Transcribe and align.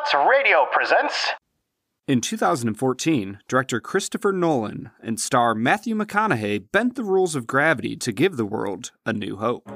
Robots 0.00 0.14
Radio 0.30 0.66
presents. 0.72 1.30
In 2.08 2.20
2014, 2.22 3.38
director 3.48 3.80
Christopher 3.80 4.32
Nolan 4.32 4.90
and 5.02 5.20
star 5.20 5.54
Matthew 5.54 5.94
McConaughey 5.94 6.64
bent 6.72 6.94
the 6.94 7.04
rules 7.04 7.34
of 7.34 7.46
gravity 7.46 7.96
to 7.96 8.10
give 8.12 8.36
the 8.38 8.46
world 8.46 8.92
a 9.04 9.12
new 9.12 9.36
hope. 9.36 9.70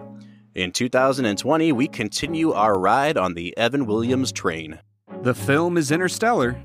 In 0.55 0.73
2020, 0.73 1.73
we 1.73 1.88
continue 1.88 2.52
our 2.52 2.79
ride 2.79 3.18
on 3.18 3.34
the 3.34 3.56
Evan 3.59 3.84
Williams 3.87 4.32
train. 4.32 4.79
The 5.23 5.34
film 5.34 5.77
is 5.77 5.92
Interstellar, 5.92 6.56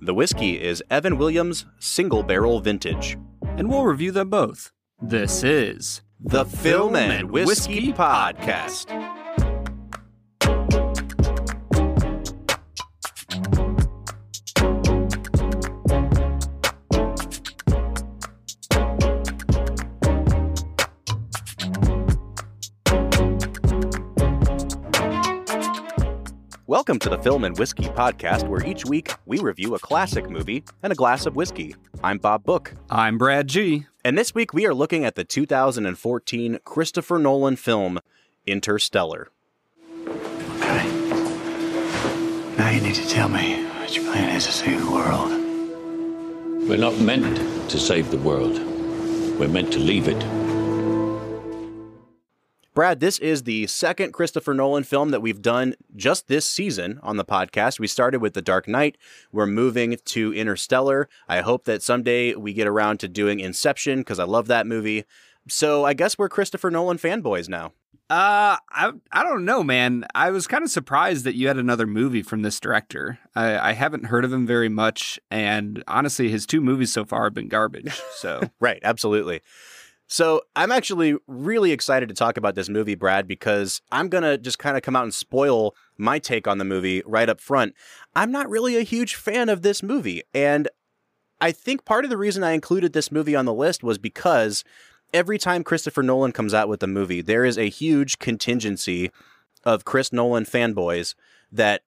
The 0.00 0.14
whiskey 0.14 0.60
is 0.60 0.82
Evan 0.90 1.16
Williams 1.16 1.66
Single 1.78 2.22
Barrel 2.24 2.58
Vintage. 2.60 3.16
and 3.42 3.68
we'll 3.68 3.84
review 3.84 4.10
them 4.10 4.30
both. 4.30 4.72
This 5.00 5.44
is 5.44 6.02
The 6.18 6.44
Film 6.44 6.96
and 6.96 7.30
Whiskey 7.30 7.92
Podcast. 7.92 8.90
Welcome 26.74 26.98
to 26.98 27.08
the 27.08 27.18
Film 27.18 27.44
and 27.44 27.56
Whiskey 27.56 27.84
Podcast, 27.84 28.48
where 28.48 28.66
each 28.66 28.84
week 28.84 29.14
we 29.26 29.38
review 29.38 29.76
a 29.76 29.78
classic 29.78 30.28
movie 30.28 30.64
and 30.82 30.92
a 30.92 30.96
glass 30.96 31.24
of 31.24 31.36
whiskey. 31.36 31.76
I'm 32.02 32.18
Bob 32.18 32.42
Book. 32.42 32.74
I'm 32.90 33.16
Brad 33.16 33.46
G. 33.46 33.86
And 34.04 34.18
this 34.18 34.34
week 34.34 34.52
we 34.52 34.66
are 34.66 34.74
looking 34.74 35.04
at 35.04 35.14
the 35.14 35.22
2014 35.22 36.58
Christopher 36.64 37.20
Nolan 37.20 37.54
film 37.54 38.00
Interstellar. 38.44 39.30
Okay. 40.08 40.84
Now 42.58 42.70
you 42.70 42.80
need 42.80 42.96
to 42.96 43.08
tell 43.08 43.28
me 43.28 43.64
what 43.66 43.94
your 43.94 44.12
plan 44.12 44.34
is 44.34 44.44
to 44.46 44.50
save 44.50 44.84
the 44.84 44.90
world. 44.90 45.30
We're 46.68 46.76
not 46.76 46.98
meant 46.98 47.70
to 47.70 47.78
save 47.78 48.10
the 48.10 48.18
world. 48.18 48.58
We're 49.38 49.46
meant 49.46 49.72
to 49.74 49.78
leave 49.78 50.08
it. 50.08 50.43
Brad, 52.74 52.98
this 52.98 53.20
is 53.20 53.44
the 53.44 53.68
second 53.68 54.12
Christopher 54.12 54.52
Nolan 54.52 54.82
film 54.82 55.12
that 55.12 55.22
we've 55.22 55.40
done 55.40 55.76
just 55.94 56.26
this 56.26 56.44
season 56.44 56.98
on 57.04 57.16
the 57.16 57.24
podcast. 57.24 57.78
We 57.78 57.86
started 57.86 58.20
with 58.20 58.34
The 58.34 58.42
Dark 58.42 58.66
Knight. 58.66 58.98
We're 59.30 59.46
moving 59.46 59.96
to 60.06 60.34
Interstellar. 60.34 61.08
I 61.28 61.42
hope 61.42 61.66
that 61.66 61.84
someday 61.84 62.34
we 62.34 62.52
get 62.52 62.66
around 62.66 62.98
to 62.98 63.08
doing 63.08 63.38
Inception 63.38 64.00
because 64.00 64.18
I 64.18 64.24
love 64.24 64.48
that 64.48 64.66
movie. 64.66 65.04
So 65.48 65.84
I 65.84 65.94
guess 65.94 66.18
we're 66.18 66.28
Christopher 66.28 66.68
Nolan 66.68 66.98
fanboys 66.98 67.48
now. 67.48 67.74
Uh, 68.10 68.58
I 68.70 68.92
I 69.12 69.22
don't 69.22 69.44
know, 69.44 69.62
man. 69.62 70.04
I 70.14 70.30
was 70.30 70.46
kind 70.46 70.64
of 70.64 70.70
surprised 70.70 71.24
that 71.24 71.36
you 71.36 71.46
had 71.48 71.56
another 71.56 71.86
movie 71.86 72.22
from 72.22 72.42
this 72.42 72.60
director. 72.60 73.18
I, 73.34 73.70
I 73.70 73.72
haven't 73.72 74.06
heard 74.06 74.24
of 74.24 74.32
him 74.32 74.46
very 74.46 74.68
much, 74.68 75.18
and 75.30 75.82
honestly, 75.88 76.28
his 76.28 76.44
two 76.44 76.60
movies 76.60 76.92
so 76.92 77.04
far 77.04 77.24
have 77.24 77.34
been 77.34 77.48
garbage. 77.48 77.98
So 78.16 78.50
Right, 78.60 78.80
absolutely. 78.82 79.40
So 80.06 80.42
I'm 80.54 80.70
actually 80.70 81.16
really 81.26 81.72
excited 81.72 82.08
to 82.08 82.14
talk 82.14 82.36
about 82.36 82.54
this 82.54 82.68
movie, 82.68 82.94
Brad, 82.94 83.26
because 83.26 83.80
I'm 83.90 84.08
going 84.08 84.22
to 84.22 84.36
just 84.36 84.58
kind 84.58 84.76
of 84.76 84.82
come 84.82 84.94
out 84.96 85.04
and 85.04 85.14
spoil 85.14 85.74
my 85.96 86.18
take 86.18 86.46
on 86.46 86.58
the 86.58 86.64
movie 86.64 87.02
right 87.06 87.28
up 87.28 87.40
front. 87.40 87.74
I'm 88.14 88.30
not 88.30 88.50
really 88.50 88.76
a 88.76 88.82
huge 88.82 89.14
fan 89.14 89.48
of 89.48 89.62
this 89.62 89.82
movie. 89.82 90.22
And 90.34 90.68
I 91.40 91.52
think 91.52 91.84
part 91.84 92.04
of 92.04 92.10
the 92.10 92.16
reason 92.16 92.44
I 92.44 92.52
included 92.52 92.92
this 92.92 93.10
movie 93.10 93.34
on 93.34 93.44
the 93.44 93.54
list 93.54 93.82
was 93.82 93.98
because 93.98 94.62
every 95.12 95.38
time 95.38 95.64
Christopher 95.64 96.02
Nolan 96.02 96.32
comes 96.32 96.52
out 96.52 96.68
with 96.68 96.82
a 96.82 96.86
movie, 96.86 97.22
there 97.22 97.44
is 97.44 97.56
a 97.56 97.68
huge 97.68 98.18
contingency 98.18 99.10
of 99.64 99.84
Chris 99.84 100.12
Nolan 100.12 100.44
fanboys 100.44 101.14
that 101.50 101.82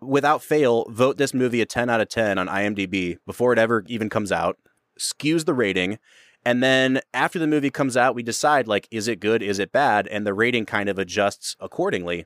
without 0.00 0.42
fail 0.42 0.86
vote 0.88 1.16
this 1.16 1.32
movie 1.32 1.60
a 1.60 1.66
10 1.66 1.88
out 1.88 2.00
of 2.00 2.08
10 2.08 2.38
on 2.38 2.48
IMDb 2.48 3.18
before 3.24 3.52
it 3.52 3.58
ever 3.58 3.84
even 3.86 4.08
comes 4.08 4.32
out, 4.32 4.58
skews 4.98 5.44
the 5.44 5.54
rating, 5.54 5.98
and 6.46 6.62
then 6.62 7.00
after 7.12 7.40
the 7.40 7.48
movie 7.48 7.70
comes 7.70 7.96
out, 7.96 8.14
we 8.14 8.22
decide 8.22 8.68
like 8.68 8.86
is 8.92 9.08
it 9.08 9.18
good, 9.18 9.42
is 9.42 9.58
it 9.58 9.72
bad, 9.72 10.06
and 10.06 10.24
the 10.24 10.32
rating 10.32 10.64
kind 10.64 10.88
of 10.88 10.96
adjusts 10.96 11.56
accordingly. 11.58 12.24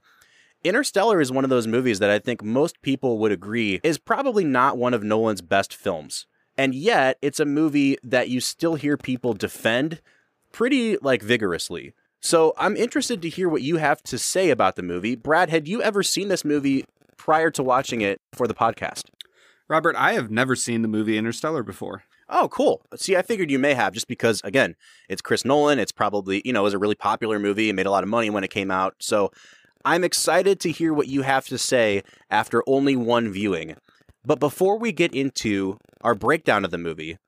Interstellar 0.63 1.23
is 1.23 1.33
one 1.33 1.43
of 1.43 1.49
those 1.49 1.67
movies 1.67 2.01
that 2.01 2.11
I 2.11 2.19
think 2.19 2.45
most 2.45 2.83
people 2.83 3.17
would 3.17 3.33
agree 3.33 3.81
is 3.83 3.97
probably 3.97 4.45
not 4.45 4.77
one 4.77 4.93
of 4.93 5.03
Nolan's 5.03 5.41
best 5.41 5.75
films. 5.75 6.27
And 6.59 6.75
yet, 6.75 7.17
it's 7.23 7.41
a 7.41 7.47
movie 7.47 7.97
that 8.03 8.29
you 8.29 8.41
still 8.41 8.75
hear 8.75 8.99
people 8.99 9.33
defend 9.33 10.03
pretty 10.53 10.99
like 10.99 11.23
vigorously. 11.23 11.95
So, 12.21 12.53
I'm 12.59 12.77
interested 12.77 13.23
to 13.23 13.31
hear 13.31 13.49
what 13.49 13.63
you 13.63 13.79
have 13.79 14.03
to 14.03 14.19
say 14.19 14.51
about 14.51 14.77
the 14.77 14.83
movie. 14.83 15.17
Brad, 15.17 15.49
had 15.49 15.67
you 15.67 15.81
ever 15.81 16.03
seen 16.03 16.29
this 16.29 16.45
movie 16.45 16.85
prior 17.17 17.51
to 17.53 17.63
watching 17.63 18.03
it 18.03 18.21
for 18.33 18.47
the 18.47 18.53
podcast? 18.53 19.05
Robert, 19.67 19.97
I 19.97 20.13
have 20.13 20.31
never 20.31 20.55
seen 20.55 20.83
the 20.83 20.89
movie 20.89 21.17
Interstellar 21.17 21.63
before. 21.63 22.05
Oh, 22.33 22.49
cool. 22.49 22.81
See, 22.95 23.17
I 23.17 23.23
figured 23.23 23.51
you 23.51 23.59
may 23.59 23.75
have 23.75 23.93
just 23.93 24.07
because, 24.07 24.41
again, 24.45 24.77
it's 25.09 25.21
Chris 25.21 25.45
Nolan. 25.45 25.81
It's 25.81 25.91
probably, 25.91 26.41
you 26.45 26.53
know, 26.53 26.61
it 26.61 26.65
was 26.65 26.75
a 26.75 26.79
really 26.79 26.95
popular 26.95 27.41
movie 27.41 27.69
and 27.69 27.77
made 27.77 27.87
a 27.87 27.91
lot 27.91 28.05
of 28.05 28.09
money 28.09 28.31
when 28.31 28.45
it 28.45 28.51
came 28.51 28.71
out. 28.71 28.95
So 29.01 29.33
I'm 29.85 30.05
excited 30.05 30.61
to 30.61 30.71
hear 30.71 30.95
what 30.95 31.09
you 31.09 31.23
have 31.23 31.47
to 31.47 31.59
say 31.59 32.05
after 32.31 32.63
only 32.69 32.95
one 32.95 33.33
viewing. 33.33 33.75
But 34.25 34.39
before 34.39 34.79
we 34.79 34.93
get 34.93 35.13
into 35.13 35.79
our 36.03 36.15
breakdown 36.15 36.65
of 36.65 36.71
the 36.71 36.79
movie, 36.79 37.19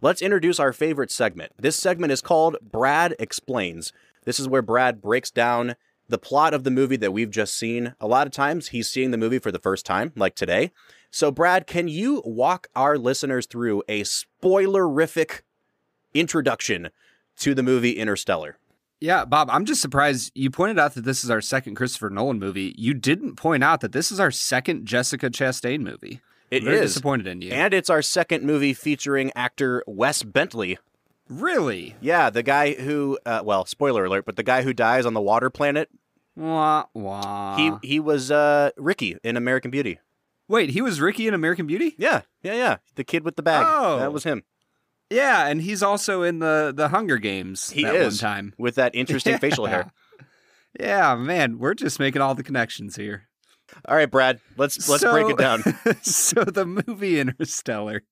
let's 0.00 0.22
introduce 0.22 0.58
our 0.58 0.72
favorite 0.72 1.10
segment. 1.10 1.52
This 1.58 1.76
segment 1.76 2.12
is 2.12 2.22
called 2.22 2.56
Brad 2.62 3.14
Explains. 3.18 3.92
This 4.24 4.40
is 4.40 4.48
where 4.48 4.62
Brad 4.62 5.02
breaks 5.02 5.30
down 5.30 5.76
the 6.08 6.18
plot 6.18 6.54
of 6.54 6.64
the 6.64 6.70
movie 6.70 6.96
that 6.96 7.12
we've 7.12 7.30
just 7.30 7.58
seen. 7.58 7.94
A 8.00 8.06
lot 8.06 8.26
of 8.26 8.32
times 8.32 8.68
he's 8.68 8.88
seeing 8.88 9.10
the 9.10 9.18
movie 9.18 9.38
for 9.38 9.52
the 9.52 9.58
first 9.58 9.84
time, 9.84 10.12
like 10.16 10.34
today. 10.34 10.70
So, 11.10 11.30
Brad, 11.30 11.66
can 11.66 11.88
you 11.88 12.22
walk 12.24 12.68
our 12.76 12.96
listeners 12.96 13.46
through 13.46 13.82
a 13.88 14.02
spoilerific 14.02 15.40
introduction 16.14 16.90
to 17.38 17.54
the 17.54 17.62
movie 17.62 17.92
Interstellar? 17.92 18.56
Yeah, 19.00 19.24
Bob, 19.24 19.48
I'm 19.50 19.64
just 19.64 19.80
surprised 19.80 20.30
you 20.34 20.50
pointed 20.50 20.78
out 20.78 20.94
that 20.94 21.04
this 21.04 21.24
is 21.24 21.30
our 21.30 21.40
second 21.40 21.74
Christopher 21.74 22.10
Nolan 22.10 22.38
movie. 22.38 22.74
You 22.76 22.92
didn't 22.94 23.36
point 23.36 23.64
out 23.64 23.80
that 23.80 23.92
this 23.92 24.12
is 24.12 24.20
our 24.20 24.30
second 24.30 24.84
Jessica 24.86 25.30
Chastain 25.30 25.80
movie. 25.80 26.20
It 26.50 26.64
Very 26.64 26.76
is. 26.76 26.90
disappointed 26.92 27.26
in 27.26 27.40
you. 27.40 27.50
And 27.52 27.72
it's 27.72 27.88
our 27.88 28.02
second 28.02 28.44
movie 28.44 28.74
featuring 28.74 29.32
actor 29.34 29.82
Wes 29.86 30.22
Bentley. 30.22 30.78
really? 31.28 31.94
Yeah, 32.00 32.28
the 32.28 32.42
guy 32.42 32.74
who, 32.74 33.18
uh, 33.24 33.40
well, 33.44 33.64
spoiler 33.64 34.04
alert, 34.04 34.26
but 34.26 34.36
the 34.36 34.42
guy 34.42 34.62
who 34.62 34.72
dies 34.74 35.06
on 35.06 35.14
the 35.14 35.20
water 35.20 35.48
planet. 35.48 35.88
Wah, 36.36 36.84
wah. 36.94 37.56
he 37.56 37.72
he 37.82 38.00
was 38.00 38.30
uh, 38.30 38.70
Ricky 38.76 39.16
in 39.24 39.36
American 39.36 39.70
Beauty. 39.70 39.98
Wait, 40.50 40.70
he 40.70 40.82
was 40.82 41.00
Ricky 41.00 41.28
in 41.28 41.32
American 41.34 41.66
Beauty? 41.68 41.94
Yeah, 41.96 42.22
yeah, 42.42 42.54
yeah. 42.54 42.76
The 42.96 43.04
kid 43.04 43.24
with 43.24 43.36
the 43.36 43.42
bag. 43.42 43.64
Oh. 43.68 44.00
That 44.00 44.12
was 44.12 44.24
him. 44.24 44.42
Yeah, 45.08 45.46
and 45.46 45.62
he's 45.62 45.80
also 45.82 46.22
in 46.22 46.40
the 46.40 46.72
the 46.76 46.88
Hunger 46.88 47.18
Games 47.18 47.70
He 47.70 47.84
that 47.84 47.94
is 47.94 48.20
one 48.20 48.30
time. 48.32 48.54
with 48.58 48.74
that 48.74 48.94
interesting 48.94 49.38
facial 49.44 49.66
hair. 49.66 49.92
Yeah, 50.78 51.14
man, 51.14 51.58
we're 51.58 51.74
just 51.74 52.00
making 52.00 52.20
all 52.20 52.34
the 52.34 52.42
connections 52.42 52.96
here. 52.96 53.28
All 53.86 53.94
right, 53.94 54.10
Brad, 54.10 54.40
let's 54.56 54.88
let's 54.88 55.02
So- 55.02 55.12
break 55.12 55.28
it 55.30 55.38
down. 55.38 55.62
so 56.02 56.42
the 56.44 56.66
movie 56.66 57.20
Interstellar. 57.20 58.02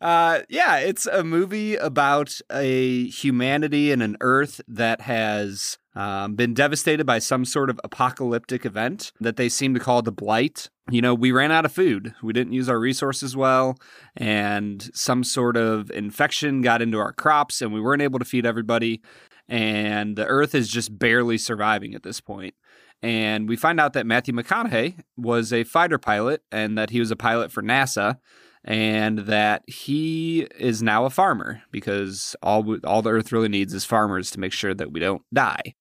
Uh, 0.00 0.40
yeah, 0.48 0.78
it's 0.78 1.06
a 1.06 1.22
movie 1.24 1.74
about 1.76 2.40
a 2.52 3.06
humanity 3.08 3.90
and 3.92 4.02
an 4.02 4.16
Earth 4.20 4.60
that 4.68 5.00
has 5.02 5.78
um, 5.98 6.36
been 6.36 6.54
devastated 6.54 7.04
by 7.04 7.18
some 7.18 7.44
sort 7.44 7.68
of 7.68 7.80
apocalyptic 7.82 8.64
event 8.64 9.10
that 9.20 9.36
they 9.36 9.48
seem 9.48 9.74
to 9.74 9.80
call 9.80 10.00
the 10.00 10.12
blight. 10.12 10.70
You 10.88 11.02
know, 11.02 11.12
we 11.12 11.32
ran 11.32 11.50
out 11.50 11.64
of 11.64 11.72
food. 11.72 12.14
We 12.22 12.32
didn't 12.32 12.52
use 12.52 12.68
our 12.68 12.78
resources 12.78 13.36
well, 13.36 13.76
and 14.16 14.88
some 14.94 15.24
sort 15.24 15.56
of 15.56 15.90
infection 15.90 16.62
got 16.62 16.82
into 16.82 16.98
our 16.98 17.12
crops, 17.12 17.60
and 17.60 17.74
we 17.74 17.80
weren't 17.80 18.00
able 18.00 18.20
to 18.20 18.24
feed 18.24 18.46
everybody. 18.46 19.02
And 19.48 20.14
the 20.14 20.24
Earth 20.24 20.54
is 20.54 20.68
just 20.68 20.96
barely 21.00 21.36
surviving 21.36 21.96
at 21.96 22.04
this 22.04 22.20
point. 22.20 22.54
And 23.02 23.48
we 23.48 23.56
find 23.56 23.80
out 23.80 23.92
that 23.94 24.06
Matthew 24.06 24.34
McConaughey 24.34 25.00
was 25.16 25.52
a 25.52 25.64
fighter 25.64 25.98
pilot 25.98 26.42
and 26.52 26.78
that 26.78 26.90
he 26.90 27.00
was 27.00 27.10
a 27.10 27.16
pilot 27.16 27.50
for 27.50 27.62
NASA 27.62 28.18
and 28.64 29.20
that 29.20 29.62
he 29.66 30.46
is 30.58 30.82
now 30.82 31.04
a 31.04 31.10
farmer 31.10 31.62
because 31.70 32.34
all 32.42 32.76
all 32.84 33.02
the 33.02 33.10
earth 33.10 33.30
really 33.30 33.48
needs 33.48 33.72
is 33.72 33.84
farmers 33.84 34.32
to 34.32 34.40
make 34.40 34.52
sure 34.52 34.74
that 34.74 34.90
we 34.90 34.98
don't 34.98 35.22
die. 35.32 35.74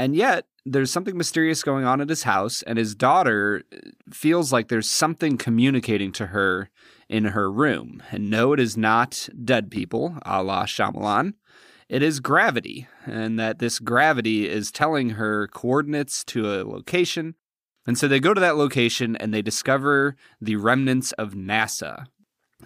And 0.00 0.16
yet, 0.16 0.46
there's 0.64 0.90
something 0.90 1.14
mysterious 1.14 1.62
going 1.62 1.84
on 1.84 2.00
at 2.00 2.08
his 2.08 2.22
house, 2.22 2.62
and 2.62 2.78
his 2.78 2.94
daughter 2.94 3.64
uh, 3.70 3.76
feels 4.10 4.50
like 4.50 4.68
there's 4.68 4.88
something 4.88 5.36
communicating 5.36 6.10
to 6.12 6.28
her 6.28 6.70
in 7.10 7.26
her 7.26 7.52
room. 7.52 8.02
And 8.10 8.30
no, 8.30 8.54
it 8.54 8.60
is 8.60 8.78
not 8.78 9.28
dead 9.44 9.70
people, 9.70 10.16
a 10.24 10.42
la 10.42 10.64
Shyamalan. 10.64 11.34
It 11.90 12.02
is 12.02 12.18
gravity, 12.18 12.88
and 13.04 13.38
that 13.38 13.58
this 13.58 13.78
gravity 13.78 14.48
is 14.48 14.72
telling 14.72 15.10
her 15.10 15.48
coordinates 15.48 16.24
to 16.24 16.46
a 16.46 16.64
location. 16.64 17.34
And 17.86 17.98
so 17.98 18.08
they 18.08 18.20
go 18.20 18.32
to 18.32 18.40
that 18.40 18.56
location 18.56 19.16
and 19.16 19.34
they 19.34 19.42
discover 19.42 20.16
the 20.40 20.56
remnants 20.56 21.12
of 21.12 21.34
NASA. 21.34 22.06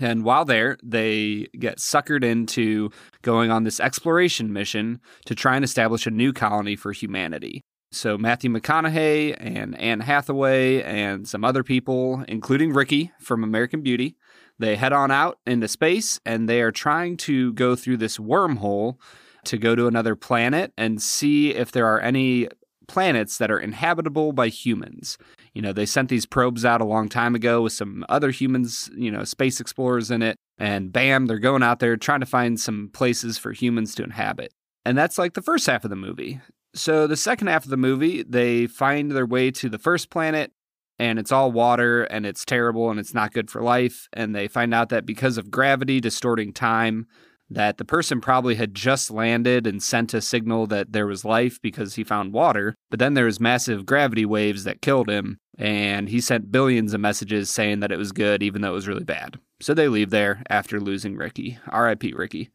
And 0.00 0.25
while 0.25 0.44
there, 0.44 0.76
they 0.82 1.49
get 1.58 1.79
suckered 1.79 2.25
into 2.25 2.91
going 3.23 3.50
on 3.50 3.64
this 3.64 3.81
exploration 3.81 4.52
mission 4.52 5.00
to 5.26 5.35
try 5.35 5.56
and 5.56 5.64
establish 5.64 6.06
a 6.06 6.11
new 6.11 6.32
colony 6.32 6.76
for 6.76 6.93
humanity. 6.93 7.62
So 7.93 8.19
Matthew 8.19 8.50
McConaughey 8.50 9.37
and 9.38 9.79
Anne 9.79 10.00
Hathaway 10.00 10.82
and 10.82 11.29
some 11.29 11.44
other 11.44 11.62
people, 11.62 12.25
including 12.26 12.73
Ricky 12.73 13.12
from 13.20 13.44
American 13.44 13.82
Beauty, 13.82 14.17
they 14.58 14.75
head 14.76 14.93
on 14.93 15.11
out 15.11 15.38
into 15.46 15.69
space 15.69 16.20
and 16.26 16.49
they 16.49 16.61
are 16.61 16.73
trying 16.73 17.17
to 17.19 17.52
go 17.52 17.76
through 17.76 17.99
this 17.99 18.19
wormhole 18.19 18.96
to 19.44 19.58
go 19.58 19.76
to 19.76 19.87
another 19.87 20.17
planet 20.17 20.73
and 20.76 21.00
see 21.00 21.55
if 21.55 21.70
there 21.70 21.87
are 21.87 22.00
any 22.00 22.49
planets 22.88 23.38
that 23.38 23.50
are 23.50 23.58
inhabitable 23.58 24.32
by 24.32 24.49
humans. 24.49 25.17
You 25.54 25.62
know, 25.62 25.72
they 25.72 25.86
sent 25.86 26.08
these 26.08 26.26
probes 26.26 26.64
out 26.64 26.80
a 26.80 26.84
long 26.84 27.08
time 27.08 27.34
ago 27.34 27.62
with 27.62 27.72
some 27.72 28.04
other 28.08 28.30
humans, 28.30 28.90
you 28.96 29.10
know, 29.10 29.24
space 29.24 29.60
explorers 29.60 30.10
in 30.10 30.20
it, 30.20 30.36
and 30.58 30.92
bam, 30.92 31.26
they're 31.26 31.38
going 31.38 31.62
out 31.62 31.78
there 31.78 31.96
trying 31.96 32.20
to 32.20 32.26
find 32.26 32.58
some 32.58 32.90
places 32.92 33.38
for 33.38 33.52
humans 33.52 33.94
to 33.94 34.04
inhabit. 34.04 34.52
And 34.84 34.98
that's 34.98 35.16
like 35.16 35.34
the 35.34 35.42
first 35.42 35.66
half 35.66 35.84
of 35.84 35.90
the 35.90 35.96
movie. 35.96 36.40
So 36.74 37.06
the 37.06 37.16
second 37.16 37.46
half 37.46 37.64
of 37.64 37.70
the 37.70 37.76
movie, 37.76 38.24
they 38.24 38.66
find 38.66 39.12
their 39.12 39.26
way 39.26 39.52
to 39.52 39.68
the 39.68 39.78
first 39.78 40.10
planet 40.10 40.52
and 40.98 41.18
it's 41.18 41.32
all 41.32 41.50
water 41.50 42.04
and 42.04 42.26
it's 42.26 42.44
terrible 42.44 42.90
and 42.90 43.00
it's 43.00 43.14
not 43.14 43.32
good 43.32 43.50
for 43.50 43.62
life 43.62 44.08
and 44.12 44.34
they 44.34 44.48
find 44.48 44.72
out 44.72 44.88
that 44.90 45.06
because 45.06 45.38
of 45.38 45.50
gravity 45.50 46.00
distorting 46.00 46.52
time 46.52 47.06
that 47.50 47.76
the 47.76 47.85
person 47.85 48.20
probably 48.20 48.55
had 48.55 48.75
just 48.75 49.11
landed 49.11 49.67
and 49.67 49.82
sent 49.82 50.14
a 50.14 50.20
signal 50.20 50.67
that 50.67 50.93
there 50.93 51.06
was 51.06 51.25
life 51.25 51.61
because 51.61 51.94
he 51.94 52.05
found 52.05 52.32
water 52.32 52.75
but 52.91 52.99
then 52.99 53.14
there 53.14 53.26
was 53.26 53.41
massive 53.41 53.85
gravity 53.87 54.25
waves 54.25 54.64
that 54.64 54.82
killed 54.82 55.11
him 55.11 55.38
and 55.58 56.08
he 56.08 56.20
sent 56.20 56.50
billions 56.50 56.94
of 56.94 57.00
messages 57.00 57.50
saying 57.50 57.81
that 57.81 57.93
it 57.93 57.99
was 57.99 58.12
good 58.12 58.43
even 58.43 58.62
though 58.62 58.70
it 58.70 58.75
was 58.75 58.88
really 58.88 59.05
bad. 59.05 59.38
So 59.61 59.73
they 59.73 59.88
leave 59.88 60.11
there 60.11 60.43
after 60.49 60.81
losing 60.81 61.17
ricky. 61.17 61.58
Rip 61.73 62.02
ricky. 62.02 62.50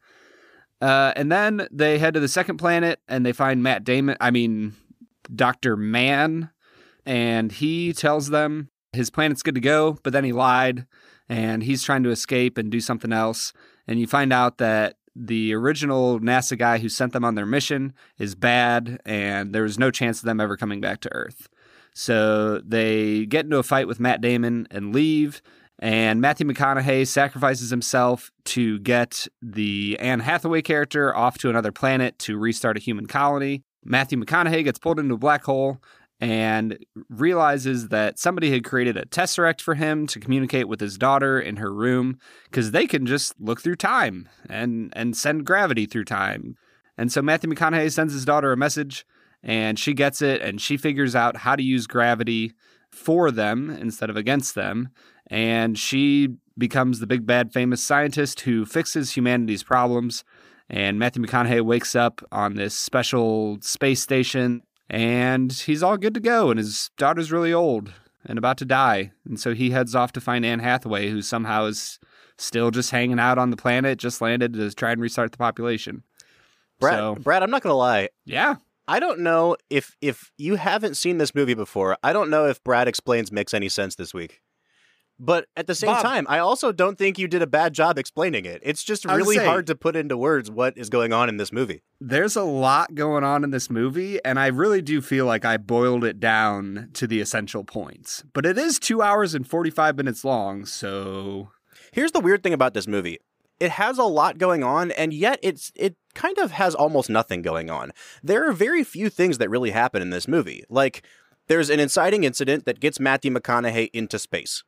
Uh, 0.82 1.12
and 1.16 1.32
then 1.32 1.66
they 1.70 1.98
head 1.98 2.14
to 2.14 2.20
the 2.20 2.28
second 2.28 2.58
planet 2.58 3.00
and 3.08 3.24
they 3.24 3.32
find 3.32 3.62
matt 3.62 3.84
damon 3.84 4.16
i 4.20 4.30
mean 4.30 4.74
dr 5.34 5.76
mann 5.76 6.50
and 7.06 7.52
he 7.52 7.92
tells 7.92 8.30
them 8.30 8.70
his 8.92 9.10
planet's 9.10 9.42
good 9.42 9.54
to 9.54 9.60
go, 9.60 9.98
but 10.02 10.12
then 10.12 10.24
he 10.24 10.32
lied 10.32 10.86
and 11.28 11.62
he's 11.62 11.82
trying 11.82 12.02
to 12.02 12.10
escape 12.10 12.58
and 12.58 12.70
do 12.70 12.80
something 12.80 13.12
else. 13.12 13.52
And 13.86 13.98
you 13.98 14.06
find 14.06 14.32
out 14.32 14.58
that 14.58 14.96
the 15.16 15.54
original 15.54 16.20
NASA 16.20 16.56
guy 16.56 16.78
who 16.78 16.88
sent 16.88 17.12
them 17.12 17.24
on 17.24 17.34
their 17.34 17.46
mission 17.46 17.92
is 18.18 18.34
bad 18.34 19.00
and 19.04 19.54
there 19.54 19.64
was 19.64 19.78
no 19.78 19.90
chance 19.90 20.20
of 20.20 20.24
them 20.24 20.40
ever 20.40 20.56
coming 20.56 20.80
back 20.80 21.00
to 21.00 21.12
Earth. 21.12 21.48
So 21.94 22.58
they 22.60 23.26
get 23.26 23.44
into 23.44 23.58
a 23.58 23.62
fight 23.62 23.88
with 23.88 24.00
Matt 24.00 24.20
Damon 24.20 24.68
and 24.70 24.94
leave. 24.94 25.42
And 25.80 26.20
Matthew 26.20 26.46
McConaughey 26.46 27.06
sacrifices 27.06 27.70
himself 27.70 28.30
to 28.46 28.78
get 28.80 29.26
the 29.40 29.96
Anne 29.98 30.20
Hathaway 30.20 30.62
character 30.62 31.14
off 31.16 31.38
to 31.38 31.50
another 31.50 31.72
planet 31.72 32.18
to 32.20 32.38
restart 32.38 32.76
a 32.76 32.80
human 32.80 33.06
colony. 33.06 33.64
Matthew 33.82 34.18
McConaughey 34.18 34.62
gets 34.62 34.78
pulled 34.78 34.98
into 34.98 35.14
a 35.14 35.18
black 35.18 35.44
hole 35.44 35.82
and 36.20 36.78
realizes 37.08 37.88
that 37.88 38.18
somebody 38.18 38.50
had 38.50 38.62
created 38.62 38.96
a 38.96 39.06
tesseract 39.06 39.60
for 39.60 39.74
him 39.74 40.06
to 40.06 40.20
communicate 40.20 40.68
with 40.68 40.80
his 40.80 40.98
daughter 40.98 41.40
in 41.40 41.56
her 41.56 41.72
room 41.72 42.18
because 42.44 42.72
they 42.72 42.86
can 42.86 43.06
just 43.06 43.34
look 43.40 43.60
through 43.62 43.76
time 43.76 44.28
and 44.48 44.92
and 44.94 45.16
send 45.16 45.46
gravity 45.46 45.86
through 45.86 46.04
time. 46.04 46.56
And 46.98 47.10
so 47.10 47.22
Matthew 47.22 47.50
McConaughey 47.50 47.90
sends 47.90 48.12
his 48.12 48.26
daughter 48.26 48.52
a 48.52 48.56
message 48.56 49.06
and 49.42 49.78
she 49.78 49.94
gets 49.94 50.20
it 50.20 50.42
and 50.42 50.60
she 50.60 50.76
figures 50.76 51.16
out 51.16 51.38
how 51.38 51.56
to 51.56 51.62
use 51.62 51.86
gravity 51.86 52.52
for 52.90 53.30
them 53.30 53.70
instead 53.70 54.10
of 54.10 54.16
against 54.16 54.54
them 54.54 54.90
and 55.28 55.78
she 55.78 56.28
becomes 56.58 56.98
the 56.98 57.06
big 57.06 57.24
bad 57.24 57.52
famous 57.52 57.82
scientist 57.82 58.40
who 58.40 58.66
fixes 58.66 59.16
humanity's 59.16 59.62
problems 59.62 60.24
and 60.68 60.98
Matthew 60.98 61.22
McConaughey 61.22 61.62
wakes 61.62 61.94
up 61.96 62.20
on 62.30 62.54
this 62.54 62.74
special 62.74 63.58
space 63.60 64.02
station 64.02 64.62
and 64.90 65.52
he's 65.52 65.82
all 65.82 65.96
good 65.96 66.14
to 66.14 66.20
go. 66.20 66.50
And 66.50 66.58
his 66.58 66.90
daughter's 66.98 67.32
really 67.32 67.52
old 67.52 67.92
and 68.26 68.38
about 68.38 68.58
to 68.58 68.64
die. 68.64 69.12
And 69.24 69.38
so 69.40 69.54
he 69.54 69.70
heads 69.70 69.94
off 69.94 70.12
to 70.12 70.20
find 70.20 70.44
Anne 70.44 70.58
Hathaway, 70.58 71.08
who 71.10 71.22
somehow 71.22 71.66
is 71.66 71.98
still 72.36 72.70
just 72.70 72.90
hanging 72.90 73.18
out 73.20 73.38
on 73.38 73.50
the 73.50 73.56
planet, 73.56 73.98
just 73.98 74.20
landed 74.20 74.52
to 74.54 74.70
try 74.74 74.92
and 74.92 75.00
restart 75.00 75.32
the 75.32 75.38
population. 75.38 76.02
Brad, 76.80 76.98
So- 76.98 77.14
Brad, 77.16 77.42
I'm 77.42 77.50
not 77.50 77.62
gonna 77.62 77.74
lie. 77.76 78.08
Yeah. 78.24 78.56
I 78.88 78.98
don't 78.98 79.20
know 79.20 79.56
if 79.70 79.94
if 80.00 80.32
you 80.36 80.56
haven't 80.56 80.96
seen 80.96 81.18
this 81.18 81.34
movie 81.34 81.54
before. 81.54 81.96
I 82.02 82.12
don't 82.12 82.28
know 82.28 82.46
if 82.46 82.62
Brad 82.64 82.88
explains 82.88 83.30
makes 83.30 83.54
any 83.54 83.68
sense 83.68 83.94
this 83.94 84.12
week. 84.12 84.40
But 85.22 85.46
at 85.54 85.66
the 85.66 85.74
same 85.74 85.88
Bob. 85.88 86.02
time, 86.02 86.26
I 86.30 86.38
also 86.38 86.72
don't 86.72 86.96
think 86.96 87.18
you 87.18 87.28
did 87.28 87.42
a 87.42 87.46
bad 87.46 87.74
job 87.74 87.98
explaining 87.98 88.46
it. 88.46 88.62
It's 88.64 88.82
just 88.82 89.04
really 89.04 89.36
saying- 89.36 89.46
hard 89.48 89.66
to 89.66 89.74
put 89.74 89.94
into 89.94 90.16
words 90.16 90.50
what 90.50 90.78
is 90.78 90.88
going 90.88 91.12
on 91.12 91.28
in 91.28 91.36
this 91.36 91.52
movie. 91.52 91.82
There's 92.00 92.36
a 92.36 92.42
lot 92.42 92.94
going 92.94 93.22
on 93.22 93.44
in 93.44 93.50
this 93.50 93.68
movie, 93.68 94.18
and 94.24 94.38
I 94.38 94.46
really 94.46 94.80
do 94.80 95.02
feel 95.02 95.26
like 95.26 95.44
I 95.44 95.58
boiled 95.58 96.04
it 96.04 96.18
down 96.18 96.88
to 96.94 97.06
the 97.06 97.20
essential 97.20 97.64
points. 97.64 98.24
But 98.32 98.46
it 98.46 98.56
is 98.56 98.78
two 98.78 99.02
hours 99.02 99.34
and 99.34 99.46
45 99.46 99.98
minutes 99.98 100.24
long, 100.24 100.64
so 100.64 101.50
Here's 101.92 102.12
the 102.12 102.20
weird 102.20 102.42
thing 102.42 102.52
about 102.52 102.74
this 102.74 102.86
movie. 102.86 103.18
It 103.58 103.72
has 103.72 103.98
a 103.98 104.04
lot 104.04 104.38
going 104.38 104.62
on, 104.62 104.90
and 104.92 105.12
yet 105.12 105.38
it's 105.42 105.70
it 105.74 105.96
kind 106.14 106.38
of 106.38 106.52
has 106.52 106.74
almost 106.74 107.10
nothing 107.10 107.42
going 107.42 107.68
on. 107.68 107.92
There 108.22 108.48
are 108.48 108.52
very 108.52 108.84
few 108.84 109.10
things 109.10 109.38
that 109.38 109.50
really 109.50 109.70
happen 109.70 110.00
in 110.00 110.10
this 110.10 110.26
movie. 110.26 110.64
Like, 110.70 111.02
there's 111.48 111.68
an 111.68 111.80
inciting 111.80 112.24
incident 112.24 112.64
that 112.64 112.80
gets 112.80 112.98
Matthew 112.98 113.30
McConaughey 113.32 113.90
into 113.92 114.18
space. 114.18 114.64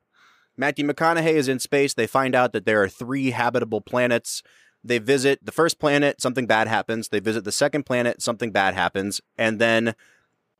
Matthew 0.56 0.86
McConaughey 0.86 1.32
is 1.32 1.48
in 1.48 1.58
space. 1.58 1.94
They 1.94 2.06
find 2.06 2.34
out 2.34 2.52
that 2.52 2.66
there 2.66 2.82
are 2.82 2.88
three 2.88 3.30
habitable 3.30 3.80
planets. 3.80 4.42
They 4.84 4.98
visit 4.98 5.38
the 5.44 5.52
first 5.52 5.78
planet, 5.78 6.20
something 6.20 6.46
bad 6.46 6.68
happens. 6.68 7.08
They 7.08 7.20
visit 7.20 7.44
the 7.44 7.52
second 7.52 7.84
planet, 7.84 8.20
something 8.20 8.50
bad 8.50 8.74
happens. 8.74 9.20
And 9.38 9.58
then, 9.58 9.94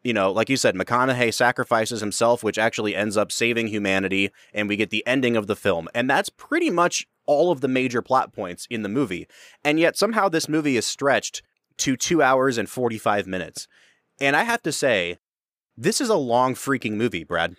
you 0.02 0.12
know, 0.12 0.30
like 0.30 0.48
you 0.48 0.56
said, 0.56 0.74
McConaughey 0.74 1.34
sacrifices 1.34 2.00
himself, 2.00 2.42
which 2.42 2.58
actually 2.58 2.94
ends 2.94 3.16
up 3.16 3.32
saving 3.32 3.66
humanity. 3.68 4.30
And 4.54 4.68
we 4.68 4.76
get 4.76 4.90
the 4.90 5.06
ending 5.06 5.36
of 5.36 5.46
the 5.46 5.56
film. 5.56 5.88
And 5.94 6.08
that's 6.08 6.28
pretty 6.28 6.70
much 6.70 7.06
all 7.26 7.50
of 7.50 7.60
the 7.60 7.68
major 7.68 8.02
plot 8.02 8.32
points 8.32 8.66
in 8.70 8.82
the 8.82 8.88
movie. 8.88 9.26
And 9.64 9.78
yet 9.78 9.96
somehow 9.96 10.28
this 10.28 10.48
movie 10.48 10.76
is 10.76 10.86
stretched 10.86 11.42
to 11.78 11.96
two 11.96 12.22
hours 12.22 12.58
and 12.58 12.68
45 12.68 13.26
minutes. 13.26 13.66
And 14.20 14.36
I 14.36 14.44
have 14.44 14.62
to 14.62 14.72
say, 14.72 15.18
this 15.76 16.00
is 16.00 16.10
a 16.10 16.16
long 16.16 16.54
freaking 16.54 16.92
movie, 16.92 17.24
Brad. 17.24 17.56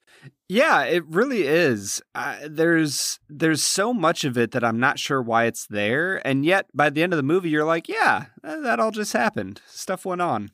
Yeah, 0.49 0.83
it 0.83 1.05
really 1.07 1.43
is. 1.43 2.01
Uh, 2.13 2.35
there's 2.47 3.19
there's 3.29 3.63
so 3.63 3.93
much 3.93 4.23
of 4.23 4.37
it 4.37 4.51
that 4.51 4.63
I'm 4.63 4.79
not 4.79 4.99
sure 4.99 5.21
why 5.21 5.45
it's 5.45 5.65
there, 5.67 6.21
and 6.27 6.45
yet 6.45 6.67
by 6.73 6.89
the 6.89 7.01
end 7.01 7.13
of 7.13 7.17
the 7.17 7.23
movie, 7.23 7.49
you're 7.49 7.63
like, 7.65 7.87
yeah, 7.87 8.25
that 8.43 8.79
all 8.79 8.91
just 8.91 9.13
happened. 9.13 9.61
Stuff 9.67 10.05
went 10.05 10.21
on. 10.21 10.51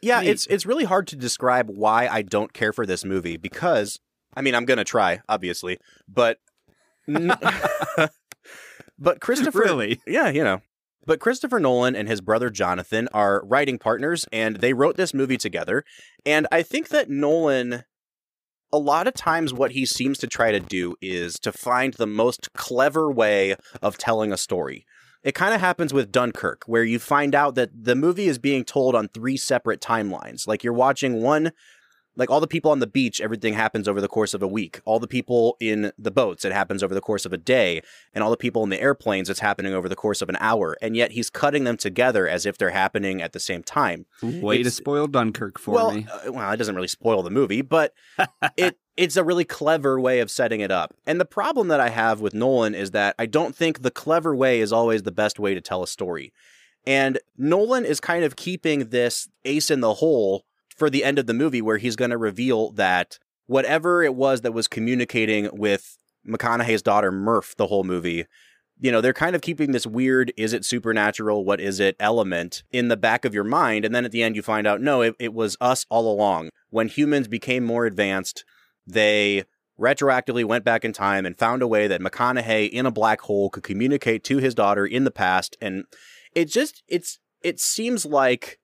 Yeah, 0.00 0.20
Neat. 0.20 0.30
it's 0.30 0.46
it's 0.46 0.64
really 0.66 0.84
hard 0.84 1.06
to 1.08 1.16
describe 1.16 1.68
why 1.68 2.06
I 2.06 2.22
don't 2.22 2.52
care 2.52 2.72
for 2.72 2.86
this 2.86 3.04
movie 3.04 3.36
because 3.36 3.98
I 4.36 4.42
mean 4.42 4.54
I'm 4.54 4.64
gonna 4.64 4.84
try 4.84 5.20
obviously, 5.28 5.78
but 6.08 6.38
but 7.06 8.10
Christopher 9.20 9.60
Really? 9.60 10.00
yeah 10.06 10.28
you 10.28 10.44
know 10.44 10.60
but 11.06 11.20
Christopher 11.20 11.60
Nolan 11.60 11.94
and 11.94 12.08
his 12.08 12.20
brother 12.20 12.50
Jonathan 12.50 13.08
are 13.14 13.42
writing 13.44 13.78
partners 13.78 14.26
and 14.32 14.56
they 14.56 14.72
wrote 14.72 14.96
this 14.96 15.14
movie 15.14 15.36
together 15.36 15.84
and 16.24 16.46
I 16.50 16.62
think 16.62 16.88
that 16.88 17.08
Nolan 17.08 17.84
a 18.76 18.78
lot 18.78 19.08
of 19.08 19.14
times 19.14 19.54
what 19.54 19.70
he 19.72 19.86
seems 19.86 20.18
to 20.18 20.26
try 20.26 20.52
to 20.52 20.60
do 20.60 20.96
is 21.00 21.38
to 21.40 21.50
find 21.50 21.94
the 21.94 22.06
most 22.06 22.52
clever 22.52 23.10
way 23.10 23.56
of 23.80 23.96
telling 23.96 24.32
a 24.32 24.36
story. 24.36 24.84
It 25.22 25.34
kind 25.34 25.54
of 25.54 25.60
happens 25.60 25.94
with 25.94 26.12
Dunkirk, 26.12 26.64
where 26.66 26.84
you 26.84 26.98
find 26.98 27.34
out 27.34 27.54
that 27.54 27.70
the 27.84 27.96
movie 27.96 28.28
is 28.28 28.38
being 28.38 28.64
told 28.64 28.94
on 28.94 29.08
three 29.08 29.38
separate 29.38 29.80
timelines. 29.80 30.46
Like 30.46 30.62
you're 30.62 30.74
watching 30.74 31.22
one, 31.22 31.52
like 32.16 32.30
all 32.30 32.40
the 32.40 32.46
people 32.46 32.70
on 32.70 32.80
the 32.80 32.86
beach, 32.86 33.20
everything 33.20 33.54
happens 33.54 33.86
over 33.86 34.00
the 34.00 34.08
course 34.08 34.34
of 34.34 34.42
a 34.42 34.46
week. 34.48 34.80
All 34.84 34.98
the 34.98 35.06
people 35.06 35.56
in 35.60 35.92
the 35.98 36.10
boats, 36.10 36.44
it 36.44 36.52
happens 36.52 36.82
over 36.82 36.94
the 36.94 37.00
course 37.00 37.26
of 37.26 37.32
a 37.32 37.36
day. 37.36 37.82
And 38.14 38.24
all 38.24 38.30
the 38.30 38.36
people 38.36 38.62
in 38.62 38.70
the 38.70 38.80
airplanes, 38.80 39.28
it's 39.28 39.40
happening 39.40 39.74
over 39.74 39.88
the 39.88 39.96
course 39.96 40.22
of 40.22 40.28
an 40.28 40.36
hour. 40.40 40.76
And 40.80 40.96
yet 40.96 41.12
he's 41.12 41.30
cutting 41.30 41.64
them 41.64 41.76
together 41.76 42.26
as 42.26 42.46
if 42.46 42.56
they're 42.56 42.70
happening 42.70 43.20
at 43.20 43.32
the 43.32 43.40
same 43.40 43.62
time 43.62 44.06
Way 44.22 44.62
to 44.62 44.70
spoil 44.70 45.06
Dunkirk 45.06 45.58
for 45.58 45.72
well, 45.74 45.92
me. 45.92 46.06
uh, 46.10 46.32
well, 46.32 46.50
it 46.50 46.56
doesn't 46.56 46.74
really 46.74 46.88
spoil 46.88 47.22
the 47.22 47.30
movie, 47.30 47.62
but 47.62 47.92
it 48.56 48.78
it's 48.96 49.16
a 49.16 49.24
really 49.24 49.44
clever 49.44 50.00
way 50.00 50.20
of 50.20 50.30
setting 50.30 50.60
it 50.60 50.70
up. 50.70 50.94
And 51.06 51.20
the 51.20 51.26
problem 51.26 51.68
that 51.68 51.80
I 51.80 51.90
have 51.90 52.22
with 52.22 52.32
Nolan 52.32 52.74
is 52.74 52.92
that 52.92 53.14
I 53.18 53.26
don't 53.26 53.54
think 53.54 53.82
the 53.82 53.90
clever 53.90 54.34
way 54.34 54.60
is 54.60 54.72
always 54.72 55.02
the 55.02 55.12
best 55.12 55.38
way 55.38 55.54
to 55.54 55.60
tell 55.60 55.82
a 55.82 55.86
story. 55.86 56.32
And 56.86 57.18
Nolan 57.36 57.84
is 57.84 58.00
kind 58.00 58.24
of 58.24 58.36
keeping 58.36 58.88
this 58.88 59.28
ace 59.44 59.70
in 59.70 59.80
the 59.80 59.94
hole 59.94 60.45
for 60.76 60.90
the 60.90 61.04
end 61.04 61.18
of 61.18 61.26
the 61.26 61.34
movie 61.34 61.62
where 61.62 61.78
he's 61.78 61.96
going 61.96 62.10
to 62.10 62.18
reveal 62.18 62.70
that 62.72 63.18
whatever 63.46 64.02
it 64.02 64.14
was 64.14 64.42
that 64.42 64.52
was 64.52 64.68
communicating 64.68 65.48
with 65.52 65.98
McConaughey's 66.26 66.82
daughter 66.82 67.10
Murph 67.12 67.54
the 67.56 67.66
whole 67.66 67.84
movie, 67.84 68.26
you 68.78 68.92
know, 68.92 69.00
they're 69.00 69.12
kind 69.12 69.34
of 69.34 69.40
keeping 69.42 69.72
this 69.72 69.86
weird, 69.86 70.32
is 70.36 70.52
it 70.52 70.64
supernatural? 70.64 71.44
What 71.44 71.60
is 71.60 71.80
it 71.80 71.96
element 71.98 72.62
in 72.70 72.88
the 72.88 72.96
back 72.96 73.24
of 73.24 73.32
your 73.32 73.44
mind. 73.44 73.84
And 73.84 73.94
then 73.94 74.04
at 74.04 74.12
the 74.12 74.22
end, 74.22 74.36
you 74.36 74.42
find 74.42 74.66
out, 74.66 74.80
no, 74.80 75.00
it, 75.00 75.14
it 75.18 75.32
was 75.32 75.56
us 75.60 75.86
all 75.88 76.12
along. 76.12 76.50
When 76.68 76.88
humans 76.88 77.28
became 77.28 77.64
more 77.64 77.86
advanced, 77.86 78.44
they 78.86 79.44
retroactively 79.80 80.44
went 80.44 80.64
back 80.64 80.84
in 80.84 80.92
time 80.92 81.24
and 81.24 81.38
found 81.38 81.62
a 81.62 81.68
way 81.68 81.86
that 81.86 82.00
McConaughey 82.00 82.68
in 82.70 82.86
a 82.86 82.90
black 82.90 83.22
hole 83.22 83.50
could 83.50 83.62
communicate 83.62 84.24
to 84.24 84.38
his 84.38 84.54
daughter 84.54 84.86
in 84.86 85.04
the 85.04 85.10
past. 85.10 85.56
And 85.60 85.84
it 86.34 86.46
just, 86.46 86.82
it's, 86.88 87.18
it 87.42 87.60
seems 87.60 88.04
like 88.04 88.58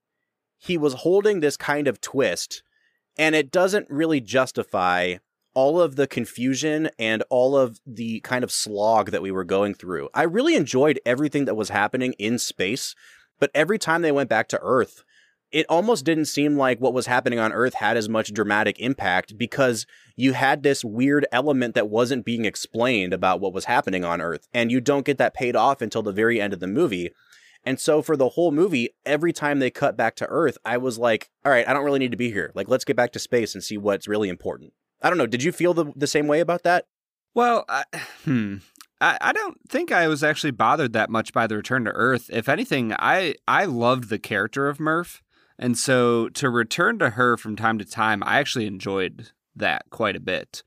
he 0.62 0.78
was 0.78 0.94
holding 0.94 1.40
this 1.40 1.56
kind 1.56 1.88
of 1.88 2.00
twist 2.00 2.62
and 3.18 3.34
it 3.34 3.50
doesn't 3.50 3.90
really 3.90 4.20
justify 4.20 5.16
all 5.54 5.80
of 5.80 5.96
the 5.96 6.06
confusion 6.06 6.88
and 6.98 7.24
all 7.28 7.56
of 7.56 7.80
the 7.84 8.20
kind 8.20 8.44
of 8.44 8.52
slog 8.52 9.10
that 9.10 9.20
we 9.20 9.32
were 9.32 9.44
going 9.44 9.74
through. 9.74 10.08
I 10.14 10.22
really 10.22 10.54
enjoyed 10.54 11.00
everything 11.04 11.46
that 11.46 11.56
was 11.56 11.70
happening 11.70 12.14
in 12.14 12.38
space, 12.38 12.94
but 13.40 13.50
every 13.54 13.78
time 13.78 14.02
they 14.02 14.12
went 14.12 14.30
back 14.30 14.48
to 14.48 14.60
Earth, 14.62 15.02
it 15.50 15.66
almost 15.68 16.04
didn't 16.04 16.26
seem 16.26 16.56
like 16.56 16.78
what 16.78 16.94
was 16.94 17.06
happening 17.06 17.40
on 17.40 17.52
Earth 17.52 17.74
had 17.74 17.96
as 17.96 18.08
much 18.08 18.32
dramatic 18.32 18.78
impact 18.78 19.36
because 19.36 19.84
you 20.16 20.32
had 20.32 20.62
this 20.62 20.84
weird 20.84 21.26
element 21.32 21.74
that 21.74 21.90
wasn't 21.90 22.24
being 22.24 22.44
explained 22.44 23.12
about 23.12 23.40
what 23.40 23.52
was 23.52 23.66
happening 23.66 24.04
on 24.04 24.22
Earth. 24.22 24.46
And 24.54 24.70
you 24.70 24.80
don't 24.80 25.04
get 25.04 25.18
that 25.18 25.34
paid 25.34 25.56
off 25.56 25.82
until 25.82 26.02
the 26.02 26.12
very 26.12 26.40
end 26.40 26.54
of 26.54 26.60
the 26.60 26.68
movie. 26.68 27.10
And 27.64 27.78
so 27.78 28.02
for 28.02 28.16
the 28.16 28.30
whole 28.30 28.50
movie, 28.50 28.90
every 29.06 29.32
time 29.32 29.58
they 29.58 29.70
cut 29.70 29.96
back 29.96 30.16
to 30.16 30.26
Earth, 30.26 30.58
I 30.64 30.78
was 30.78 30.98
like, 30.98 31.30
all 31.44 31.52
right, 31.52 31.66
I 31.66 31.72
don't 31.72 31.84
really 31.84 32.00
need 32.00 32.10
to 32.10 32.16
be 32.16 32.32
here. 32.32 32.50
Like, 32.54 32.68
let's 32.68 32.84
get 32.84 32.96
back 32.96 33.12
to 33.12 33.18
space 33.18 33.54
and 33.54 33.62
see 33.62 33.78
what's 33.78 34.08
really 34.08 34.28
important. 34.28 34.72
I 35.00 35.08
don't 35.08 35.18
know. 35.18 35.26
Did 35.26 35.42
you 35.42 35.52
feel 35.52 35.74
the, 35.74 35.92
the 35.94 36.06
same 36.06 36.26
way 36.26 36.40
about 36.40 36.64
that? 36.64 36.86
Well, 37.34 37.64
I, 37.68 37.84
hmm. 38.24 38.56
I, 39.00 39.18
I 39.20 39.32
don't 39.32 39.58
think 39.68 39.90
I 39.90 40.08
was 40.08 40.22
actually 40.22 40.52
bothered 40.52 40.92
that 40.92 41.10
much 41.10 41.32
by 41.32 41.46
the 41.46 41.56
return 41.56 41.84
to 41.84 41.92
Earth. 41.92 42.30
If 42.32 42.48
anything, 42.48 42.94
I, 42.98 43.34
I 43.46 43.64
loved 43.64 44.08
the 44.08 44.18
character 44.18 44.68
of 44.68 44.80
Murph. 44.80 45.22
And 45.58 45.78
so 45.78 46.28
to 46.30 46.50
return 46.50 46.98
to 46.98 47.10
her 47.10 47.36
from 47.36 47.56
time 47.56 47.78
to 47.78 47.84
time, 47.84 48.22
I 48.24 48.38
actually 48.38 48.66
enjoyed 48.66 49.30
that 49.54 49.84
quite 49.90 50.16
a 50.16 50.20
bit. 50.20 50.62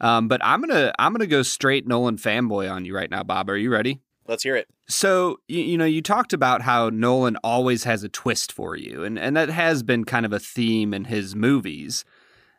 Um, 0.00 0.28
but 0.28 0.44
I'm 0.44 0.60
gonna 0.60 0.92
I'm 0.98 1.12
gonna 1.12 1.26
go 1.26 1.42
straight 1.42 1.86
Nolan 1.86 2.16
fanboy 2.16 2.70
on 2.70 2.84
you 2.84 2.94
right 2.94 3.10
now, 3.10 3.22
Bob. 3.22 3.48
Are 3.48 3.56
you 3.56 3.70
ready? 3.70 4.00
Let's 4.26 4.42
hear 4.42 4.56
it. 4.56 4.68
So 4.86 5.38
you, 5.48 5.60
you 5.60 5.78
know 5.78 5.84
you 5.84 6.02
talked 6.02 6.32
about 6.32 6.62
how 6.62 6.90
Nolan 6.90 7.36
always 7.44 7.84
has 7.84 8.04
a 8.04 8.08
twist 8.08 8.52
for 8.52 8.76
you, 8.76 9.04
and 9.04 9.18
and 9.18 9.36
that 9.36 9.48
has 9.48 9.82
been 9.82 10.04
kind 10.04 10.26
of 10.26 10.32
a 10.32 10.38
theme 10.38 10.92
in 10.92 11.04
his 11.04 11.34
movies 11.34 12.04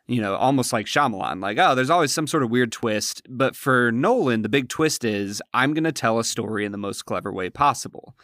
you 0.08 0.20
know, 0.20 0.36
almost 0.36 0.72
like 0.72 0.86
Shyamalan, 0.86 1.42
like, 1.42 1.58
oh, 1.58 1.74
there's 1.74 1.90
always 1.90 2.12
some 2.12 2.26
sort 2.26 2.42
of 2.42 2.50
weird 2.50 2.70
twist. 2.70 3.22
But 3.28 3.56
for 3.56 3.90
Nolan, 3.90 4.42
the 4.42 4.48
big 4.48 4.68
twist 4.68 5.04
is 5.04 5.42
I'm 5.52 5.74
going 5.74 5.84
to 5.84 5.92
tell 5.92 6.18
a 6.18 6.24
story 6.24 6.64
in 6.64 6.72
the 6.72 6.78
most 6.78 7.06
clever 7.06 7.32
way 7.32 7.50
possible. 7.50 8.14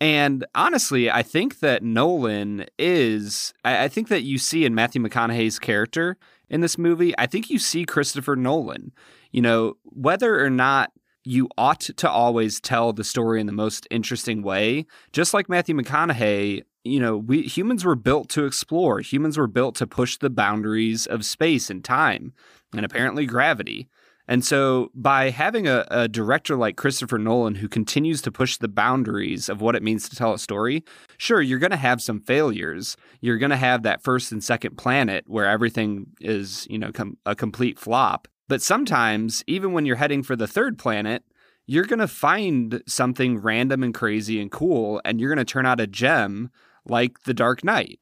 And 0.00 0.44
honestly, 0.54 1.10
I 1.10 1.22
think 1.22 1.60
that 1.60 1.82
Nolan 1.82 2.66
is, 2.78 3.54
I, 3.64 3.84
I 3.84 3.88
think 3.88 4.08
that 4.08 4.22
you 4.22 4.36
see 4.36 4.64
in 4.64 4.74
Matthew 4.74 5.00
McConaughey's 5.00 5.58
character 5.58 6.18
in 6.50 6.60
this 6.60 6.76
movie, 6.76 7.16
I 7.18 7.26
think 7.26 7.48
you 7.48 7.58
see 7.58 7.84
Christopher 7.84 8.36
Nolan. 8.36 8.92
You 9.30 9.40
know, 9.40 9.74
whether 9.84 10.44
or 10.44 10.50
not 10.50 10.92
you 11.24 11.48
ought 11.56 11.80
to 11.80 12.10
always 12.10 12.60
tell 12.60 12.92
the 12.92 13.04
story 13.04 13.40
in 13.40 13.46
the 13.46 13.52
most 13.52 13.86
interesting 13.90 14.42
way. 14.42 14.86
Just 15.12 15.34
like 15.34 15.48
Matthew 15.48 15.74
McConaughey, 15.74 16.62
you 16.84 17.00
know, 17.00 17.16
we 17.16 17.42
humans 17.42 17.84
were 17.84 17.94
built 17.94 18.28
to 18.30 18.44
explore. 18.44 19.00
Humans 19.00 19.38
were 19.38 19.46
built 19.46 19.76
to 19.76 19.86
push 19.86 20.16
the 20.16 20.30
boundaries 20.30 21.06
of 21.06 21.24
space 21.24 21.70
and 21.70 21.84
time, 21.84 22.32
and 22.74 22.84
apparently 22.84 23.26
gravity. 23.26 23.88
And 24.28 24.44
so, 24.44 24.90
by 24.94 25.30
having 25.30 25.66
a, 25.66 25.84
a, 25.90 26.08
director 26.08 26.56
like 26.56 26.76
Christopher 26.76 27.18
Nolan 27.18 27.56
who 27.56 27.68
continues 27.68 28.22
to 28.22 28.30
push 28.30 28.56
the 28.56 28.68
boundaries 28.68 29.48
of 29.48 29.60
what 29.60 29.74
it 29.74 29.82
means 29.82 30.08
to 30.08 30.16
tell 30.16 30.32
a 30.32 30.38
story, 30.38 30.84
sure, 31.18 31.42
you're 31.42 31.58
going 31.58 31.72
to 31.72 31.76
have 31.76 32.00
some 32.00 32.20
failures. 32.20 32.96
You're 33.20 33.38
going 33.38 33.50
to 33.50 33.56
have 33.56 33.82
that 33.82 34.02
first 34.02 34.30
and 34.30 34.42
second 34.42 34.78
planet 34.78 35.24
where 35.26 35.46
everything 35.46 36.06
is, 36.20 36.66
you 36.70 36.78
know, 36.78 36.92
com- 36.92 37.18
a 37.26 37.34
complete 37.34 37.78
flop. 37.80 38.28
But 38.52 38.60
sometimes, 38.60 39.42
even 39.46 39.72
when 39.72 39.86
you're 39.86 39.96
heading 39.96 40.22
for 40.22 40.36
the 40.36 40.46
third 40.46 40.78
planet, 40.78 41.24
you're 41.66 41.86
going 41.86 42.00
to 42.00 42.06
find 42.06 42.82
something 42.86 43.38
random 43.38 43.82
and 43.82 43.94
crazy 43.94 44.42
and 44.42 44.50
cool, 44.50 45.00
and 45.06 45.18
you're 45.18 45.34
going 45.34 45.42
to 45.42 45.50
turn 45.50 45.64
out 45.64 45.80
a 45.80 45.86
gem 45.86 46.50
like 46.84 47.22
The 47.22 47.32
Dark 47.32 47.64
Knight. 47.64 47.98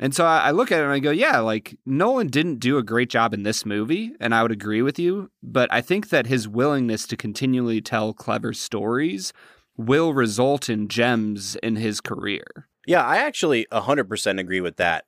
And 0.00 0.14
so 0.14 0.24
I 0.24 0.50
look 0.52 0.72
at 0.72 0.80
it 0.80 0.84
and 0.84 0.92
I 0.94 0.98
go, 0.98 1.10
yeah, 1.10 1.40
like 1.40 1.78
Nolan 1.84 2.28
didn't 2.28 2.58
do 2.58 2.78
a 2.78 2.82
great 2.82 3.10
job 3.10 3.34
in 3.34 3.42
this 3.42 3.66
movie, 3.66 4.14
and 4.18 4.34
I 4.34 4.40
would 4.40 4.50
agree 4.50 4.80
with 4.80 4.98
you. 4.98 5.30
But 5.42 5.70
I 5.70 5.82
think 5.82 6.08
that 6.08 6.26
his 6.26 6.48
willingness 6.48 7.06
to 7.08 7.14
continually 7.14 7.82
tell 7.82 8.14
clever 8.14 8.54
stories 8.54 9.34
will 9.76 10.14
result 10.14 10.70
in 10.70 10.88
gems 10.88 11.56
in 11.56 11.76
his 11.76 12.00
career. 12.00 12.46
Yeah, 12.86 13.04
I 13.04 13.18
actually 13.18 13.66
100% 13.70 14.40
agree 14.40 14.62
with 14.62 14.78
that. 14.78 15.04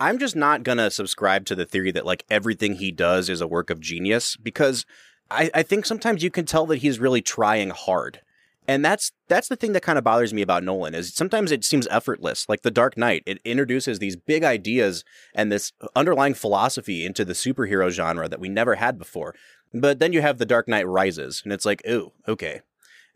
I'm 0.00 0.18
just 0.18 0.34
not 0.34 0.64
to 0.64 0.90
subscribe 0.90 1.44
to 1.46 1.54
the 1.54 1.66
theory 1.66 1.92
that 1.92 2.06
like 2.06 2.24
everything 2.30 2.76
he 2.76 2.90
does 2.90 3.28
is 3.28 3.42
a 3.42 3.46
work 3.46 3.68
of 3.68 3.80
genius 3.80 4.36
because 4.36 4.86
I, 5.30 5.50
I 5.54 5.62
think 5.62 5.84
sometimes 5.84 6.22
you 6.22 6.30
can 6.30 6.46
tell 6.46 6.66
that 6.66 6.78
he's 6.78 6.98
really 6.98 7.20
trying 7.20 7.70
hard. 7.70 8.22
And 8.66 8.84
that's 8.84 9.12
that's 9.28 9.48
the 9.48 9.56
thing 9.56 9.72
that 9.72 9.82
kind 9.82 9.98
of 9.98 10.04
bothers 10.04 10.32
me 10.32 10.42
about 10.42 10.64
Nolan 10.64 10.94
is 10.94 11.12
sometimes 11.12 11.50
it 11.50 11.64
seems 11.64 11.86
effortless. 11.88 12.48
Like 12.48 12.62
The 12.62 12.70
Dark 12.70 12.96
Knight, 12.96 13.22
it 13.26 13.40
introduces 13.44 13.98
these 13.98 14.16
big 14.16 14.44
ideas 14.44 15.04
and 15.34 15.50
this 15.50 15.72
underlying 15.96 16.34
philosophy 16.34 17.04
into 17.04 17.24
the 17.24 17.32
superhero 17.32 17.90
genre 17.90 18.28
that 18.28 18.40
we 18.40 18.48
never 18.48 18.76
had 18.76 18.96
before. 18.96 19.34
But 19.74 19.98
then 19.98 20.12
you 20.12 20.22
have 20.22 20.38
The 20.38 20.46
Dark 20.46 20.68
Knight 20.68 20.86
Rises, 20.86 21.42
and 21.44 21.52
it's 21.52 21.64
like, 21.64 21.82
oh, 21.88 22.12
okay. 22.26 22.60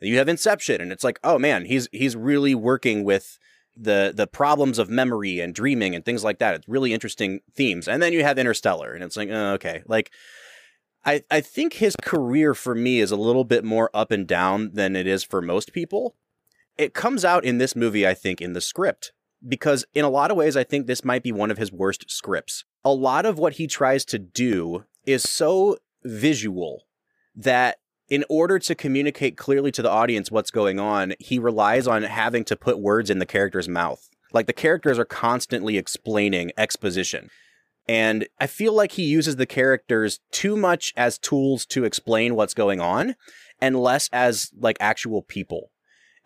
You 0.01 0.19
have 0.19 0.29
Inception, 0.29 0.81
and 0.81 0.93
it's 0.93 1.05
like, 1.05 1.21
oh 1.23 1.39
man, 1.39 1.67
he's 1.67 1.89
he's 1.93 2.17
really 2.17 2.55
working 2.55 3.05
with 3.05 3.39
the 3.77 4.13
the 4.15 4.27
problems 4.27 4.79
of 4.79 4.89
memory 4.89 5.41
and 5.41 5.55
dreaming 5.55 5.95
and 5.95 6.05
things 6.05 6.25
like 6.25 6.39
that. 6.39 6.55
It's 6.55 6.69
really 6.69 6.93
interesting 6.93 7.41
themes. 7.55 7.89
And 7.89 8.03
then 8.03 8.13
you 8.13 8.23
have 8.23 8.39
Interstellar, 8.39 8.93
and 8.93 9.03
it's 9.03 9.17
like, 9.17 9.29
oh, 9.31 9.53
okay, 9.55 9.83
like 9.87 10.11
I, 11.05 11.23
I 11.31 11.41
think 11.41 11.75
his 11.75 11.97
career 12.03 12.55
for 12.55 12.75
me 12.75 13.01
is 13.01 13.11
a 13.11 13.17
little 13.17 13.45
bit 13.45 13.65
more 13.65 13.91
up 13.93 14.11
and 14.11 14.27
down 14.27 14.71
than 14.73 14.97
it 14.97 15.07
is 15.07 15.23
for 15.23 15.43
most 15.43 15.73
people. 15.73 16.15
It 16.79 16.95
comes 16.95 17.25
out 17.25 17.45
in 17.45 17.59
this 17.59 17.77
movie, 17.77 18.07
I 18.07 18.15
think, 18.15 18.41
in 18.41 18.53
the 18.53 18.61
script, 18.61 19.13
because 19.47 19.85
in 19.95 20.05
a 20.05 20.11
lot 20.11 20.31
of 20.31 20.37
ways, 20.37 20.57
I 20.57 20.65
think 20.65 20.87
this 20.87 21.05
might 21.05 21.23
be 21.23 21.33
one 21.33 21.51
of 21.51 21.59
his 21.59 21.71
worst 21.71 22.11
scripts. 22.11 22.65
A 22.85 22.93
lot 22.93 23.27
of 23.27 23.39
what 23.39 23.55
he 23.55 23.67
tries 23.67 24.05
to 24.07 24.19
do 24.19 24.85
is 25.07 25.23
so 25.23 25.77
visual 26.03 26.87
that 27.37 27.79
in 28.09 28.25
order 28.29 28.59
to 28.59 28.75
communicate 28.75 29.37
clearly 29.37 29.71
to 29.73 29.83
the 29.83 29.91
audience 29.91 30.31
what's 30.31 30.51
going 30.51 30.79
on, 30.79 31.15
he 31.19 31.39
relies 31.39 31.87
on 31.87 32.03
having 32.03 32.45
to 32.45 32.57
put 32.57 32.79
words 32.79 33.11
in 33.11 33.19
the 33.19 33.27
character's 33.27 33.69
mouth. 33.69 34.09
Like 34.33 34.47
the 34.47 34.53
characters 34.53 34.99
are 34.99 35.05
constantly 35.05 35.79
explaining 35.79 36.53
exposition. 36.59 37.31
And 37.87 38.27
I 38.41 38.47
feel 38.47 38.73
like 38.73 38.93
he 38.93 39.05
uses 39.05 39.37
the 39.37 39.47
characters 39.47 40.21
too 40.31 40.57
much 40.57 40.93
as 40.97 41.19
tools 41.19 41.67
to 41.67 41.85
explain 41.85 42.35
what's 42.35 42.55
going 42.55 42.81
on 42.81 43.15
and 43.61 43.81
less 43.81 44.09
as 44.13 44.51
like 44.59 44.77
actual 44.81 45.23
people. 45.23 45.71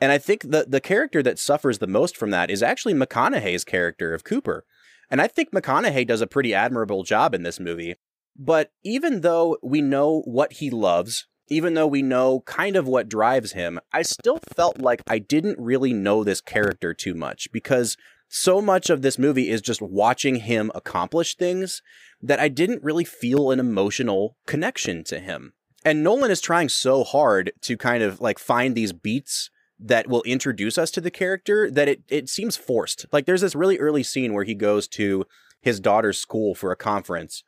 And 0.00 0.12
I 0.12 0.18
think 0.18 0.42
the 0.42 0.64
the 0.68 0.80
character 0.80 1.22
that 1.24 1.40
suffers 1.40 1.78
the 1.78 1.88
most 1.88 2.16
from 2.16 2.30
that 2.30 2.50
is 2.50 2.62
actually 2.62 2.94
McConaughey's 2.94 3.64
character 3.64 4.14
of 4.14 4.24
Cooper. 4.24 4.64
And 5.10 5.20
I 5.20 5.26
think 5.26 5.50
McConaughey 5.50 6.06
does 6.06 6.20
a 6.20 6.26
pretty 6.26 6.54
admirable 6.54 7.02
job 7.02 7.34
in 7.34 7.42
this 7.42 7.58
movie. 7.58 7.96
But 8.36 8.70
even 8.84 9.22
though 9.22 9.58
we 9.62 9.80
know 9.80 10.22
what 10.24 10.54
he 10.54 10.70
loves, 10.70 11.26
even 11.48 11.74
though 11.74 11.86
we 11.86 12.02
know 12.02 12.40
kind 12.40 12.76
of 12.76 12.86
what 12.86 13.08
drives 13.08 13.52
him, 13.52 13.78
I 13.92 14.02
still 14.02 14.38
felt 14.54 14.80
like 14.80 15.02
I 15.06 15.18
didn't 15.18 15.58
really 15.58 15.92
know 15.92 16.24
this 16.24 16.40
character 16.40 16.94
too 16.94 17.14
much 17.14 17.50
because 17.52 17.96
so 18.28 18.60
much 18.60 18.90
of 18.90 19.02
this 19.02 19.18
movie 19.18 19.48
is 19.48 19.60
just 19.60 19.80
watching 19.80 20.36
him 20.36 20.70
accomplish 20.74 21.34
things 21.34 21.82
that 22.20 22.40
I 22.40 22.48
didn't 22.48 22.82
really 22.82 23.04
feel 23.04 23.50
an 23.50 23.60
emotional 23.60 24.36
connection 24.46 25.04
to 25.04 25.18
him. 25.18 25.54
And 25.84 26.02
Nolan 26.02 26.30
is 26.30 26.40
trying 26.40 26.68
so 26.68 27.04
hard 27.04 27.52
to 27.62 27.76
kind 27.76 28.02
of 28.02 28.20
like 28.20 28.38
find 28.38 28.74
these 28.74 28.92
beats 28.92 29.50
that 29.80 30.08
will 30.08 30.22
introduce 30.24 30.76
us 30.76 30.90
to 30.90 31.00
the 31.00 31.10
character 31.10 31.70
that 31.70 31.88
it, 31.88 32.02
it 32.08 32.28
seems 32.28 32.56
forced. 32.56 33.06
Like 33.12 33.26
there's 33.26 33.40
this 33.40 33.54
really 33.54 33.78
early 33.78 34.02
scene 34.02 34.34
where 34.34 34.44
he 34.44 34.54
goes 34.54 34.88
to 34.88 35.24
his 35.60 35.80
daughter's 35.80 36.18
school 36.18 36.54
for 36.54 36.72
a 36.72 36.76
conference 36.76 37.42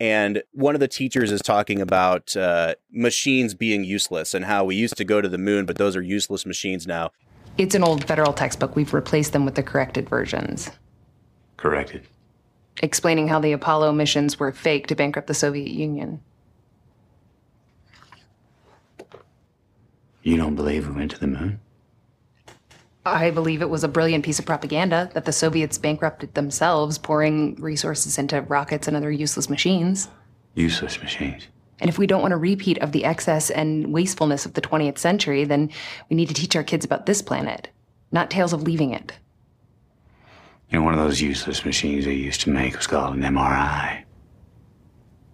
and 0.00 0.42
one 0.52 0.74
of 0.74 0.80
the 0.80 0.88
teachers 0.88 1.30
is 1.30 1.40
talking 1.40 1.80
about 1.80 2.36
uh, 2.36 2.74
machines 2.90 3.54
being 3.54 3.84
useless 3.84 4.34
and 4.34 4.44
how 4.44 4.64
we 4.64 4.74
used 4.74 4.96
to 4.96 5.04
go 5.04 5.20
to 5.20 5.28
the 5.28 5.38
moon, 5.38 5.66
but 5.66 5.78
those 5.78 5.96
are 5.96 6.02
useless 6.02 6.44
machines 6.44 6.86
now. 6.86 7.10
It's 7.56 7.74
an 7.74 7.84
old 7.84 8.04
federal 8.04 8.32
textbook. 8.32 8.74
We've 8.74 8.92
replaced 8.92 9.32
them 9.32 9.44
with 9.44 9.54
the 9.54 9.62
corrected 9.62 10.08
versions. 10.08 10.70
Corrected? 11.56 12.06
Explaining 12.82 13.28
how 13.28 13.38
the 13.38 13.52
Apollo 13.52 13.92
missions 13.92 14.40
were 14.40 14.50
fake 14.50 14.88
to 14.88 14.96
bankrupt 14.96 15.28
the 15.28 15.34
Soviet 15.34 15.70
Union. 15.70 16.20
You 20.24 20.36
don't 20.36 20.56
believe 20.56 20.88
we 20.88 20.94
went 20.94 21.12
to 21.12 21.20
the 21.20 21.26
moon? 21.28 21.60
I 23.06 23.30
believe 23.30 23.60
it 23.60 23.68
was 23.68 23.84
a 23.84 23.88
brilliant 23.88 24.24
piece 24.24 24.38
of 24.38 24.46
propaganda 24.46 25.10
that 25.12 25.26
the 25.26 25.32
Soviets 25.32 25.76
bankrupted 25.76 26.34
themselves, 26.34 26.96
pouring 26.96 27.54
resources 27.56 28.16
into 28.16 28.40
rockets 28.42 28.88
and 28.88 28.96
other 28.96 29.10
useless 29.10 29.50
machines. 29.50 30.08
Useless 30.54 31.00
machines. 31.02 31.48
And 31.80 31.90
if 31.90 31.98
we 31.98 32.06
don't 32.06 32.22
want 32.22 32.32
a 32.32 32.38
repeat 32.38 32.78
of 32.78 32.92
the 32.92 33.04
excess 33.04 33.50
and 33.50 33.92
wastefulness 33.92 34.46
of 34.46 34.54
the 34.54 34.62
20th 34.62 34.96
century, 34.96 35.44
then 35.44 35.70
we 36.08 36.16
need 36.16 36.28
to 36.28 36.34
teach 36.34 36.56
our 36.56 36.62
kids 36.62 36.84
about 36.84 37.04
this 37.04 37.20
planet, 37.20 37.68
not 38.10 38.30
tales 38.30 38.54
of 38.54 38.62
leaving 38.62 38.94
it. 38.94 39.12
You 40.70 40.78
know, 40.78 40.84
one 40.84 40.94
of 40.94 41.00
those 41.00 41.20
useless 41.20 41.64
machines 41.64 42.06
they 42.06 42.14
used 42.14 42.40
to 42.42 42.50
make 42.50 42.76
was 42.76 42.86
called 42.86 43.16
an 43.16 43.22
MRI. 43.22 44.02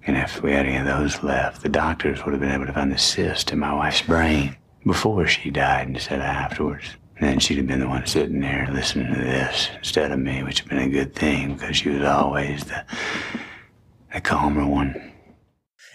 And 0.07 0.17
if 0.17 0.43
we 0.43 0.53
had 0.53 0.67
any 0.67 0.77
of 0.77 0.87
those 0.87 1.23
left, 1.23 1.63
the 1.63 1.69
doctors 1.69 2.25
would 2.25 2.33
have 2.33 2.41
been 2.41 2.51
able 2.51 2.67
to 2.67 2.73
find 2.73 2.91
the 2.91 2.99
cyst 2.99 3.53
in 3.53 3.61
my 3.61 3.73
wife's 3.73 4.03
brain 4.03 4.57
before 4.85 5.27
she 5.27 5.51
died 5.51 5.89
instead 5.89 6.19
of 6.19 6.25
afterwards. 6.25 6.97
And 7.21 7.29
then 7.29 7.39
she'd 7.39 7.59
have 7.59 7.67
been 7.67 7.81
the 7.81 7.89
one 7.89 8.07
sitting 8.07 8.41
there 8.41 8.67
listening 8.73 9.13
to 9.13 9.21
this 9.21 9.69
instead 9.77 10.11
of 10.11 10.19
me, 10.19 10.43
which 10.43 10.61
have 10.61 10.71
been 10.71 10.79
a 10.79 10.89
good 10.89 11.15
thing 11.15 11.53
because 11.53 11.77
she 11.77 11.91
was 11.91 12.03
always 12.03 12.65
the, 12.65 12.83
the 14.15 14.23
calmer 14.23 14.67
one. 14.67 15.13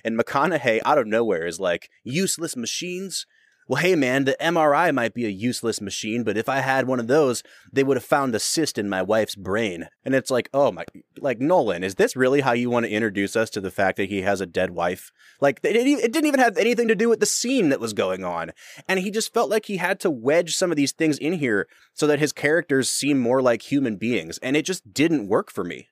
And 0.03 0.19
McConaughey, 0.19 0.81
out 0.85 0.99
of 0.99 1.07
nowhere, 1.07 1.47
is 1.47 1.59
like, 1.59 1.89
useless 2.03 2.55
machines? 2.55 3.25
Well, 3.67 3.81
hey, 3.81 3.95
man, 3.95 4.25
the 4.25 4.37
MRI 4.39 4.93
might 4.93 5.15
be 5.15 5.25
a 5.25 5.29
useless 5.29 5.81
machine, 5.81 6.23
but 6.23 6.37
if 6.37 6.47
I 6.47 6.59
had 6.59 6.87
one 6.87 6.99
of 6.99 7.07
those, 7.07 7.41
they 7.73 7.83
would 7.83 7.97
have 7.97 8.05
found 8.05 8.35
a 8.35 8.39
cyst 8.39 8.77
in 8.77 8.87
my 8.87 9.01
wife's 9.01 9.35
brain. 9.35 9.87
And 10.03 10.13
it's 10.13 10.29
like, 10.29 10.49
oh 10.53 10.71
my, 10.71 10.85
like, 11.17 11.39
Nolan, 11.39 11.83
is 11.83 11.95
this 11.95 12.15
really 12.15 12.41
how 12.41 12.51
you 12.51 12.69
want 12.69 12.85
to 12.85 12.91
introduce 12.91 13.35
us 13.35 13.49
to 13.51 13.61
the 13.61 13.71
fact 13.71 13.97
that 13.97 14.09
he 14.09 14.21
has 14.21 14.39
a 14.39 14.45
dead 14.45 14.71
wife? 14.71 15.11
Like, 15.41 15.61
it 15.63 15.73
didn't, 15.73 16.25
even 16.25 16.39
have 16.39 16.57
anything 16.57 16.87
to 16.89 16.95
do 16.95 17.09
with 17.09 17.19
the 17.19 17.25
scene 17.25 17.69
that 17.69 17.79
was 17.79 17.93
going 17.93 18.23
on. 18.23 18.51
And 18.87 18.99
he 18.99 19.09
just 19.09 19.33
felt 19.33 19.49
like 19.49 19.65
he 19.65 19.77
had 19.77 19.99
to 20.01 20.11
wedge 20.11 20.55
some 20.55 20.69
of 20.69 20.77
these 20.77 20.91
things 20.91 21.17
in 21.17 21.33
here 21.33 21.67
so 21.93 22.05
that 22.05 22.19
his 22.19 22.31
characters 22.31 22.89
seem 22.89 23.19
more 23.19 23.41
like 23.41 23.63
human 23.63 23.95
beings. 23.95 24.37
And 24.43 24.55
it 24.55 24.65
just 24.65 24.93
didn't 24.93 25.27
work 25.27 25.51
for 25.51 25.63
me. 25.63 25.87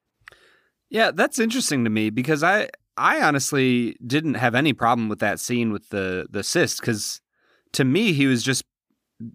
Yeah, 0.89 1.09
that's 1.09 1.39
interesting 1.39 1.83
to 1.85 1.89
me 1.89 2.11
because 2.11 2.43
I 2.43 2.69
I 2.95 3.21
honestly 3.21 3.97
didn't 4.05 4.35
have 4.35 4.53
any 4.53 4.73
problem 4.73 5.09
with 5.09 5.17
that 5.19 5.39
scene 5.39 5.71
with 5.71 5.89
the 5.89 6.27
the 6.29 6.43
cyst 6.43 6.79
because 6.79 7.19
to 7.73 7.83
me 7.83 8.13
he 8.13 8.27
was 8.27 8.43
just 8.43 8.63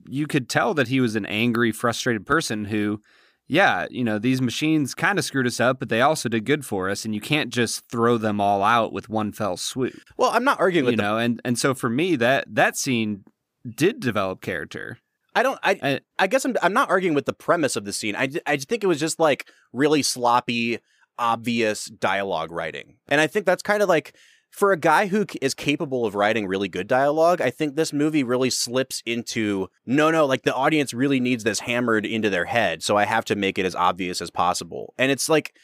you 0.09 0.27
could 0.27 0.49
tell 0.49 0.75
that 0.75 0.89
he 0.89 1.01
was 1.01 1.17
an 1.17 1.25
angry, 1.27 1.73
frustrated 1.73 2.27
person 2.27 2.67
who, 2.67 3.01
yeah, 3.47 3.87
you 3.91 4.05
know, 4.05 4.19
these 4.19 4.43
machines 4.43 4.95
kind 4.95 5.19
of 5.19 5.25
screwed 5.25 5.47
us 5.47 5.61
up, 5.61 5.79
but 5.79 5.89
they 5.89 6.03
also 6.03 6.29
did 6.29 6.45
good 6.45 6.67
for 6.67 6.91
us, 6.91 7.05
and 7.05 7.15
you 7.15 7.21
can't 7.21 7.51
just 7.51 7.89
throw 7.91 8.19
them 8.19 8.41
all 8.41 8.63
out 8.63 8.93
with 8.93 9.09
one 9.09 9.33
fell 9.33 9.57
swoop. 9.57 9.95
Well, 10.19 10.31
I'm 10.31 10.45
not 10.45 10.61
arguing 10.61 10.85
with 10.85 10.93
you 10.93 10.97
know, 10.99 11.17
and 11.17 11.41
and 11.45 11.59
so 11.59 11.73
for 11.75 11.89
me 11.89 12.17
that 12.17 12.45
that 12.55 12.77
scene 12.77 13.25
did 13.69 14.01
develop 14.01 14.41
character. 14.43 14.99
I 15.35 15.43
don't. 15.43 15.59
I 15.63 15.79
I- 15.83 16.01
I 16.19 16.27
guess 16.27 16.45
I'm. 16.45 16.57
I'm 16.63 16.73
not 16.73 16.91
arguing 16.91 17.15
with 17.15 17.27
the 17.27 17.33
premise 17.33 17.77
of 17.77 17.85
the 17.85 17.93
scene. 17.93 18.17
I 18.17 18.29
I 18.47 18.57
think 18.57 18.83
it 18.85 18.89
was 18.89 18.99
just 19.01 19.19
like 19.21 19.47
really 19.73 20.03
sloppy, 20.03 20.81
obvious 21.19 21.87
dialogue 21.87 22.51
writing, 22.51 22.97
and 23.09 23.21
I 23.21 23.27
think 23.27 23.47
that's 23.47 23.63
kind 23.63 23.83
of 23.83 23.89
like 23.89 24.15
for 24.51 24.73
a 24.73 24.79
guy 24.79 25.07
who 25.07 25.27
is 25.41 25.55
capable 25.55 26.05
of 26.05 26.15
writing 26.15 26.47
really 26.47 26.69
good 26.69 26.87
dialogue. 26.87 27.41
I 27.41 27.51
think 27.51 27.77
this 27.77 27.93
movie 27.93 28.25
really 28.25 28.51
slips 28.51 29.03
into 29.07 29.69
no, 29.87 30.11
no. 30.11 30.27
Like 30.27 30.43
the 30.43 30.55
audience 30.55 30.93
really 30.95 31.21
needs 31.21 31.45
this 31.45 31.61
hammered 31.61 32.07
into 32.07 32.31
their 32.31 32.47
head, 32.47 32.83
so 32.83 32.97
I 32.97 33.05
have 33.05 33.25
to 33.27 33.37
make 33.37 33.59
it 33.59 33.67
as 33.67 33.75
obvious 33.75 34.21
as 34.21 34.31
possible. 34.31 34.95
And 34.99 35.11
it's 35.11 35.29
like 35.29 35.55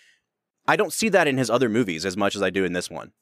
I 0.67 0.77
don't 0.77 0.93
see 0.93 1.09
that 1.11 1.27
in 1.27 1.37
his 1.37 1.51
other 1.51 1.69
movies 1.69 2.05
as 2.05 2.17
much 2.17 2.37
as 2.37 2.43
I 2.43 2.51
do 2.51 2.65
in 2.65 2.73
this 2.73 2.91
one. 2.91 3.13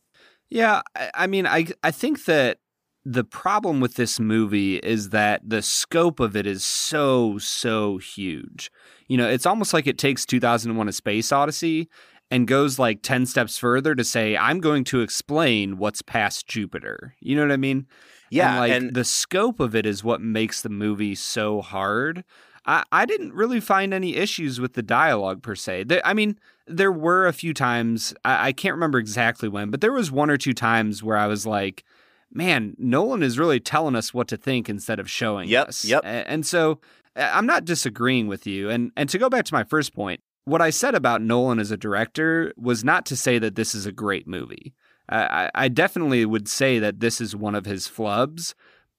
Yeah, 0.48 0.82
I, 1.14 1.26
mean, 1.26 1.46
I 1.46 1.68
I 1.82 1.90
think 1.90 2.26
that 2.26 2.58
the 3.04 3.24
problem 3.24 3.80
with 3.80 3.94
this 3.94 4.20
movie 4.20 4.76
is 4.76 5.08
that 5.08 5.40
the 5.44 5.62
scope 5.62 6.20
of 6.20 6.36
it 6.36 6.46
is 6.46 6.64
so 6.64 7.38
so 7.38 7.98
huge. 7.98 8.70
You 9.08 9.16
know, 9.16 9.28
it's 9.28 9.46
almost 9.46 9.72
like 9.72 9.86
it 9.86 9.98
takes 9.98 10.26
2001: 10.26 10.88
A 10.88 10.92
Space 10.92 11.32
Odyssey 11.32 11.88
and 12.32 12.48
goes 12.48 12.78
like 12.78 13.02
10 13.02 13.26
steps 13.26 13.58
further 13.58 13.94
to 13.94 14.02
say 14.02 14.36
I'm 14.36 14.58
going 14.60 14.84
to 14.84 15.02
explain 15.02 15.76
what's 15.78 16.02
past 16.02 16.46
Jupiter. 16.48 17.14
You 17.20 17.36
know 17.36 17.42
what 17.42 17.52
I 17.52 17.56
mean? 17.58 17.86
Yeah, 18.30 18.50
and 18.52 18.58
like 18.58 18.72
and- 18.72 18.94
the 18.94 19.04
scope 19.04 19.60
of 19.60 19.76
it 19.76 19.86
is 19.86 20.02
what 20.02 20.20
makes 20.20 20.62
the 20.62 20.70
movie 20.70 21.14
so 21.14 21.60
hard. 21.60 22.24
I, 22.64 22.84
I 22.92 23.04
didn't 23.06 23.34
really 23.34 23.60
find 23.60 23.92
any 23.92 24.16
issues 24.16 24.60
with 24.60 24.74
the 24.74 24.82
dialogue 24.82 25.42
per 25.42 25.54
se. 25.54 25.84
There, 25.84 26.00
I 26.04 26.14
mean, 26.14 26.38
there 26.66 26.92
were 26.92 27.26
a 27.26 27.32
few 27.32 27.52
times 27.52 28.14
I, 28.24 28.48
I 28.48 28.52
can't 28.52 28.74
remember 28.74 28.98
exactly 28.98 29.48
when, 29.48 29.70
but 29.70 29.80
there 29.80 29.92
was 29.92 30.10
one 30.10 30.30
or 30.30 30.36
two 30.36 30.54
times 30.54 31.02
where 31.02 31.16
I 31.16 31.26
was 31.26 31.44
like, 31.44 31.84
"Man, 32.32 32.74
Nolan 32.78 33.22
is 33.22 33.38
really 33.38 33.60
telling 33.60 33.96
us 33.96 34.14
what 34.14 34.28
to 34.28 34.36
think 34.36 34.68
instead 34.70 34.98
of 35.00 35.10
showing 35.10 35.48
Yep, 35.48 35.68
us." 35.68 35.84
yep. 35.84 36.02
And 36.04 36.46
so 36.46 36.78
uh, 37.16 37.30
I'm 37.34 37.46
not 37.46 37.64
disagreeing 37.64 38.28
with 38.28 38.46
you. 38.46 38.70
And 38.70 38.92
and 38.96 39.08
to 39.10 39.18
go 39.18 39.28
back 39.28 39.44
to 39.46 39.54
my 39.54 39.64
first 39.64 39.92
point, 39.92 40.20
what 40.44 40.62
I 40.62 40.70
said 40.70 40.94
about 40.94 41.22
Nolan 41.22 41.58
as 41.58 41.70
a 41.70 41.76
director 41.76 42.52
was 42.56 42.84
not 42.84 43.06
to 43.06 43.16
say 43.16 43.38
that 43.38 43.54
this 43.54 43.74
is 43.74 43.86
a 43.86 43.92
great 43.92 44.26
movie. 44.26 44.74
I, 45.08 45.50
I 45.54 45.68
definitely 45.68 46.24
would 46.24 46.48
say 46.48 46.78
that 46.78 47.00
this 47.00 47.20
is 47.20 47.36
one 47.36 47.54
of 47.54 47.64
his 47.64 47.86
flubs, 47.86 48.54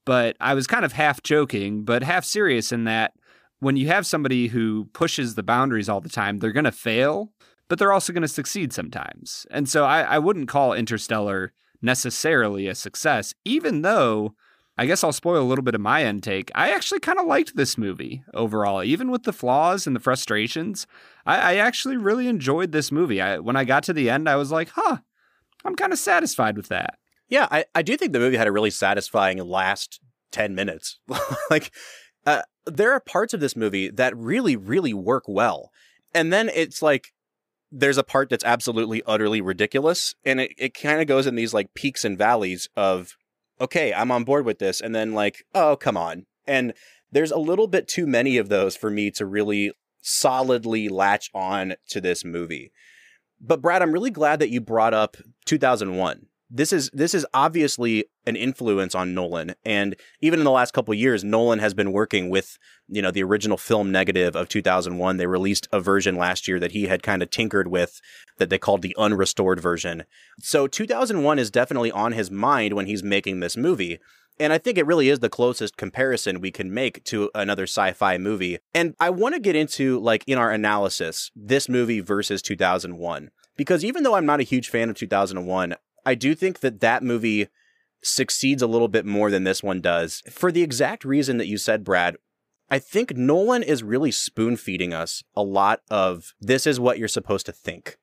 but 0.06 0.36
I 0.40 0.54
was 0.54 0.68
kind 0.68 0.86
of 0.86 0.94
half 0.94 1.24
joking, 1.24 1.84
but 1.84 2.04
half 2.04 2.26
serious 2.26 2.72
in 2.72 2.84
that 2.84 3.14
when 3.60 3.78
you 3.78 3.88
have 3.88 4.06
somebody 4.06 4.48
who 4.48 4.86
pushes 4.94 5.36
the 5.36 5.44
boundaries 5.44 5.90
all 5.90 6.02
the 6.02 6.10
time, 6.10 6.40
they're 6.40 6.52
going 6.52 6.66
to 6.66 6.72
fail, 6.72 7.32
but 7.70 7.80
they're 7.80 7.94
also 7.94 8.14
going 8.14 8.22
to 8.22 8.28
succeed 8.28 8.74
sometimes. 8.74 9.48
And 9.50 9.68
so 9.70 9.86
I, 9.86 10.02
I 10.02 10.20
wouldn't 10.20 10.50
call 10.50 10.74
Interstellar 10.74 11.54
necessarily 11.82 12.68
a 12.68 12.76
success, 12.76 13.34
even 13.46 13.82
though 13.82 14.36
I 14.78 14.88
guess 14.88 15.04
I'll 15.04 15.14
spoil 15.14 15.42
a 15.42 15.46
little 15.46 15.64
bit 15.64 15.76
of 15.76 15.82
my 15.82 16.04
end 16.04 16.24
take. 16.24 16.52
I 16.56 16.72
actually 16.72 17.00
kind 17.00 17.20
of 17.20 17.28
liked 17.28 17.56
this 17.56 17.78
movie 17.78 18.24
overall, 18.34 18.84
even 18.84 19.12
with 19.12 19.24
the 19.24 19.34
flaws 19.34 19.86
and 19.86 19.96
the 19.96 20.00
frustrations. 20.00 20.88
I, 21.26 21.38
I 21.38 21.56
actually 21.58 21.98
really 21.98 22.28
enjoyed 22.28 22.72
this 22.72 22.92
movie. 22.92 23.22
I, 23.22 23.38
when 23.38 23.56
I 23.56 23.66
got 23.66 23.84
to 23.84 23.94
the 23.94 24.10
end, 24.10 24.28
I 24.28 24.36
was 24.36 24.52
like, 24.52 24.70
huh, 24.70 24.98
I'm 25.64 25.76
kind 25.76 25.94
of 25.94 26.00
satisfied 26.00 26.58
with 26.58 26.70
that. 26.70 26.98
Yeah, 27.30 27.48
I, 27.52 27.66
I 27.76 27.84
do 27.84 27.96
think 27.98 28.14
the 28.14 28.20
movie 28.20 28.38
had 28.38 28.48
a 28.48 28.52
really 28.52 28.72
satisfying 28.72 29.38
last 29.38 30.00
10 30.32 30.56
minutes. 30.56 31.00
like, 31.52 31.72
uh, 32.26 32.42
there 32.66 32.92
are 32.94 33.00
parts 33.00 33.34
of 33.34 33.40
this 33.40 33.56
movie 33.56 33.90
that 33.90 34.18
really, 34.18 34.56
really 34.56 34.94
work 34.94 35.26
well. 35.28 35.70
And 36.16 36.34
then 36.34 36.50
it's 36.50 36.82
like, 36.82 37.14
there's 37.72 37.98
a 37.98 38.04
part 38.04 38.30
that's 38.30 38.44
absolutely, 38.44 39.04
utterly 39.06 39.42
ridiculous. 39.42 40.16
And 40.26 40.42
it, 40.42 40.54
it 40.58 40.74
kind 40.74 41.02
of 41.02 41.08
goes 41.08 41.28
in 41.28 41.36
these 41.36 41.54
like 41.54 41.74
peaks 41.74 42.06
and 42.06 42.18
valleys 42.18 42.70
of, 42.76 43.16
okay, 43.60 43.94
I'm 43.94 44.12
on 44.12 44.24
board 44.24 44.46
with 44.46 44.60
this. 44.60 44.82
And 44.82 44.94
then 44.94 45.13
like, 45.13 45.46
oh, 45.54 45.76
come 45.76 45.98
on. 45.98 46.26
And 46.46 46.74
there's 47.12 47.32
a 47.32 47.38
little 47.38 47.68
bit 47.68 47.88
too 47.88 48.08
many 48.08 48.38
of 48.38 48.50
those 48.50 48.76
for 48.76 48.89
me 48.89 49.12
to 49.12 49.26
really 49.26 49.72
solidly 50.02 50.89
latch 50.89 51.30
on 51.34 51.76
to 51.89 52.02
this 52.02 52.26
movie. 52.26 52.72
But 53.39 53.62
Brad, 53.62 53.82
I'm 53.82 53.92
really 53.92 54.12
glad 54.12 54.39
that 54.39 54.50
you 54.50 54.62
brought 54.62 54.94
up 54.94 55.18
2001. 55.46 56.28
This 56.56 56.72
is 56.72 56.92
this 56.94 57.16
is 57.16 57.26
obviously 57.34 58.06
an 58.28 58.36
influence 58.36 58.94
on 58.94 59.16
Nolan, 59.16 59.56
and 59.66 59.96
even 60.22 60.39
in 60.39 60.44
the 60.44 60.52
last 60.52 60.72
couple 60.72 60.94
years, 60.94 61.24
Nolan 61.24 61.58
has 61.58 61.74
been 61.74 61.92
working 61.92 62.30
with 62.30 62.60
you 62.88 63.02
know 63.02 63.10
the 63.10 63.24
original 63.24 63.58
film 63.58 63.92
negative 63.92 64.36
of 64.36 64.50
2001. 64.50 65.18
They 65.18 65.26
released 65.26 65.68
a 65.72 65.80
version 65.80 66.16
last 66.16 66.48
year 66.48 66.60
that 66.60 66.74
he 66.74 66.86
had 66.86 67.02
kind 67.02 67.24
of 67.24 67.32
tinkered 67.32 67.70
with, 67.70 68.00
that 68.38 68.52
they 68.52 68.60
called 68.60 68.84
the 68.84 68.96
unrestored 69.00 69.60
version. 69.60 70.04
So 70.42 70.68
2001 70.68 71.39
is 71.39 71.50
definitely 71.50 71.92
on 71.92 72.12
his 72.12 72.30
mind 72.30 72.76
when 72.76 72.86
he's 72.86 73.02
making 73.02 73.39
this 73.39 73.58
movie. 73.58 73.98
And 74.39 74.54
I 74.54 74.60
think 74.60 74.78
it 74.78 74.86
really 74.86 75.10
is 75.10 75.20
the 75.20 75.30
closest 75.30 75.76
comparison 75.76 76.39
we 76.39 76.52
can 76.52 76.72
make 76.72 77.04
to 77.06 77.32
another 77.34 77.63
sci-fi 77.63 78.20
movie. 78.20 78.60
And 78.76 78.94
I 79.00 79.10
want 79.10 79.34
to 79.34 79.42
get 79.42 79.56
into 79.56 80.00
like 80.00 80.24
in 80.28 80.38
our 80.38 80.52
analysis, 80.52 81.32
this 81.36 81.68
movie 81.68 82.00
versus 82.00 82.44
2001. 82.44 83.32
Because 83.56 83.84
even 83.84 84.04
though 84.04 84.16
I'm 84.16 84.26
not 84.26 84.39
a 84.39 84.44
huge 84.44 84.70
fan 84.70 84.89
of 84.89 84.98
2001, 84.98 85.76
I 86.06 86.16
do 86.16 86.36
think 86.36 86.60
that 86.60 86.80
that 86.82 87.04
movie 87.04 87.48
succeeds 88.04 88.62
a 88.62 88.68
little 88.68 88.88
bit 88.88 89.06
more 89.06 89.32
than 89.32 89.44
this 89.44 89.63
one 89.63 89.82
does. 89.82 90.22
For 90.30 90.52
the 90.52 90.62
exact 90.62 91.06
reason 91.06 91.38
that 91.38 91.48
you 91.48 91.58
said, 91.58 91.84
Brad, 91.84 92.18
I 92.70 92.80
think 92.80 93.16
Nolan 93.16 93.63
is 93.63 93.84
really 93.84 94.12
spoon 94.12 94.58
feeding 94.58 94.94
us 94.94 95.24
a 95.36 95.44
lot 95.44 95.82
of 95.89 96.34
this 96.39 96.66
is 96.68 96.80
what 96.80 96.98
you're 96.98 97.08
supposed 97.08 97.46
to 97.46 97.52
think. 97.52 97.98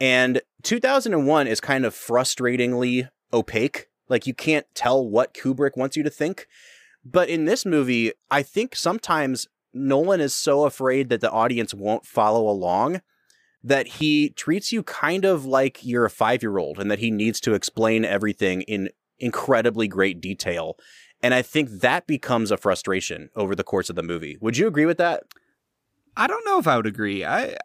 And 0.00 0.40
2001 0.62 1.46
is 1.46 1.60
kind 1.60 1.84
of 1.84 1.94
frustratingly 1.94 3.08
opaque. 3.32 3.86
Like 4.08 4.26
you 4.26 4.34
can't 4.34 4.66
tell 4.74 5.06
what 5.06 5.34
Kubrick 5.34 5.76
wants 5.76 5.96
you 5.96 6.02
to 6.02 6.10
think. 6.10 6.46
But 7.04 7.28
in 7.28 7.44
this 7.44 7.66
movie, 7.66 8.12
I 8.30 8.42
think 8.42 8.74
sometimes 8.76 9.46
Nolan 9.72 10.20
is 10.20 10.34
so 10.34 10.64
afraid 10.64 11.08
that 11.08 11.20
the 11.20 11.30
audience 11.30 11.74
won't 11.74 12.06
follow 12.06 12.48
along 12.48 13.00
that 13.64 13.86
he 13.86 14.28
treats 14.30 14.70
you 14.70 14.82
kind 14.82 15.24
of 15.24 15.46
like 15.46 15.82
you're 15.82 16.04
a 16.04 16.10
five 16.10 16.42
year 16.42 16.58
old 16.58 16.78
and 16.78 16.90
that 16.90 16.98
he 16.98 17.10
needs 17.10 17.40
to 17.40 17.54
explain 17.54 18.04
everything 18.04 18.60
in 18.62 18.90
incredibly 19.18 19.88
great 19.88 20.20
detail. 20.20 20.76
And 21.22 21.32
I 21.32 21.40
think 21.40 21.70
that 21.80 22.06
becomes 22.06 22.50
a 22.50 22.58
frustration 22.58 23.30
over 23.34 23.54
the 23.54 23.64
course 23.64 23.88
of 23.88 23.96
the 23.96 24.02
movie. 24.02 24.36
Would 24.42 24.58
you 24.58 24.66
agree 24.66 24.84
with 24.84 24.98
that? 24.98 25.22
I 26.16 26.26
don't 26.26 26.44
know 26.44 26.58
if 26.58 26.68
I 26.68 26.76
would 26.76 26.86
agree. 26.86 27.24
I 27.24 27.56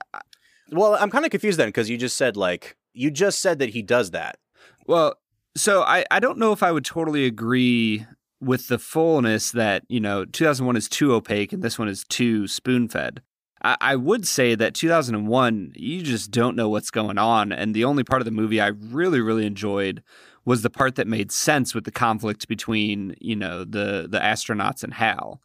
Well, 0.71 0.95
I'm 0.95 1.11
kind 1.11 1.25
of 1.25 1.31
confused 1.31 1.59
then 1.59 1.67
because 1.67 1.89
you 1.89 1.97
just 1.97 2.15
said, 2.15 2.37
like, 2.37 2.77
you 2.93 3.11
just 3.11 3.41
said 3.41 3.59
that 3.59 3.69
he 3.69 3.81
does 3.81 4.11
that. 4.11 4.39
Well, 4.87 5.15
so 5.57 5.83
I, 5.83 6.05
I 6.09 6.21
don't 6.21 6.37
know 6.37 6.53
if 6.53 6.63
I 6.63 6.71
would 6.71 6.85
totally 6.85 7.25
agree 7.25 8.05
with 8.39 8.69
the 8.69 8.79
fullness 8.79 9.51
that, 9.51 9.83
you 9.89 9.99
know, 9.99 10.23
2001 10.23 10.77
is 10.77 10.87
too 10.87 11.13
opaque 11.13 11.51
and 11.51 11.61
this 11.61 11.77
one 11.77 11.89
is 11.89 12.05
too 12.05 12.47
spoon 12.47 12.87
fed. 12.87 13.21
I, 13.63 13.77
I 13.81 13.95
would 13.95 14.27
say 14.27 14.55
that 14.55 14.73
2001, 14.73 15.73
you 15.75 16.01
just 16.01 16.31
don't 16.31 16.55
know 16.55 16.69
what's 16.69 16.91
going 16.91 17.17
on. 17.17 17.51
And 17.51 17.73
the 17.73 17.85
only 17.85 18.03
part 18.03 18.21
of 18.21 18.25
the 18.25 18.31
movie 18.31 18.61
I 18.61 18.67
really, 18.67 19.21
really 19.21 19.45
enjoyed 19.45 20.03
was 20.45 20.61
the 20.61 20.69
part 20.69 20.95
that 20.95 21.07
made 21.07 21.31
sense 21.31 21.75
with 21.75 21.83
the 21.83 21.91
conflict 21.91 22.47
between, 22.47 23.15
you 23.19 23.35
know, 23.35 23.63
the 23.63 24.07
the 24.09 24.19
astronauts 24.19 24.83
and 24.83 24.93
Hal. 24.93 25.41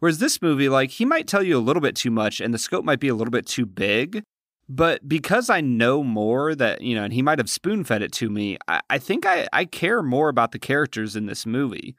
Whereas 0.00 0.18
this 0.18 0.42
movie, 0.42 0.68
like, 0.68 0.90
he 0.90 1.04
might 1.04 1.28
tell 1.28 1.44
you 1.44 1.56
a 1.56 1.60
little 1.60 1.80
bit 1.80 1.94
too 1.94 2.10
much 2.10 2.40
and 2.40 2.52
the 2.52 2.58
scope 2.58 2.84
might 2.84 2.98
be 2.98 3.08
a 3.08 3.14
little 3.14 3.30
bit 3.30 3.46
too 3.46 3.64
big. 3.64 4.24
But 4.68 5.08
because 5.08 5.50
I 5.50 5.60
know 5.60 6.02
more 6.02 6.54
that, 6.54 6.80
you 6.80 6.94
know, 6.94 7.04
and 7.04 7.12
he 7.12 7.22
might 7.22 7.38
have 7.38 7.50
spoon 7.50 7.84
fed 7.84 8.02
it 8.02 8.12
to 8.14 8.30
me, 8.30 8.58
I, 8.66 8.80
I 8.90 8.98
think 8.98 9.26
I, 9.26 9.46
I 9.52 9.64
care 9.64 10.02
more 10.02 10.28
about 10.28 10.52
the 10.52 10.58
characters 10.58 11.14
in 11.14 11.26
this 11.26 11.46
movie. 11.46 11.94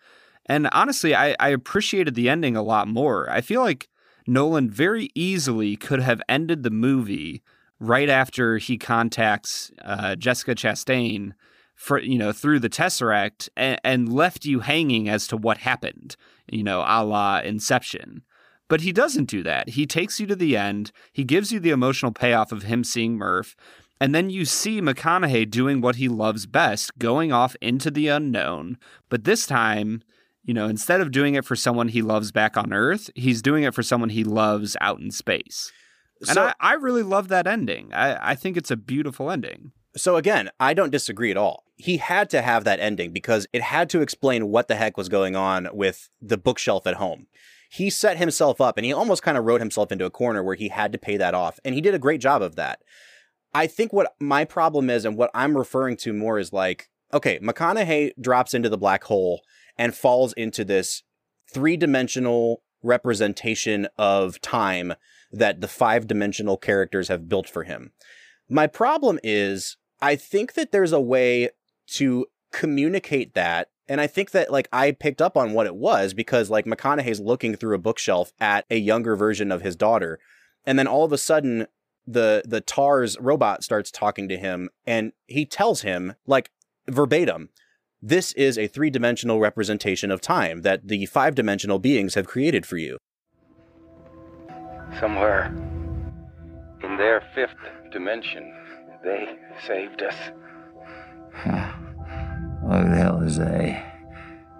And 0.47 0.67
honestly, 0.71 1.15
I, 1.15 1.35
I 1.39 1.49
appreciated 1.49 2.15
the 2.15 2.29
ending 2.29 2.55
a 2.55 2.63
lot 2.63 2.87
more. 2.87 3.29
I 3.29 3.41
feel 3.41 3.61
like 3.61 3.87
Nolan 4.27 4.69
very 4.69 5.09
easily 5.15 5.75
could 5.75 6.01
have 6.01 6.21
ended 6.29 6.63
the 6.63 6.71
movie 6.71 7.43
right 7.79 8.09
after 8.09 8.57
he 8.57 8.77
contacts 8.77 9.71
uh, 9.83 10.15
Jessica 10.15 10.55
Chastain 10.55 11.33
for 11.75 11.99
you 11.99 12.17
know 12.17 12.31
through 12.31 12.59
the 12.59 12.69
Tesseract 12.69 13.49
and, 13.57 13.79
and, 13.83 14.13
left 14.13 14.45
you 14.45 14.61
hanging 14.61 15.09
as 15.09 15.27
to 15.27 15.37
what 15.37 15.57
happened, 15.59 16.15
you 16.49 16.63
know, 16.63 16.81
a 16.87 17.03
la 17.03 17.39
Inception. 17.39 18.23
But 18.69 18.81
he 18.81 18.91
doesn't 18.91 19.25
do 19.25 19.43
that. 19.43 19.69
He 19.69 19.85
takes 19.85 20.19
you 20.19 20.27
to 20.27 20.35
the 20.35 20.55
end. 20.55 20.91
He 21.11 21.23
gives 21.23 21.51
you 21.51 21.59
the 21.59 21.71
emotional 21.71 22.11
payoff 22.11 22.51
of 22.51 22.63
him 22.63 22.83
seeing 22.83 23.17
Murph. 23.17 23.55
And 23.99 24.15
then 24.15 24.29
you 24.29 24.45
see 24.45 24.81
McConaughey 24.81 25.49
doing 25.49 25.79
what 25.79 25.97
he 25.97 26.07
loves 26.07 26.45
best, 26.45 26.97
going 26.97 27.31
off 27.31 27.55
into 27.61 27.91
the 27.91 28.07
unknown. 28.07 28.77
But 29.09 29.23
this 29.23 29.45
time, 29.45 30.01
you 30.43 30.53
know, 30.53 30.67
instead 30.67 31.01
of 31.01 31.11
doing 31.11 31.35
it 31.35 31.45
for 31.45 31.55
someone 31.55 31.87
he 31.87 32.01
loves 32.01 32.31
back 32.31 32.57
on 32.57 32.73
Earth, 32.73 33.09
he's 33.15 33.41
doing 33.41 33.63
it 33.63 33.73
for 33.73 33.83
someone 33.83 34.09
he 34.09 34.23
loves 34.23 34.75
out 34.81 34.99
in 34.99 35.09
space. 35.11 35.71
And 36.29 36.39
I, 36.39 36.53
I 36.59 36.73
really 36.73 37.03
love 37.03 37.27
that 37.29 37.47
ending. 37.47 37.93
I, 37.93 38.31
I 38.31 38.35
think 38.35 38.55
it's 38.55 38.71
a 38.71 38.77
beautiful 38.77 39.29
ending. 39.29 39.71
So 39.95 40.15
again, 40.15 40.49
I 40.59 40.73
don't 40.73 40.89
disagree 40.89 41.31
at 41.31 41.37
all. 41.37 41.63
He 41.75 41.97
had 41.97 42.29
to 42.31 42.41
have 42.41 42.63
that 42.63 42.79
ending 42.79 43.11
because 43.11 43.47
it 43.53 43.61
had 43.61 43.89
to 43.91 44.01
explain 44.01 44.47
what 44.47 44.67
the 44.67 44.75
heck 44.75 44.97
was 44.97 45.09
going 45.09 45.35
on 45.35 45.67
with 45.73 46.09
the 46.21 46.37
bookshelf 46.37 46.87
at 46.87 46.95
home. 46.95 47.27
He 47.69 47.89
set 47.89 48.17
himself 48.17 48.61
up 48.61 48.77
and 48.77 48.85
he 48.85 48.93
almost 48.93 49.23
kind 49.23 49.37
of 49.37 49.45
wrote 49.45 49.61
himself 49.61 49.91
into 49.91 50.05
a 50.05 50.11
corner 50.11 50.43
where 50.43 50.55
he 50.55 50.69
had 50.69 50.91
to 50.93 50.97
pay 50.97 51.17
that 51.17 51.33
off. 51.33 51.59
And 51.65 51.75
he 51.75 51.81
did 51.81 51.95
a 51.95 51.99
great 51.99 52.21
job 52.21 52.41
of 52.41 52.55
that. 52.55 52.79
I 53.53 53.67
think 53.67 53.93
what 53.93 54.15
my 54.19 54.45
problem 54.45 54.89
is 54.89 55.05
and 55.05 55.17
what 55.17 55.31
I'm 55.33 55.57
referring 55.57 55.97
to 55.97 56.13
more 56.13 56.39
is 56.39 56.53
like, 56.53 56.89
okay, 57.13 57.39
McConaughey 57.39 58.11
drops 58.19 58.53
into 58.53 58.69
the 58.69 58.77
black 58.77 59.03
hole 59.03 59.41
and 59.77 59.95
falls 59.95 60.33
into 60.33 60.63
this 60.63 61.03
three 61.51 61.77
dimensional 61.77 62.63
representation 62.81 63.87
of 63.97 64.41
time 64.41 64.93
that 65.31 65.61
the 65.61 65.67
five 65.67 66.07
dimensional 66.07 66.57
characters 66.57 67.07
have 67.07 67.29
built 67.29 67.49
for 67.49 67.63
him. 67.63 67.91
My 68.49 68.67
problem 68.67 69.19
is, 69.23 69.77
I 70.01 70.15
think 70.15 70.53
that 70.53 70.71
there's 70.71 70.91
a 70.91 71.01
way 71.01 71.49
to 71.87 72.27
communicate 72.51 73.33
that. 73.33 73.69
And 73.87 73.99
I 73.99 74.07
think 74.07 74.31
that 74.31 74.51
like 74.51 74.69
I 74.71 74.91
picked 74.91 75.21
up 75.21 75.35
on 75.35 75.53
what 75.53 75.65
it 75.65 75.75
was 75.75 76.13
because 76.13 76.49
like 76.49 76.65
McConaughey's 76.65 77.19
looking 77.19 77.55
through 77.55 77.75
a 77.75 77.79
bookshelf 77.79 78.31
at 78.39 78.65
a 78.69 78.77
younger 78.77 79.15
version 79.15 79.51
of 79.51 79.61
his 79.61 79.75
daughter. 79.75 80.19
And 80.65 80.77
then 80.79 80.87
all 80.87 81.03
of 81.03 81.11
a 81.11 81.17
sudden 81.17 81.67
the 82.05 82.43
the 82.45 82.61
TARS 82.61 83.17
robot 83.19 83.63
starts 83.63 83.89
talking 83.89 84.27
to 84.29 84.37
him 84.37 84.69
and 84.85 85.13
he 85.25 85.45
tells 85.45 85.81
him 85.81 86.15
like 86.27 86.51
verbatim 86.87 87.49
this 88.05 88.33
is 88.33 88.57
a 88.57 88.67
three 88.67 88.89
dimensional 88.89 89.39
representation 89.39 90.11
of 90.11 90.19
time 90.19 90.61
that 90.63 90.85
the 90.89 91.05
five 91.05 91.35
dimensional 91.35 91.79
beings 91.79 92.15
have 92.15 92.27
created 92.27 92.65
for 92.65 92.75
you. 92.75 92.97
Somewhere 94.99 95.45
in 96.83 96.97
their 96.97 97.23
fifth 97.33 97.55
dimension, 97.93 98.53
they 99.05 99.37
saved 99.65 100.01
us. 100.01 100.15
What 102.61 102.83
the 102.89 102.95
hell 102.95 103.21
is 103.21 103.37
they? 103.37 103.81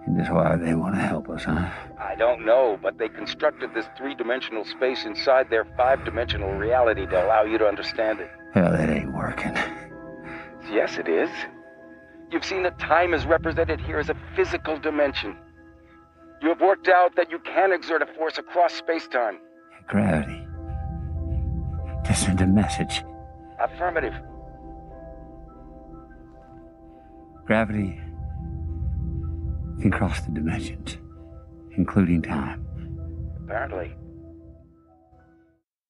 And 0.05 0.17
just 0.17 0.31
why 0.31 0.55
they 0.55 0.73
want 0.73 0.95
to 0.95 1.01
help 1.01 1.29
us, 1.29 1.43
huh? 1.43 1.69
I 1.99 2.15
don't 2.15 2.45
know, 2.45 2.79
but 2.81 2.97
they 2.97 3.09
constructed 3.09 3.73
this 3.73 3.85
three 3.97 4.15
dimensional 4.15 4.63
space 4.63 5.03
inside 5.03 5.49
their 5.49 5.65
five 5.75 6.05
dimensional 6.05 6.51
reality 6.53 7.05
to 7.07 7.25
allow 7.25 7.43
you 7.43 7.57
to 7.57 7.67
understand 7.67 8.21
it. 8.21 8.31
Hell, 8.53 8.71
that 8.71 8.89
ain't 8.89 9.13
working. 9.13 9.53
Yes, 10.71 10.97
it 10.97 11.09
is. 11.09 11.29
You've 12.33 12.43
seen 12.43 12.63
that 12.63 12.79
time 12.79 13.13
is 13.13 13.27
represented 13.27 13.79
here 13.79 13.99
as 13.99 14.09
a 14.09 14.15
physical 14.35 14.79
dimension. 14.79 15.37
You 16.41 16.49
have 16.49 16.61
worked 16.61 16.87
out 16.87 17.15
that 17.15 17.29
you 17.29 17.37
can 17.37 17.71
exert 17.71 18.01
a 18.01 18.07
force 18.17 18.39
across 18.39 18.73
space-time. 18.73 19.37
Gravity. 19.87 20.43
To 22.05 22.13
send 22.15 22.41
a 22.41 22.47
message. 22.47 23.03
Affirmative. 23.59 24.15
Gravity 27.45 28.01
can 29.79 29.91
cross 29.91 30.21
the 30.21 30.31
dimensions, 30.31 30.97
including 31.77 32.23
time. 32.23 32.65
Apparently. 33.43 33.93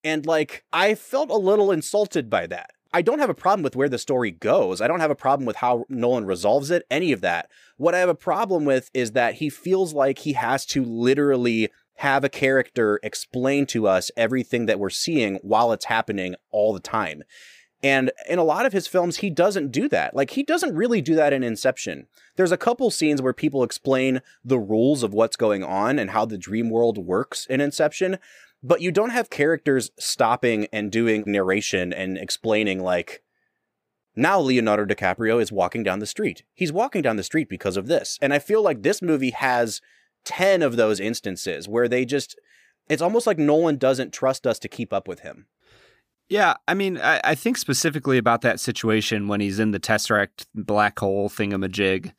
And 0.04 0.26
like, 0.26 0.66
I 0.74 0.96
felt 0.96 1.30
a 1.30 1.38
little 1.38 1.72
insulted 1.72 2.30
by 2.30 2.48
that. 2.48 2.72
I 2.94 3.02
don't 3.02 3.20
have 3.20 3.30
a 3.30 3.34
problem 3.34 3.64
with 3.64 3.76
where 3.76 3.90
the 3.90 3.98
story 3.98 4.30
goes. 4.30 4.80
I 4.80 4.88
don't 4.88 5.00
have 5.00 5.12
a 5.12 5.16
problem 5.16 5.48
with 5.48 5.58
how 5.58 5.86
Nolan 5.90 6.26
resolves 6.26 6.70
it, 6.70 6.86
any 6.92 7.12
of 7.12 7.22
that. 7.22 7.50
What 7.78 7.96
I 7.96 8.00
have 8.00 8.10
a 8.10 8.16
problem 8.16 8.66
with 8.66 8.92
is 8.94 9.14
that 9.14 9.36
he 9.36 9.50
feels 9.50 9.94
like 9.94 10.20
he 10.20 10.34
has 10.34 10.66
to 10.68 10.84
literally 10.84 11.70
have 11.98 12.24
a 12.24 12.30
character 12.30 13.00
explain 13.02 13.66
to 13.68 13.88
us 13.88 14.12
everything 14.16 14.68
that 14.68 14.80
we're 14.80 14.90
seeing 14.92 15.36
while 15.42 15.72
it's 15.72 15.86
happening 15.86 16.36
all 16.52 16.74
the 16.74 16.80
time. 16.80 17.24
And 17.82 18.12
in 18.30 18.40
a 18.40 18.44
lot 18.44 18.66
of 18.66 18.74
his 18.74 18.88
films, 18.88 19.18
he 19.18 19.30
doesn't 19.30 19.72
do 19.72 19.90
that. 19.90 20.16
Like, 20.16 20.32
he 20.32 20.44
doesn't 20.44 20.76
really 20.76 21.02
do 21.02 21.16
that 21.16 21.34
in 21.34 21.44
Inception. 21.44 22.08
There's 22.38 22.54
a 22.54 22.58
couple 22.58 22.90
scenes 22.92 23.22
where 23.22 23.34
people 23.34 23.62
explain 23.62 24.22
the 24.44 24.58
rules 24.58 25.04
of 25.04 25.14
what's 25.14 25.36
going 25.36 25.64
on 25.64 26.00
and 26.00 26.12
how 26.12 26.26
the 26.26 26.38
dream 26.38 26.70
world 26.70 26.98
works 26.98 27.46
in 27.48 27.60
Inception, 27.60 28.20
but 28.64 28.82
you 28.82 28.92
don't 28.92 29.10
have 29.10 29.30
characters 29.30 29.92
stopping 30.00 30.68
and 30.72 30.92
doing 30.92 31.24
narration 31.28 31.92
and 31.92 32.18
explaining 32.18 32.82
like 32.82 33.22
now 34.16 34.40
Leonardo 34.40 34.86
DiCaprio 34.86 35.42
is 35.42 35.52
walking 35.52 35.84
down 35.84 36.00
the 36.00 36.06
street. 36.06 36.44
He's 36.54 36.72
walking 36.72 37.02
down 37.02 37.18
the 37.18 37.24
street 37.24 37.50
because 37.50 37.78
of 37.78 37.88
this. 37.88 38.18
And 38.22 38.34
I 38.34 38.40
feel 38.40 38.62
like 38.62 38.82
this 38.82 39.02
movie 39.02 39.32
has 39.32 39.82
10 40.26 40.62
of 40.62 40.78
those 40.78 41.00
instances 41.00 41.68
where 41.68 41.88
they 41.88 42.06
just 42.06 42.40
it's 42.90 43.02
almost 43.02 43.28
like 43.28 43.38
Nolan 43.38 43.78
doesn't 43.78 44.14
trust 44.14 44.46
us 44.46 44.60
to 44.60 44.68
keep 44.68 44.92
up 44.92 45.08
with 45.08 45.22
him. 45.22 45.48
Yeah, 46.30 46.56
I 46.68 46.74
mean, 46.74 46.98
I, 46.98 47.22
I 47.24 47.36
think 47.36 47.58
specifically 47.58 48.18
about 48.18 48.42
that 48.42 48.60
situation 48.60 49.28
when 49.28 49.40
he's 49.40 49.60
in 49.60 49.72
the 49.72 49.80
Tesseract 49.80 50.46
black 50.56 51.00
hole 51.00 51.30
thingamajig 51.30 52.14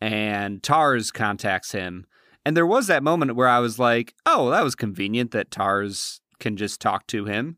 and 0.00 0.62
TARS 0.62 1.10
contacts 1.10 1.72
him 1.72 2.06
and 2.44 2.56
there 2.56 2.66
was 2.66 2.86
that 2.86 3.02
moment 3.02 3.36
where 3.36 3.48
I 3.48 3.58
was 3.58 3.78
like, 3.78 4.14
oh, 4.26 4.50
that 4.50 4.64
was 4.64 4.74
convenient 4.74 5.30
that 5.32 5.50
TARS 5.50 6.20
can 6.38 6.56
just 6.56 6.80
talk 6.80 7.06
to 7.08 7.24
him. 7.24 7.56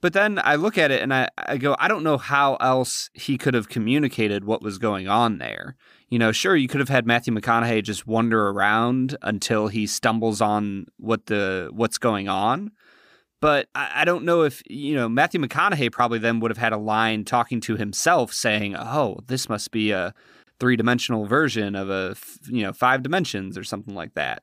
But 0.00 0.14
then 0.14 0.40
I 0.42 0.54
look 0.54 0.78
at 0.78 0.90
it 0.90 1.02
and 1.02 1.12
I, 1.12 1.28
I 1.36 1.58
go, 1.58 1.76
I 1.78 1.88
don't 1.88 2.02
know 2.02 2.16
how 2.16 2.54
else 2.56 3.10
he 3.12 3.36
could 3.36 3.52
have 3.52 3.68
communicated 3.68 4.44
what 4.44 4.62
was 4.62 4.78
going 4.78 5.08
on 5.08 5.38
there. 5.38 5.76
You 6.08 6.18
know, 6.18 6.32
sure, 6.32 6.56
you 6.56 6.68
could 6.68 6.80
have 6.80 6.88
had 6.88 7.06
Matthew 7.06 7.34
McConaughey 7.34 7.82
just 7.82 8.06
wander 8.06 8.48
around 8.48 9.16
until 9.20 9.68
he 9.68 9.86
stumbles 9.86 10.40
on 10.40 10.86
what 10.96 11.26
the 11.26 11.70
what's 11.72 11.98
going 11.98 12.28
on. 12.28 12.70
But 13.40 13.68
I, 13.74 13.90
I 13.96 14.04
don't 14.04 14.24
know 14.24 14.42
if, 14.42 14.62
you 14.68 14.94
know, 14.94 15.08
Matthew 15.08 15.40
McConaughey 15.40 15.92
probably 15.92 16.18
then 16.18 16.40
would 16.40 16.50
have 16.50 16.58
had 16.58 16.72
a 16.72 16.78
line 16.78 17.24
talking 17.24 17.60
to 17.62 17.76
himself 17.76 18.32
saying, 18.32 18.76
Oh, 18.76 19.18
this 19.26 19.48
must 19.48 19.70
be 19.70 19.90
a 19.90 20.14
three 20.60 20.76
dimensional 20.76 21.26
version 21.26 21.74
of 21.74 21.90
a 21.90 22.14
you 22.46 22.62
know 22.62 22.72
five 22.72 23.02
dimensions 23.02 23.58
or 23.58 23.64
something 23.64 23.94
like 23.94 24.14
that. 24.14 24.42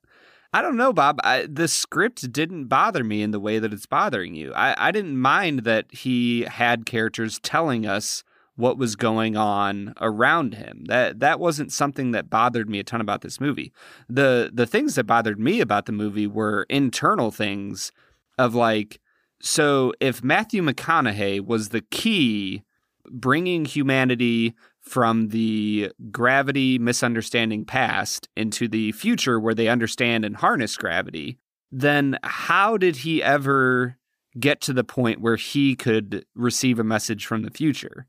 I 0.54 0.62
don't 0.62 0.78
know, 0.78 0.94
Bob. 0.94 1.20
I, 1.24 1.46
the 1.48 1.68
script 1.68 2.32
didn't 2.32 2.66
bother 2.66 3.04
me 3.04 3.22
in 3.22 3.32
the 3.32 3.40
way 3.40 3.60
that 3.60 3.74
it's 3.74 3.86
bothering 3.86 4.34
you. 4.34 4.54
I, 4.54 4.88
I 4.88 4.92
didn't 4.92 5.18
mind 5.18 5.60
that 5.60 5.86
he 5.92 6.44
had 6.44 6.86
characters 6.86 7.40
telling 7.40 7.86
us 7.86 8.24
what 8.56 8.78
was 8.78 8.96
going 8.96 9.38
on 9.38 9.94
around 10.02 10.56
him. 10.56 10.86
That 10.88 11.20
that 11.20 11.40
wasn't 11.40 11.72
something 11.72 12.12
that 12.12 12.30
bothered 12.30 12.70
me 12.70 12.80
a 12.80 12.84
ton 12.84 13.02
about 13.02 13.22
this 13.22 13.40
movie. 13.40 13.72
The 14.10 14.50
the 14.54 14.66
things 14.66 14.96
that 14.96 15.06
bothered 15.06 15.40
me 15.40 15.62
about 15.62 15.86
the 15.86 15.92
movie 15.92 16.28
were 16.28 16.66
internal 16.70 17.32
things 17.32 17.92
of 18.38 18.56
like 18.56 19.00
so 19.40 19.94
if 20.00 20.24
Matthew 20.24 20.64
McConaughey 20.64 21.46
was 21.46 21.70
the 21.70 21.82
key 21.82 22.64
bringing 23.10 23.66
humanity 23.66 24.56
from 24.88 25.30
the 25.30 25.92
gravity 26.12 26.80
misunderstanding 26.80 27.66
past 27.66 28.28
into 28.36 28.68
the 28.68 28.92
future 28.94 29.40
where 29.40 29.54
they 29.54 29.68
understand 29.68 30.26
and 30.26 30.38
harness 30.38 30.76
gravity, 30.78 31.38
then 31.72 32.18
how 32.24 32.78
did 32.78 32.98
he 32.98 33.22
ever 33.22 33.98
get 34.40 34.62
to 34.62 34.74
the 34.74 34.84
point 34.84 35.20
where 35.22 35.36
he 35.36 35.76
could 35.76 36.26
receive 36.36 36.80
a 36.80 36.84
message 36.84 37.26
from 37.26 37.42
the 37.44 37.52
future? 37.52 38.06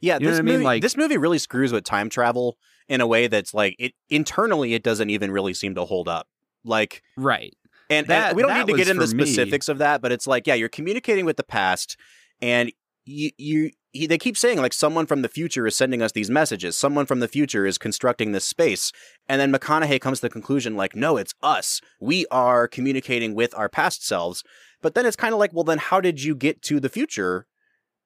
Yeah, 0.00 0.18
you 0.20 0.28
this 0.28 0.38
movie, 0.38 0.52
I 0.52 0.56
mean? 0.58 0.64
like, 0.64 0.82
this 0.82 0.96
movie 0.96 1.16
really 1.18 1.38
screws 1.38 1.72
with 1.72 1.84
time 1.84 2.08
travel 2.08 2.56
in 2.88 3.00
a 3.00 3.06
way 3.06 3.26
that's 3.26 3.52
like 3.52 3.74
it 3.78 3.92
internally 4.08 4.74
it 4.74 4.82
doesn't 4.82 5.10
even 5.10 5.30
really 5.30 5.52
seem 5.54 5.74
to 5.74 5.84
hold 5.84 6.08
up. 6.08 6.26
Like 6.64 7.02
Right. 7.16 7.56
and, 7.90 8.06
That- 8.06 8.28
and 8.28 8.36
we 8.36 8.42
don't 8.42 8.54
need 8.56 8.66
to 8.72 8.76
get 8.78 8.88
into 8.88 9.00
the 9.04 9.10
for 9.10 9.16
me. 9.16 9.24
specifics 9.26 9.68
of 9.68 9.78
that, 9.78 10.00
but 10.00 10.12
it's 10.12 10.26
like, 10.26 10.46
yeah, 10.46 10.54
you're 10.54 10.68
communicating 10.68 11.24
with 11.24 11.36
the 11.36 11.42
past, 11.44 11.96
and 12.40 12.72
you, 13.08 13.30
you 13.38 13.70
he, 13.92 14.06
they 14.06 14.18
keep 14.18 14.36
saying 14.36 14.58
like 14.58 14.72
someone 14.72 15.06
from 15.06 15.22
the 15.22 15.28
future 15.28 15.66
is 15.66 15.74
sending 15.74 16.02
us 16.02 16.12
these 16.12 16.30
messages. 16.30 16.76
Someone 16.76 17.06
from 17.06 17.20
the 17.20 17.28
future 17.28 17.64
is 17.66 17.78
constructing 17.78 18.32
this 18.32 18.44
space, 18.44 18.92
and 19.28 19.40
then 19.40 19.52
McConaughey 19.52 20.00
comes 20.00 20.18
to 20.18 20.26
the 20.26 20.30
conclusion 20.30 20.76
like, 20.76 20.94
no, 20.94 21.16
it's 21.16 21.34
us. 21.42 21.80
We 22.00 22.26
are 22.30 22.68
communicating 22.68 23.34
with 23.34 23.54
our 23.56 23.68
past 23.68 24.06
selves. 24.06 24.44
But 24.80 24.94
then 24.94 25.06
it's 25.06 25.16
kind 25.16 25.32
of 25.34 25.40
like, 25.40 25.52
well, 25.52 25.64
then 25.64 25.78
how 25.78 26.00
did 26.00 26.22
you 26.22 26.36
get 26.36 26.62
to 26.62 26.78
the 26.78 26.88
future? 26.88 27.46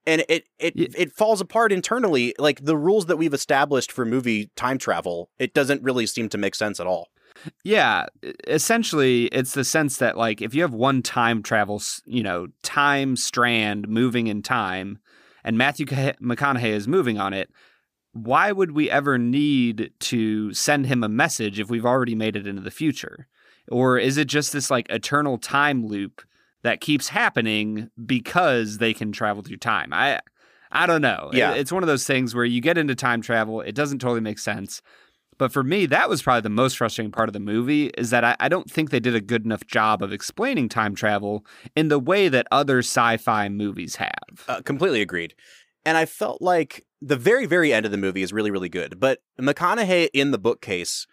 And 0.07 0.25
it 0.29 0.45
it 0.59 0.75
Yeah. 0.77 0.89
it 0.97 1.13
falls 1.13 1.41
apart 1.41 1.73
internally. 1.73 2.35
Like 2.39 2.65
the 2.65 2.77
rules 2.77 3.07
that 3.07 3.17
we've 3.17 3.35
established 3.35 3.93
for 3.93 4.05
movie 4.05 4.51
time 4.57 4.79
travel, 4.79 5.31
it 5.39 5.53
doesn't 5.53 5.83
really 5.83 6.07
seem 6.07 6.29
to 6.31 6.39
make 6.39 6.55
sense 6.55 6.81
at 6.81 6.87
all. 6.87 7.09
Yeah, 7.65 8.07
essentially, 8.47 9.27
it's 9.27 9.53
the 9.53 9.65
sense 9.65 9.99
that 9.99 10.17
like 10.17 10.41
if 10.41 10.55
you 10.55 10.63
have 10.63 10.75
one 10.75 11.03
time 11.03 11.43
travel, 11.43 11.83
you 12.05 12.23
know, 12.23 12.49
time 12.63 13.17
strand 13.17 13.89
moving 13.89 14.27
in 14.27 14.43
time, 14.43 14.99
and 15.45 15.59
Matthew 15.59 15.87
McConaughey 15.87 16.71
is 16.71 16.87
moving 16.87 17.19
on 17.19 17.33
it, 17.33 17.51
why 18.13 18.53
would 18.53 18.73
we 18.73 18.91
ever 18.91 19.19
need 19.19 19.93
to 20.01 20.53
send 20.53 20.87
him 20.87 21.03
a 21.03 21.09
message 21.09 21.59
if 21.59 21.71
we've 21.71 21.87
already 21.87 22.15
made 22.15 22.37
it 22.37 22.47
into 22.47 22.63
the 22.63 22.71
future? 22.71 23.27
Or 23.69 23.99
is 23.99 24.17
it 24.19 24.27
just 24.27 24.53
this 24.53 24.71
like 24.71 24.87
eternal 24.91 25.39
time 25.39 25.87
loop 25.87 26.23
that 26.63 26.81
keeps 26.81 27.09
happening 27.09 27.91
because 28.05 28.79
they 28.79 28.93
can 28.93 29.13
travel 29.13 29.43
through 29.43 29.59
time? 29.59 29.93
I 29.93 30.21
I 30.71 30.87
don't 30.87 31.03
know. 31.03 31.31
Yeah. 31.33 31.53
it's 31.53 31.71
one 31.71 31.83
of 31.83 31.87
those 31.87 32.07
things 32.07 32.35
where 32.35 32.47
you 32.47 32.61
get 32.61 32.79
into 32.79 32.95
time 32.95 33.21
travel, 33.21 33.61
it 33.61 33.75
doesn't 33.75 33.99
totally 33.99 34.21
make 34.21 34.39
sense. 34.39 34.81
But 35.39 35.53
for 35.53 35.63
me, 35.63 35.87
that 35.87 36.09
was 36.09 36.23
probably 36.23 36.43
the 36.43 36.51
most 36.51 36.77
frustrating 36.77 37.11
part 37.13 37.29
of 37.29 37.33
the 37.33 37.41
movie 37.41 37.87
is 37.99 38.11
that 38.11 38.25
I, 38.25 38.37
I 38.39 38.49
don't 38.49 38.71
think 38.71 38.91
they 38.91 39.01
did 39.01 39.15
a 39.15 39.21
good 39.21 39.45
enough 39.45 39.67
job 39.67 40.03
of 40.03 40.13
explaining 40.13 40.69
time 40.69 40.95
travel 40.95 41.45
in 41.75 41.89
the 41.89 41.99
way 41.99 42.29
that 42.29 42.47
other 42.51 42.79
sci-fi 42.79 43.49
movies 43.49 43.97
have. 43.97 44.45
Uh, 44.47 44.61
completely 44.63 45.01
agreed. 45.01 45.35
And 45.85 45.97
I 45.97 46.05
felt 46.05 46.41
like 46.41 46.85
the 47.01 47.17
very, 47.17 47.47
very 47.47 47.73
end 47.73 47.85
of 47.85 47.93
the 47.93 47.99
movie 47.99 48.23
is 48.23 48.33
really, 48.33 48.51
really 48.51 48.69
good. 48.69 49.01
But 49.01 49.21
McConaughey 49.41 50.09
in 50.13 50.31
the 50.31 50.39
bookcase 50.39 51.07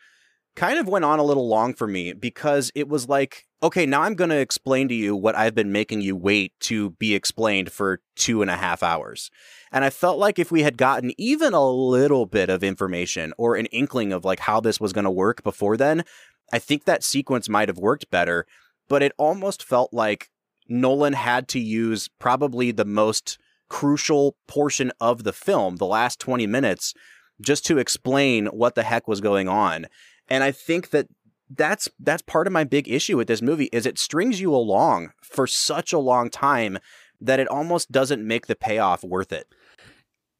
kind 0.60 0.78
of 0.78 0.90
went 0.90 1.06
on 1.06 1.20
a 1.20 1.24
little 1.24 1.48
long 1.48 1.74
for 1.74 1.88
me 1.88 2.12
because 2.12 2.70
it 2.76 2.90
was 2.90 3.08
like, 3.08 3.48
okay, 3.64 3.86
now 3.86 4.02
I'm 4.02 4.14
going 4.14 4.30
to 4.30 4.40
explain 4.40 4.90
to 4.90 4.94
you 4.94 5.16
what 5.16 5.38
I've 5.38 5.56
been 5.56 5.72
making 5.72 6.02
you 6.02 6.18
wait 6.18 6.52
to 6.62 6.90
be 6.90 7.16
explained 7.16 7.72
for 7.72 8.02
two 8.18 8.42
and 8.42 8.52
a 8.52 8.58
half 8.58 8.84
hours. 8.84 9.32
And 9.72 9.86
I 9.86 9.90
felt 9.90 10.20
like 10.20 10.38
if 10.38 10.52
we 10.52 10.64
had 10.64 10.76
gotten 10.76 11.14
even 11.18 11.54
a 11.54 11.66
little 11.66 12.26
bit 12.26 12.50
of 12.50 12.62
information 12.62 13.34
or 13.38 13.56
an 13.56 13.68
inkling 13.68 14.12
of 14.12 14.26
like 14.26 14.42
how 14.42 14.60
this 14.60 14.82
was 14.82 14.92
going 14.92 15.06
to 15.06 15.12
work 15.12 15.44
before 15.44 15.78
then, 15.78 16.04
I 16.52 16.60
think 16.60 16.84
that 16.84 17.06
sequence 17.06 17.48
might 17.48 17.70
have 17.70 17.78
worked 17.78 18.12
better. 18.12 18.46
But 18.90 19.02
it 19.02 19.14
almost 19.18 19.64
felt 19.64 19.94
like 19.94 20.30
Nolan 20.68 21.14
had 21.14 21.48
to 21.50 21.60
use 21.60 22.10
probably 22.20 22.72
the 22.72 22.84
most 22.84 23.38
crucial 23.70 24.36
portion 24.46 24.92
of 25.00 25.24
the 25.24 25.32
film, 25.32 25.78
the 25.78 25.86
last 25.86 26.20
20 26.20 26.46
minutes, 26.48 26.94
just 27.40 27.66
to 27.68 27.78
explain 27.78 28.48
what 28.48 28.76
the 28.76 28.84
heck 28.84 29.08
was 29.08 29.22
going 29.22 29.48
on. 29.48 29.86
And 30.30 30.44
I 30.44 30.52
think 30.52 30.92
that 30.92 31.08
that's 31.50 31.90
that's 32.00 32.22
part 32.22 32.48
of 32.48 32.54
my 32.54 32.64
big 32.64 32.88
issue 32.88 33.18
with 33.18 33.28
this 33.28 33.42
movie 33.42 33.70
is 33.72 33.86
it 33.86 33.98
strings 33.98 34.40
you 34.40 34.54
along 34.54 35.12
for 35.24 35.48
such 35.48 35.92
a 35.92 36.00
long 36.00 36.30
time 36.30 36.78
that 37.20 37.40
it 37.40 37.48
almost 37.48 37.92
doesn't 37.92 38.26
make 38.26 38.48
the 38.48 38.56
payoff 38.56 39.04
worth 39.04 39.34
it. 39.34 39.48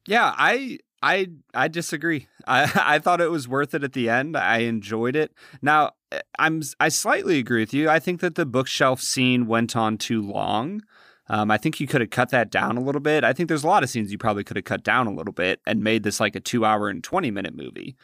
Yeah, 0.06 0.32
I 0.36 0.78
I 1.02 1.28
I 1.52 1.68
disagree. 1.68 2.28
I 2.46 2.70
I 2.76 2.98
thought 2.98 3.20
it 3.20 3.30
was 3.30 3.48
worth 3.48 3.74
it 3.74 3.84
at 3.84 3.92
the 3.92 4.08
end. 4.08 4.36
I 4.36 4.58
enjoyed 4.58 5.16
it. 5.16 5.32
Now, 5.60 5.92
eh, 6.12 6.20
I'm 6.38 6.62
I 6.78 6.88
slightly 6.88 7.38
agree 7.38 7.62
with 7.62 7.74
you. 7.74 7.88
I 7.88 7.98
think 7.98 8.20
that 8.20 8.36
the 8.36 8.46
bookshelf 8.46 9.00
scene 9.00 9.46
went 9.46 9.76
on 9.76 9.98
too 9.98 10.22
long. 10.22 10.82
Um, 11.28 11.48
I 11.50 11.58
think 11.58 11.78
you 11.78 11.86
could 11.86 12.00
have 12.00 12.10
cut 12.10 12.30
that 12.30 12.50
down 12.50 12.76
a 12.76 12.80
little 12.80 13.00
bit. 13.00 13.22
I 13.22 13.32
think 13.32 13.48
there's 13.48 13.62
a 13.62 13.68
lot 13.68 13.84
of 13.84 13.90
scenes 13.90 14.10
you 14.10 14.18
probably 14.18 14.42
could 14.42 14.56
have 14.56 14.64
cut 14.64 14.82
down 14.82 15.06
a 15.06 15.14
little 15.14 15.32
bit 15.32 15.60
and 15.64 15.80
made 15.80 16.02
this 16.02 16.18
like 16.18 16.34
a 16.34 16.40
two 16.40 16.64
hour 16.64 16.88
and 16.88 17.04
20 17.04 17.30
minute 17.30 17.54
movie. 17.54 17.96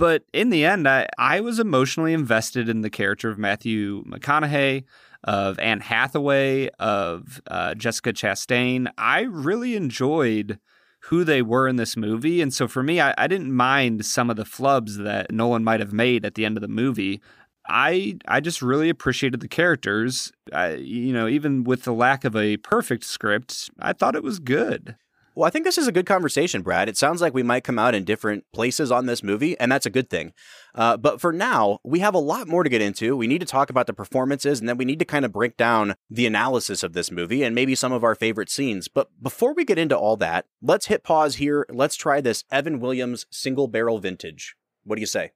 But 0.00 0.24
in 0.32 0.48
the 0.48 0.64
end, 0.64 0.88
I, 0.88 1.06
I 1.18 1.40
was 1.40 1.58
emotionally 1.58 2.14
invested 2.14 2.70
in 2.70 2.80
the 2.80 2.88
character 2.88 3.28
of 3.28 3.36
Matthew 3.36 4.02
McConaughey, 4.04 4.84
of 5.24 5.58
Anne 5.58 5.80
Hathaway, 5.80 6.70
of 6.78 7.42
uh, 7.48 7.74
Jessica 7.74 8.14
Chastain. 8.14 8.90
I 8.96 9.20
really 9.20 9.76
enjoyed 9.76 10.58
who 11.00 11.22
they 11.22 11.42
were 11.42 11.68
in 11.68 11.76
this 11.76 11.98
movie. 11.98 12.40
And 12.40 12.52
so 12.52 12.66
for 12.66 12.82
me, 12.82 12.98
I, 12.98 13.12
I 13.18 13.26
didn't 13.26 13.52
mind 13.52 14.06
some 14.06 14.30
of 14.30 14.36
the 14.36 14.44
flubs 14.44 14.96
that 15.04 15.30
Nolan 15.30 15.64
might 15.64 15.80
have 15.80 15.92
made 15.92 16.24
at 16.24 16.34
the 16.34 16.46
end 16.46 16.56
of 16.56 16.62
the 16.62 16.68
movie. 16.68 17.20
I 17.68 18.16
I 18.26 18.40
just 18.40 18.62
really 18.62 18.88
appreciated 18.88 19.40
the 19.40 19.48
characters. 19.48 20.32
I, 20.50 20.76
you 20.76 21.12
know, 21.12 21.28
even 21.28 21.62
with 21.62 21.82
the 21.82 21.92
lack 21.92 22.24
of 22.24 22.34
a 22.34 22.56
perfect 22.56 23.04
script, 23.04 23.68
I 23.78 23.92
thought 23.92 24.16
it 24.16 24.22
was 24.22 24.38
good. 24.38 24.96
Well, 25.34 25.46
I 25.46 25.50
think 25.50 25.64
this 25.64 25.78
is 25.78 25.86
a 25.86 25.92
good 25.92 26.06
conversation, 26.06 26.62
Brad. 26.62 26.88
It 26.88 26.96
sounds 26.96 27.20
like 27.22 27.32
we 27.32 27.44
might 27.44 27.62
come 27.62 27.78
out 27.78 27.94
in 27.94 28.04
different 28.04 28.44
places 28.52 28.90
on 28.90 29.06
this 29.06 29.22
movie, 29.22 29.58
and 29.60 29.70
that's 29.70 29.86
a 29.86 29.90
good 29.90 30.10
thing. 30.10 30.32
Uh, 30.74 30.96
but 30.96 31.20
for 31.20 31.32
now, 31.32 31.78
we 31.84 32.00
have 32.00 32.14
a 32.14 32.18
lot 32.18 32.48
more 32.48 32.64
to 32.64 32.68
get 32.68 32.82
into. 32.82 33.16
We 33.16 33.28
need 33.28 33.40
to 33.40 33.46
talk 33.46 33.70
about 33.70 33.86
the 33.86 33.92
performances, 33.92 34.58
and 34.58 34.68
then 34.68 34.76
we 34.76 34.84
need 34.84 34.98
to 34.98 35.04
kind 35.04 35.24
of 35.24 35.32
break 35.32 35.56
down 35.56 35.94
the 36.10 36.26
analysis 36.26 36.82
of 36.82 36.94
this 36.94 37.12
movie 37.12 37.44
and 37.44 37.54
maybe 37.54 37.76
some 37.76 37.92
of 37.92 38.02
our 38.02 38.16
favorite 38.16 38.50
scenes. 38.50 38.88
But 38.88 39.08
before 39.22 39.54
we 39.54 39.64
get 39.64 39.78
into 39.78 39.96
all 39.96 40.16
that, 40.16 40.46
let's 40.60 40.86
hit 40.86 41.04
pause 41.04 41.36
here. 41.36 41.64
Let's 41.70 41.96
try 41.96 42.20
this 42.20 42.44
Evan 42.50 42.80
Williams 42.80 43.26
single 43.30 43.68
barrel 43.68 43.98
vintage. 44.00 44.56
What 44.82 44.96
do 44.96 45.00
you 45.00 45.06
say? 45.06 45.30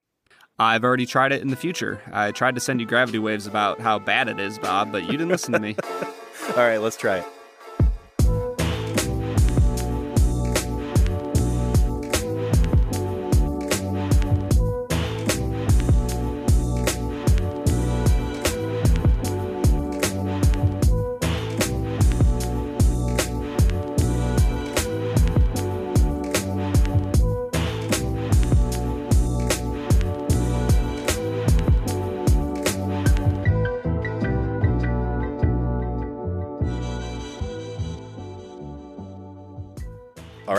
I've 0.58 0.84
already 0.84 1.06
tried 1.06 1.32
it 1.32 1.42
in 1.42 1.48
the 1.48 1.56
future. 1.56 2.00
I 2.12 2.32
tried 2.32 2.54
to 2.56 2.60
send 2.60 2.80
you 2.80 2.86
gravity 2.86 3.18
waves 3.18 3.46
about 3.46 3.80
how 3.80 3.98
bad 3.98 4.28
it 4.28 4.38
is, 4.40 4.58
Bob, 4.58 4.92
but 4.92 5.04
you 5.04 5.12
didn't 5.12 5.28
listen 5.28 5.52
to 5.52 5.60
me. 5.60 5.76
All 6.48 6.56
right, 6.56 6.78
let's 6.78 6.96
try 6.96 7.18
it. 7.18 7.26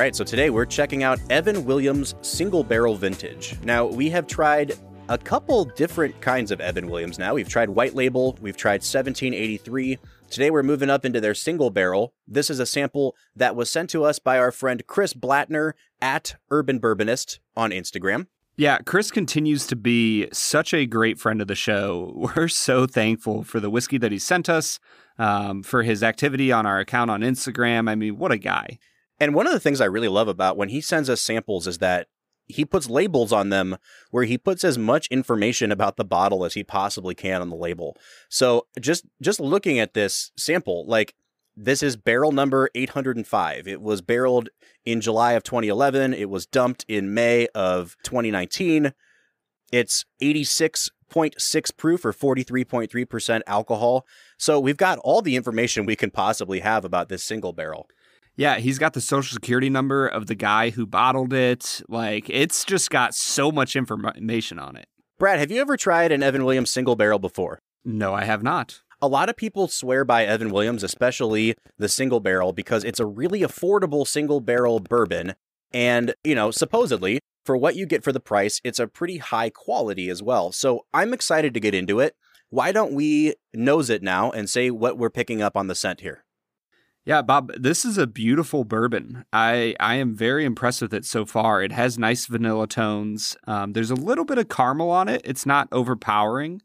Right, 0.06 0.16
so 0.16 0.24
today 0.24 0.52
we're 0.52 0.68
checking 0.68 1.02
out 1.02 1.20
Evan 1.32 1.66
Williams 1.66 2.14
Single 2.22 2.64
Barrel 2.64 2.96
Vintage. 2.96 3.58
Now, 3.64 3.86
we 3.86 4.08
have 4.12 4.28
tried 4.28 4.74
a 5.10 5.18
couple 5.18 5.66
different 5.66 6.22
kinds 6.22 6.52
of 6.52 6.62
Evan 6.62 6.92
Williams 6.92 7.18
now. 7.18 7.34
We've 7.34 7.50
tried 7.50 7.72
White 7.72 7.96
Label, 7.96 8.38
we've 8.40 8.56
tried 8.56 8.84
1783. 8.84 9.98
Today 10.30 10.52
we're 10.52 10.62
moving 10.62 10.92
up 10.92 11.06
into 11.06 11.20
their 11.20 11.34
single 11.34 11.72
barrel. 11.72 12.14
This 12.28 12.52
is 12.52 12.60
a 12.60 12.68
sample 12.68 13.16
that 13.36 13.56
was 13.56 13.72
sent 13.72 13.90
to 13.92 14.04
us 14.04 14.20
by 14.20 14.38
our 14.38 14.52
friend 14.52 14.86
Chris 14.86 15.16
Blattner 15.16 15.74
at 16.00 16.36
Urban 16.52 16.80
Bourbonist 16.80 17.40
on 17.58 17.72
Instagram. 17.72 18.28
Yeah, 18.58 18.78
Chris 18.86 19.10
continues 19.10 19.66
to 19.66 19.76
be 19.76 20.28
such 20.32 20.72
a 20.72 20.86
great 20.86 21.18
friend 21.18 21.42
of 21.42 21.48
the 21.48 21.56
show. 21.56 22.14
We're 22.36 22.48
so 22.48 22.86
thankful 22.86 23.44
for 23.44 23.60
the 23.60 23.72
whiskey 23.72 23.98
that 23.98 24.12
he 24.12 24.20
sent 24.20 24.50
us, 24.50 24.80
um, 25.18 25.64
for 25.64 25.82
his 25.82 26.04
activity 26.04 26.52
on 26.52 26.68
our 26.68 26.78
account 26.78 27.10
on 27.10 27.22
Instagram. 27.22 27.90
I 27.90 27.96
mean, 27.96 28.20
what 28.20 28.32
a 28.32 28.38
guy. 28.38 28.78
And 29.20 29.34
one 29.34 29.48
of 29.48 29.54
the 29.54 29.60
things 29.60 29.82
I 29.82 29.86
really 29.86 30.08
love 30.08 30.28
about 30.28 30.58
when 30.58 30.70
he 30.70 30.82
sends 30.82 31.10
us 31.10 31.22
samples 31.22 31.68
is 31.68 31.78
that 31.80 32.08
he 32.48 32.66
puts 32.66 32.90
labels 32.90 33.32
on 33.32 33.50
them 33.50 33.78
where 34.12 34.26
he 34.26 34.38
puts 34.38 34.64
as 34.64 34.78
much 34.78 35.08
information 35.08 35.72
about 35.72 35.98
the 35.98 36.06
bottle 36.06 36.46
as 36.46 36.54
he 36.54 36.64
possibly 36.64 37.16
can 37.16 37.42
on 37.42 37.50
the 37.50 37.56
label. 37.56 37.98
So 38.30 38.68
just 38.80 39.06
just 39.22 39.40
looking 39.40 39.80
at 39.80 39.94
this 39.94 40.32
sample, 40.38 40.86
like 40.88 41.16
this 41.56 41.82
is 41.82 41.96
barrel 41.96 42.32
number 42.32 42.70
805. 42.76 43.68
It 43.68 43.82
was 43.82 44.02
barreled 44.02 44.50
in 44.84 45.02
July 45.02 45.34
of 45.34 45.44
2011. 45.44 46.14
It 46.14 46.30
was 46.30 46.46
dumped 46.46 46.86
in 46.88 47.14
May 47.14 47.48
of 47.56 47.96
2019. 48.04 48.94
It's 49.72 50.06
86.6 50.22 51.78
proof 51.78 52.06
or 52.06 52.14
43.3% 52.14 53.42
alcohol. 53.48 54.06
So 54.38 54.60
we've 54.60 54.78
got 54.78 55.00
all 55.00 55.22
the 55.22 55.36
information 55.36 55.86
we 55.86 55.96
can 55.96 56.12
possibly 56.12 56.60
have 56.60 56.84
about 56.86 57.10
this 57.10 57.24
single 57.24 57.54
barrel. 57.54 57.88
Yeah, 58.38 58.58
he's 58.58 58.80
got 58.80 58.94
the 58.94 59.02
social 59.02 59.34
security 59.34 59.70
number 59.70 60.08
of 60.08 60.28
the 60.28 60.36
guy 60.36 60.72
who 60.72 60.86
bottled 60.86 61.32
it. 61.32 61.82
Like, 61.88 62.30
it's 62.30 62.66
just 62.66 62.90
got 62.90 63.16
so 63.16 63.52
much 63.52 63.76
information 63.76 64.60
on 64.60 64.76
it. 64.76 64.88
Brad, 65.18 65.40
have 65.40 65.52
you 65.52 65.62
ever 65.62 65.78
tried 65.78 66.12
an 66.12 66.22
Evan 66.22 66.44
Williams 66.44 66.70
single 66.70 66.98
barrel 66.98 67.20
before? 67.20 67.60
No, 67.86 68.14
I 68.14 68.26
have 68.26 68.44
not. 68.44 68.82
A 69.02 69.08
lot 69.08 69.30
of 69.30 69.38
people 69.38 69.70
swear 69.70 70.04
by 70.04 70.26
Evan 70.26 70.50
Williams, 70.50 70.84
especially 70.84 71.56
the 71.78 71.88
single 71.88 72.20
barrel, 72.20 72.52
because 72.52 72.84
it's 72.84 73.00
a 73.00 73.06
really 73.06 73.40
affordable 73.40 74.06
single 74.06 74.42
barrel 74.42 74.82
bourbon. 74.82 75.36
And, 75.72 76.14
you 76.24 76.36
know, 76.36 76.52
supposedly, 76.52 77.20
for 77.46 77.56
what 77.56 77.78
you 77.78 77.86
get 77.86 78.04
for 78.04 78.12
the 78.12 78.20
price, 78.20 78.60
it's 78.66 78.80
a 78.80 78.88
pretty 78.88 79.20
high 79.20 79.50
quality 79.50 80.10
as 80.10 80.22
well. 80.22 80.52
So 80.52 80.86
I'm 80.94 81.14
excited 81.14 81.54
to 81.54 81.60
get 81.62 81.74
into 81.74 82.02
it. 82.02 82.16
Why 82.50 82.74
don't 82.74 82.94
we 82.94 83.36
nose 83.54 83.90
it 83.90 84.04
now 84.04 84.32
and 84.32 84.50
say 84.50 84.70
what 84.72 84.98
we're 84.98 85.10
picking 85.10 85.42
up 85.42 85.56
on 85.56 85.68
the 85.68 85.76
scent 85.76 86.02
here? 86.02 86.25
Yeah, 87.06 87.22
Bob, 87.22 87.52
this 87.56 87.86
is 87.86 88.00
a 88.00 88.08
beautiful 88.08 88.64
bourbon. 88.64 89.26
I 89.32 89.76
I 89.80 89.96
am 89.96 90.16
very 90.16 90.44
impressed 90.44 90.82
with 90.82 90.92
it 90.92 91.06
so 91.06 91.24
far. 91.24 91.62
It 91.62 91.72
has 91.72 92.00
nice 92.00 92.26
vanilla 92.26 92.68
tones. 92.68 93.38
Um, 93.46 93.74
there's 93.74 93.92
a 93.92 93.96
little 93.96 94.26
bit 94.26 94.40
of 94.40 94.50
caramel 94.50 94.90
on 94.90 95.08
it. 95.08 95.22
It's 95.24 95.46
not 95.46 95.68
overpowering. 95.72 96.64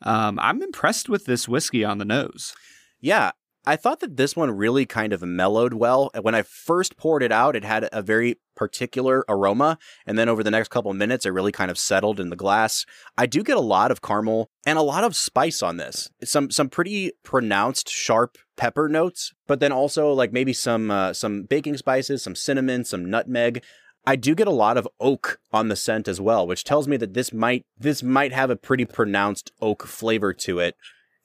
Um, 0.00 0.38
I'm 0.40 0.62
impressed 0.62 1.10
with 1.10 1.26
this 1.26 1.46
whiskey 1.46 1.84
on 1.84 1.98
the 1.98 2.06
nose. 2.06 2.54
Yeah, 3.00 3.32
I 3.66 3.76
thought 3.76 4.00
that 4.00 4.16
this 4.16 4.34
one 4.34 4.50
really 4.50 4.86
kind 4.86 5.12
of 5.12 5.22
mellowed 5.22 5.74
well. 5.74 6.10
When 6.22 6.34
I 6.34 6.42
first 6.42 6.96
poured 6.96 7.22
it 7.22 7.32
out, 7.32 7.54
it 7.54 7.64
had 7.64 7.88
a 7.92 8.00
very 8.00 8.38
particular 8.54 9.24
aroma. 9.28 9.76
And 10.06 10.18
then 10.18 10.28
over 10.28 10.42
the 10.42 10.50
next 10.50 10.68
couple 10.68 10.90
of 10.90 10.96
minutes, 10.96 11.26
it 11.26 11.30
really 11.30 11.52
kind 11.52 11.70
of 11.70 11.76
settled 11.76 12.18
in 12.18 12.30
the 12.30 12.36
glass. 12.36 12.86
I 13.18 13.26
do 13.26 13.42
get 13.42 13.56
a 13.56 13.60
lot 13.60 13.90
of 13.90 14.00
caramel 14.00 14.48
and 14.64 14.78
a 14.78 14.82
lot 14.82 15.04
of 15.04 15.16
spice 15.16 15.62
on 15.62 15.76
this. 15.76 16.08
Some, 16.24 16.50
some 16.50 16.68
pretty 16.70 17.12
pronounced 17.24 17.90
sharp 17.90 18.38
pepper 18.56 18.88
notes, 18.88 19.32
but 19.46 19.60
then 19.60 19.72
also 19.72 20.12
like 20.12 20.32
maybe 20.32 20.52
some, 20.52 20.90
uh, 20.90 21.12
some 21.12 21.42
baking 21.42 21.76
spices, 21.76 22.22
some 22.22 22.34
cinnamon, 22.34 22.84
some 22.84 23.08
nutmeg. 23.08 23.62
I 24.06 24.16
do 24.16 24.34
get 24.34 24.46
a 24.46 24.52
lot 24.52 24.76
of 24.76 24.88
oak 25.00 25.40
on 25.52 25.68
the 25.68 25.76
scent 25.76 26.06
as 26.06 26.20
well, 26.20 26.46
which 26.46 26.64
tells 26.64 26.86
me 26.86 26.96
that 26.98 27.14
this 27.14 27.32
might 27.32 27.66
this 27.76 28.04
might 28.04 28.32
have 28.32 28.50
a 28.50 28.56
pretty 28.56 28.84
pronounced 28.84 29.50
oak 29.60 29.84
flavor 29.84 30.32
to 30.32 30.60
it. 30.60 30.76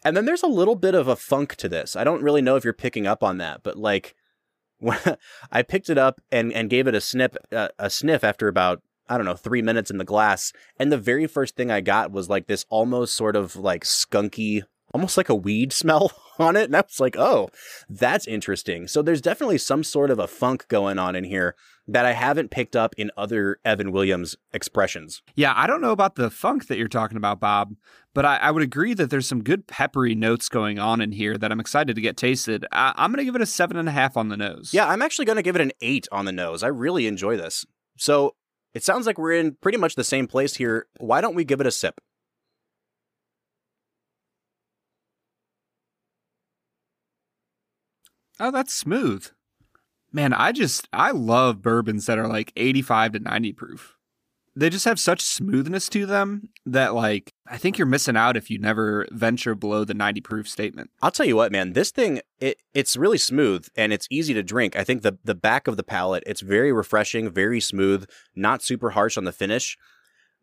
And 0.04 0.17
then 0.17 0.26
there's 0.26 0.41
a 0.41 0.48
little 0.48 0.76
bit 0.76 0.96
of 0.96 1.08
a 1.08 1.15
funk 1.15 1.56
to 1.58 1.70
this. 1.70 1.96
I 1.96 2.04
don't 2.04 2.24
really 2.24 2.41
know 2.41 2.56
if 2.56 2.63
you're 2.63 2.74
picking 2.74 3.06
up 3.06 3.24
on 3.24 3.38
that, 3.38 3.62
but 3.62 3.78
like 3.78 4.15
when 4.80 4.98
I 5.52 5.62
picked 5.62 5.89
it 5.89 5.98
up 5.98 6.20
and, 6.32 6.52
and 6.52 6.70
gave 6.70 6.88
it 6.88 6.96
a 6.96 7.02
snip, 7.02 7.38
uh, 7.52 7.70
a 7.80 7.89
sniff 7.89 8.24
after 8.24 8.48
about, 8.48 8.82
I 9.08 9.17
don't 9.17 9.26
know, 9.26 9.36
three 9.36 9.62
minutes 9.62 9.91
in 9.91 9.98
the 9.98 10.04
glass. 10.04 10.52
And 10.78 10.91
the 10.91 10.98
very 10.98 11.28
first 11.28 11.56
thing 11.56 11.72
I 11.72 11.82
got 11.82 12.12
was 12.12 12.30
like 12.30 12.48
this 12.48 12.65
almost 12.70 13.15
sort 13.15 13.36
of 13.36 13.56
like 13.56 13.84
skunky, 13.84 14.63
almost 14.94 15.18
like 15.18 15.30
a 15.30 15.36
weed 15.36 15.74
smell 15.82 16.12
on 16.40 16.56
it. 16.56 16.66
And 16.66 16.76
I 16.76 16.82
was 16.82 17.00
like, 17.00 17.18
oh, 17.18 17.50
that's 17.90 18.28
interesting. 18.28 18.88
So 18.88 19.02
there's 19.02 19.22
definitely 19.22 19.58
some 19.58 19.84
sort 19.84 20.12
of 20.12 20.20
a 20.20 20.28
funk 20.28 20.68
going 20.68 21.00
on 21.00 21.16
in 21.16 21.24
here 21.24 21.56
that 21.88 22.06
I 22.06 22.14
haven't 22.14 22.52
picked 22.52 22.76
up 22.76 22.94
in 22.98 23.12
other 23.18 23.60
Evan 23.66 23.92
Williams 23.92 24.36
expressions. 24.54 25.22
Yeah, 25.36 25.54
I 25.56 25.68
don't 25.68 25.82
know 25.82 25.92
about 25.92 26.16
the 26.16 26.30
funk 26.30 26.68
that 26.68 26.78
you're 26.78 26.88
talking 26.88 27.18
about, 27.18 27.40
Bob, 27.40 27.76
but 28.14 28.26
I, 28.26 28.38
I 28.38 28.52
would 28.52 28.64
agree 28.64 28.94
that 28.94 29.10
there's 29.10 29.28
some 29.28 29.44
good 29.44 29.68
peppery 29.68 30.16
notes 30.16 30.48
going 30.48 30.80
on 30.80 31.02
in 31.02 31.12
here 31.12 31.38
that 31.38 31.52
I'm 31.52 31.60
excited 31.60 31.96
to 31.96 32.02
get 32.02 32.18
tasted. 32.18 32.66
I, 32.72 32.94
I'm 32.96 33.12
going 33.12 33.18
to 33.18 33.26
give 33.26 33.36
it 33.36 33.42
a 33.42 33.48
seven 33.48 33.78
and 33.78 33.90
a 33.90 33.92
half 33.92 34.16
on 34.16 34.30
the 34.30 34.38
nose. 34.38 34.74
Yeah, 34.74 34.88
I'm 34.88 35.02
actually 35.02 35.26
going 35.26 35.38
to 35.38 35.44
give 35.44 35.56
it 35.56 35.62
an 35.62 35.72
eight 35.82 36.08
on 36.12 36.26
the 36.26 36.32
nose. 36.32 36.64
I 36.64 36.68
really 36.68 37.08
enjoy 37.08 37.36
this. 37.36 37.66
So 37.98 38.36
it 38.74 38.84
sounds 38.84 39.06
like 39.06 39.18
we're 39.18 39.34
in 39.34 39.58
pretty 39.62 39.78
much 39.78 39.96
the 39.96 40.04
same 40.04 40.28
place 40.28 40.56
here. 40.56 40.88
Why 41.00 41.22
don't 41.22 41.36
we 41.36 41.44
give 41.44 41.60
it 41.62 41.68
a 41.68 41.72
sip? 41.72 42.00
Oh, 48.42 48.50
that's 48.50 48.74
smooth. 48.74 49.28
Man, 50.12 50.34
I 50.34 50.52
just 50.52 50.90
I 50.92 51.12
love 51.12 51.62
bourbons 51.62 52.08
that 52.08 52.18
are 52.18 52.28
like 52.28 52.52
85 52.56 53.14
to 53.14 53.20
90 53.20 53.54
proof. 53.54 53.96
They 54.56 54.72
just 54.72 54.86
have 54.86 55.00
such 55.00 55.22
smoothness 55.22 55.88
to 55.90 56.08
them 56.08 56.50
that 56.66 56.96
like 56.96 57.32
I 57.48 57.58
think 57.58 57.78
you're 57.78 57.86
missing 57.86 58.18
out 58.18 58.36
if 58.36 58.50
you 58.50 58.58
never 58.58 59.08
venture 59.12 59.54
below 59.54 59.86
the 59.86 59.94
90 59.94 60.22
proof 60.22 60.50
statement. 60.50 60.90
I'll 61.04 61.12
tell 61.12 61.26
you 61.26 61.36
what, 61.36 61.52
man, 61.52 61.74
this 61.74 61.92
thing 61.92 62.22
it 62.40 62.58
it's 62.74 62.98
really 62.98 63.20
smooth 63.20 63.68
and 63.76 63.94
it's 63.94 64.08
easy 64.10 64.34
to 64.34 64.42
drink. 64.42 64.76
I 64.76 64.84
think 64.84 65.04
the 65.04 65.20
the 65.24 65.36
back 65.36 65.68
of 65.68 65.78
the 65.78 65.84
palate, 65.84 66.24
it's 66.26 66.42
very 66.42 66.74
refreshing, 66.74 67.30
very 67.30 67.62
smooth, 67.62 68.10
not 68.36 68.64
super 68.64 68.90
harsh 68.90 69.18
on 69.18 69.24
the 69.24 69.32
finish. 69.32 69.78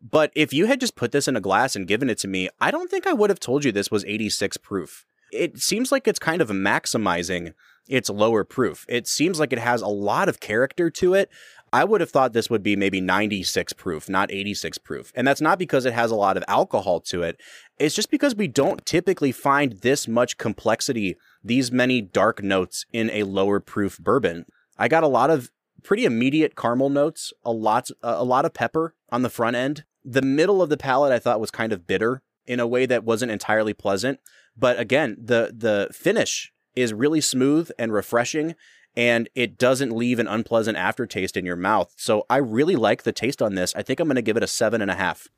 But 0.01 0.31
if 0.37 0.53
you 0.53 0.67
had 0.67 0.79
just 0.79 0.95
put 0.95 1.11
this 1.11 1.27
in 1.27 1.35
a 1.35 1.41
glass 1.41 1.75
and 1.75 1.89
given 1.89 2.09
it 2.09 2.19
to 2.19 2.29
me, 2.29 2.49
I 2.61 2.71
don't 2.71 2.89
think 2.89 3.09
I 3.09 3.13
would 3.13 3.29
have 3.29 3.41
told 3.41 3.65
you 3.65 3.73
this 3.73 3.91
was 3.91 4.05
86 4.05 4.57
proof. 4.59 5.05
It 5.33 5.59
seems 5.59 5.91
like 5.91 6.07
it's 6.07 6.21
kind 6.21 6.41
of 6.41 6.49
maximizing 6.49 7.53
its 7.88 8.11
lower 8.11 8.44
proof. 8.44 8.85
It 8.88 9.07
seems 9.07 9.40
like 9.40 9.53
it 9.53 9.59
has 9.59 9.83
a 9.83 9.88
lot 9.88 10.29
of 10.29 10.40
character 10.40 10.90
to 10.90 11.14
it. 11.14 11.31
I 11.72 11.85
would 11.85 12.01
have 12.01 12.11
thought 12.11 12.33
this 12.33 12.48
would 12.48 12.62
be 12.62 12.77
maybe 12.77 13.01
96 13.01 13.72
proof, 13.74 14.09
not 14.09 14.33
86 14.33 14.79
proof. 14.79 15.12
And 15.14 15.27
that's 15.27 15.40
not 15.40 15.59
because 15.59 15.85
it 15.85 15.92
has 15.92 16.11
a 16.11 16.16
lot 16.16 16.37
of 16.37 16.44
alcohol 16.48 17.01
to 17.01 17.22
it. 17.22 17.38
It's 17.79 17.94
just 17.94 18.11
because 18.11 18.35
we 18.35 18.48
don't 18.48 18.85
typically 18.87 19.33
find 19.33 19.72
this 19.81 20.09
much 20.09 20.38
complexity, 20.38 21.16
these 21.44 21.70
many 21.70 22.01
dark 22.01 22.42
notes 22.42 22.87
in 22.92 23.11
a 23.11 23.24
lower 23.24 23.61
proof 23.61 23.98
bourbon. 23.98 24.46
I 24.79 24.88
got 24.88 25.03
a 25.03 25.09
lot 25.09 25.31
of 25.31 25.51
pretty 25.83 26.05
immediate 26.05 26.57
caramel 26.57 26.90
notes, 26.90 27.33
a 27.44 27.53
lot 27.53 27.90
a 28.03 28.24
lot 28.24 28.44
of 28.44 28.55
pepper 28.55 28.94
on 29.11 29.22
the 29.22 29.31
front 29.31 29.57
end. 29.57 29.85
The 30.05 30.22
middle 30.22 30.62
of 30.62 30.70
the 30.70 30.77
palate 30.77 31.12
I 31.12 31.18
thought 31.18 31.40
was 31.40 31.51
kind 31.51 31.72
of 31.72 31.87
bitter 31.87 32.22
in 32.46 32.61
a 32.61 32.66
way 32.66 32.87
that 32.87 33.05
wasn't 33.05 33.33
entirely 33.33 33.74
pleasant. 33.74 34.20
But 34.57 34.79
again, 34.79 35.16
the 35.20 35.53
the 35.57 35.88
finish 35.92 36.53
is 36.81 36.93
really 36.93 37.21
smooth 37.21 37.71
and 37.79 37.93
refreshing 37.93 38.55
and 38.97 39.29
it 39.35 39.59
doesn't 39.59 39.93
leave 39.93 40.19
an 40.19 40.27
unpleasant 40.27 40.77
aftertaste 40.77 41.37
in 41.37 41.47
your 41.47 41.57
mouth. 41.57 41.95
So 41.97 42.27
I 42.29 42.38
really 42.38 42.75
like 42.75 43.05
the 43.05 43.12
taste 43.12 43.41
on 43.41 43.55
this. 43.55 43.75
I 43.77 43.83
think 43.83 44.01
I'm 44.01 44.09
going 44.09 44.17
to 44.17 44.23
give 44.23 44.37
it 44.37 44.43
a 44.43 44.49
seven 44.49 44.83
and 44.83 44.91
a 44.91 44.97
half. 44.97 45.29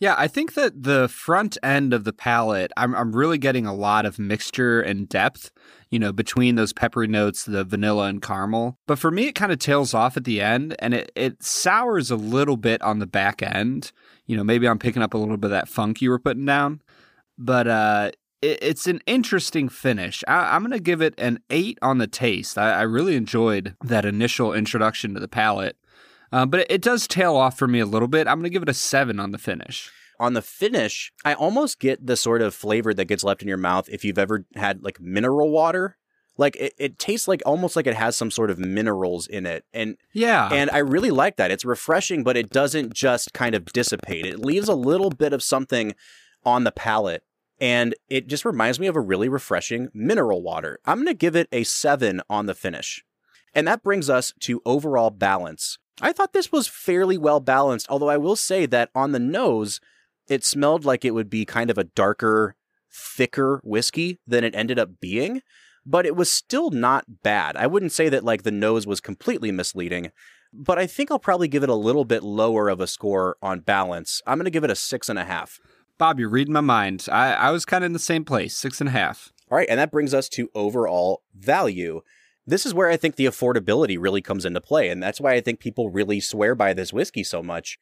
Yeah, 0.00 0.14
I 0.18 0.26
think 0.26 0.54
that 0.54 0.82
the 0.82 1.08
front 1.08 1.56
end 1.62 1.92
of 1.92 2.04
the 2.04 2.12
palate, 2.12 2.72
I'm 2.76 2.94
I'm 2.94 3.14
really 3.14 3.38
getting 3.38 3.64
a 3.64 3.74
lot 3.74 4.06
of 4.06 4.18
mixture 4.18 4.80
and 4.80 5.08
depth, 5.08 5.52
you 5.88 5.98
know, 5.98 6.12
between 6.12 6.56
those 6.56 6.72
peppery 6.72 7.06
notes, 7.06 7.44
the 7.44 7.62
vanilla 7.62 8.06
and 8.06 8.20
caramel. 8.20 8.78
But 8.86 8.98
for 8.98 9.10
me, 9.10 9.28
it 9.28 9.34
kind 9.34 9.52
of 9.52 9.60
tails 9.60 9.94
off 9.94 10.16
at 10.16 10.24
the 10.24 10.40
end, 10.40 10.74
and 10.80 10.94
it 10.94 11.12
it 11.14 11.42
sours 11.44 12.10
a 12.10 12.16
little 12.16 12.56
bit 12.56 12.82
on 12.82 12.98
the 12.98 13.06
back 13.06 13.40
end. 13.40 13.92
You 14.26 14.36
know, 14.36 14.44
maybe 14.44 14.66
I'm 14.66 14.80
picking 14.80 15.02
up 15.02 15.14
a 15.14 15.18
little 15.18 15.36
bit 15.36 15.46
of 15.46 15.52
that 15.52 15.68
funk 15.68 16.02
you 16.02 16.10
were 16.10 16.18
putting 16.18 16.44
down, 16.44 16.82
but 17.38 17.68
uh, 17.68 18.10
it's 18.44 18.86
an 18.86 19.00
interesting 19.06 19.68
finish. 19.68 20.22
I, 20.28 20.56
am 20.56 20.62
going 20.62 20.72
to 20.72 20.80
give 20.80 21.00
it 21.00 21.14
an 21.18 21.40
eight 21.50 21.78
on 21.82 21.98
the 21.98 22.06
taste. 22.06 22.58
I, 22.58 22.72
I, 22.72 22.82
really 22.82 23.16
enjoyed 23.16 23.76
that 23.82 24.04
initial 24.04 24.52
introduction 24.52 25.14
to 25.14 25.20
the 25.20 25.28
palate, 25.28 25.76
uh, 26.32 26.46
but 26.46 26.60
it, 26.60 26.66
it 26.70 26.82
does 26.82 27.08
tail 27.08 27.36
off 27.36 27.58
for 27.58 27.66
me 27.66 27.80
a 27.80 27.86
little 27.86 28.08
bit. 28.08 28.26
I'm 28.28 28.38
going 28.38 28.44
to 28.44 28.50
give 28.50 28.62
it 28.62 28.68
a 28.68 28.74
seven 28.74 29.18
on 29.18 29.30
the 29.30 29.38
finish. 29.38 29.90
On 30.20 30.34
the 30.34 30.42
finish, 30.42 31.12
I 31.24 31.34
almost 31.34 31.80
get 31.80 32.06
the 32.06 32.16
sort 32.16 32.42
of 32.42 32.54
flavor 32.54 32.94
that 32.94 33.06
gets 33.06 33.24
left 33.24 33.42
in 33.42 33.48
your 33.48 33.56
mouth 33.56 33.88
if 33.88 34.04
you've 34.04 34.18
ever 34.18 34.44
had 34.54 34.82
like 34.84 35.00
mineral 35.00 35.50
water 35.50 35.96
like 36.36 36.56
it, 36.56 36.74
it 36.78 36.98
tastes 36.98 37.28
like 37.28 37.42
almost 37.46 37.76
like 37.76 37.86
it 37.86 37.94
has 37.94 38.16
some 38.16 38.30
sort 38.30 38.50
of 38.50 38.58
minerals 38.58 39.26
in 39.26 39.46
it 39.46 39.64
and 39.72 39.96
yeah 40.12 40.48
and 40.52 40.70
i 40.70 40.78
really 40.78 41.10
like 41.10 41.36
that 41.36 41.50
it's 41.50 41.64
refreshing 41.64 42.24
but 42.24 42.36
it 42.36 42.50
doesn't 42.50 42.92
just 42.92 43.32
kind 43.32 43.54
of 43.54 43.64
dissipate 43.66 44.26
it 44.26 44.40
leaves 44.40 44.68
a 44.68 44.74
little 44.74 45.10
bit 45.10 45.32
of 45.32 45.42
something 45.42 45.94
on 46.44 46.64
the 46.64 46.72
palate 46.72 47.22
and 47.64 47.94
it 48.10 48.26
just 48.26 48.44
reminds 48.44 48.78
me 48.78 48.88
of 48.88 48.94
a 48.94 49.00
really 49.00 49.26
refreshing 49.26 49.88
mineral 49.94 50.42
water. 50.42 50.78
I'm 50.84 50.98
going 50.98 51.06
to 51.06 51.14
give 51.14 51.34
it 51.34 51.48
a 51.50 51.64
7 51.64 52.20
on 52.28 52.44
the 52.44 52.54
finish. 52.54 53.02
And 53.54 53.66
that 53.66 53.82
brings 53.82 54.10
us 54.10 54.34
to 54.40 54.60
overall 54.66 55.08
balance. 55.08 55.78
I 56.02 56.12
thought 56.12 56.34
this 56.34 56.52
was 56.52 56.68
fairly 56.68 57.16
well 57.16 57.40
balanced, 57.40 57.86
although 57.88 58.10
I 58.10 58.18
will 58.18 58.36
say 58.36 58.66
that 58.66 58.90
on 58.94 59.12
the 59.12 59.18
nose, 59.18 59.80
it 60.28 60.44
smelled 60.44 60.84
like 60.84 61.06
it 61.06 61.14
would 61.14 61.30
be 61.30 61.46
kind 61.46 61.70
of 61.70 61.78
a 61.78 61.84
darker, 61.84 62.54
thicker 62.92 63.62
whiskey 63.64 64.18
than 64.26 64.44
it 64.44 64.54
ended 64.54 64.78
up 64.78 65.00
being, 65.00 65.40
but 65.86 66.04
it 66.04 66.14
was 66.14 66.30
still 66.30 66.68
not 66.70 67.22
bad. 67.22 67.56
I 67.56 67.66
wouldn't 67.66 67.92
say 67.92 68.10
that 68.10 68.24
like 68.24 68.42
the 68.42 68.50
nose 68.50 68.86
was 68.86 69.00
completely 69.00 69.50
misleading, 69.50 70.12
but 70.52 70.78
I 70.78 70.86
think 70.86 71.10
I'll 71.10 71.18
probably 71.18 71.48
give 71.48 71.62
it 71.62 71.70
a 71.70 71.74
little 71.74 72.04
bit 72.04 72.22
lower 72.22 72.68
of 72.68 72.82
a 72.82 72.86
score 72.86 73.38
on 73.40 73.60
balance. 73.60 74.20
I'm 74.26 74.36
going 74.36 74.44
to 74.44 74.50
give 74.50 74.64
it 74.64 74.70
a 74.70 74.76
six 74.76 75.08
and 75.08 75.18
a 75.18 75.24
half. 75.24 75.58
Bob, 75.96 76.18
you're 76.18 76.28
reading 76.28 76.52
my 76.52 76.60
mind. 76.60 77.06
I, 77.10 77.32
I 77.34 77.50
was 77.52 77.64
kind 77.64 77.84
of 77.84 77.86
in 77.86 77.92
the 77.92 78.00
same 78.00 78.24
place, 78.24 78.56
six 78.56 78.80
and 78.80 78.88
a 78.88 78.92
half. 78.92 79.32
All 79.50 79.58
right, 79.58 79.68
and 79.70 79.78
that 79.78 79.92
brings 79.92 80.12
us 80.12 80.28
to 80.30 80.50
overall 80.54 81.22
value. 81.34 82.02
This 82.46 82.66
is 82.66 82.74
where 82.74 82.90
I 82.90 82.96
think 82.96 83.14
the 83.14 83.26
affordability 83.26 83.96
really 83.98 84.20
comes 84.20 84.44
into 84.44 84.60
play, 84.60 84.88
and 84.88 85.00
that's 85.00 85.20
why 85.20 85.34
I 85.34 85.40
think 85.40 85.60
people 85.60 85.90
really 85.90 86.18
swear 86.18 86.56
by 86.56 86.72
this 86.72 86.92
whiskey 86.92 87.22
so 87.22 87.42
much. 87.42 87.78